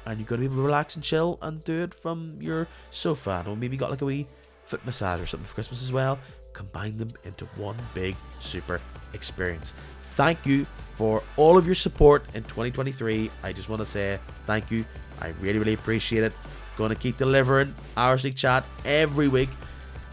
and 0.07 0.19
you're 0.19 0.27
going 0.27 0.41
to 0.41 0.49
be 0.49 0.53
able 0.53 0.63
to 0.63 0.67
relax 0.67 0.95
and 0.95 1.05
chill 1.05 1.39
and 1.43 1.63
do 1.65 1.83
it 1.83 1.93
from 1.93 2.39
your 2.41 2.69
sofa. 2.91 3.45
Or 3.47 3.57
maybe 3.57 3.77
got 3.77 3.91
like 3.91 4.03
a 4.03 4.05
wee 4.05 4.27
foot 4.65 4.85
massage 4.87 5.21
or 5.21 5.27
something 5.27 5.47
for 5.47 5.55
Christmas 5.55 5.83
as 5.83 5.93
well. 5.93 6.19
Combine 6.53 6.97
them 6.97 7.11
into 7.25 7.45
one 7.57 7.77
big 7.93 8.17
super 8.41 8.81
experience. 9.13 9.73
Thank 10.15 10.47
you 10.47 10.65
for 10.93 11.23
all 11.37 11.59
of 11.59 11.67
your 11.67 11.75
support 11.75 12.25
in 12.35 12.43
2023. 12.45 13.31
I 13.43 13.53
just 13.53 13.69
want 13.69 13.81
to 13.81 13.87
say 13.87 14.19
thank 14.47 14.71
you. 14.71 14.85
I 15.21 15.29
really, 15.41 15.59
really 15.59 15.75
appreciate 15.75 16.25
it. 16.25 16.33
Going 16.77 16.91
to 16.91 16.97
keep 16.97 17.17
delivering 17.17 17.75
Irish 17.97 18.25
League 18.25 18.37
chat 18.37 18.67
every 18.85 19.29
week 19.29 19.51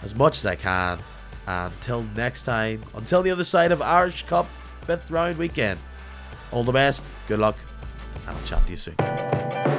as 0.04 0.16
much 0.16 0.38
as 0.38 0.46
I 0.46 0.56
can. 0.56 1.00
Until 1.48 2.04
next 2.16 2.44
time, 2.44 2.82
until 2.96 3.22
the 3.22 3.32
other 3.32 3.44
side 3.44 3.72
of 3.72 3.82
Irish 3.82 4.24
Cup 4.24 4.48
fifth 4.84 5.10
round 5.10 5.38
weekend. 5.38 5.80
All 6.52 6.64
the 6.64 6.72
best, 6.72 7.06
good 7.28 7.40
luck, 7.40 7.58
and 8.28 8.38
I'll 8.38 8.44
chat 8.44 8.64
to 8.66 8.72
you 8.72 8.78
soon. 8.78 9.73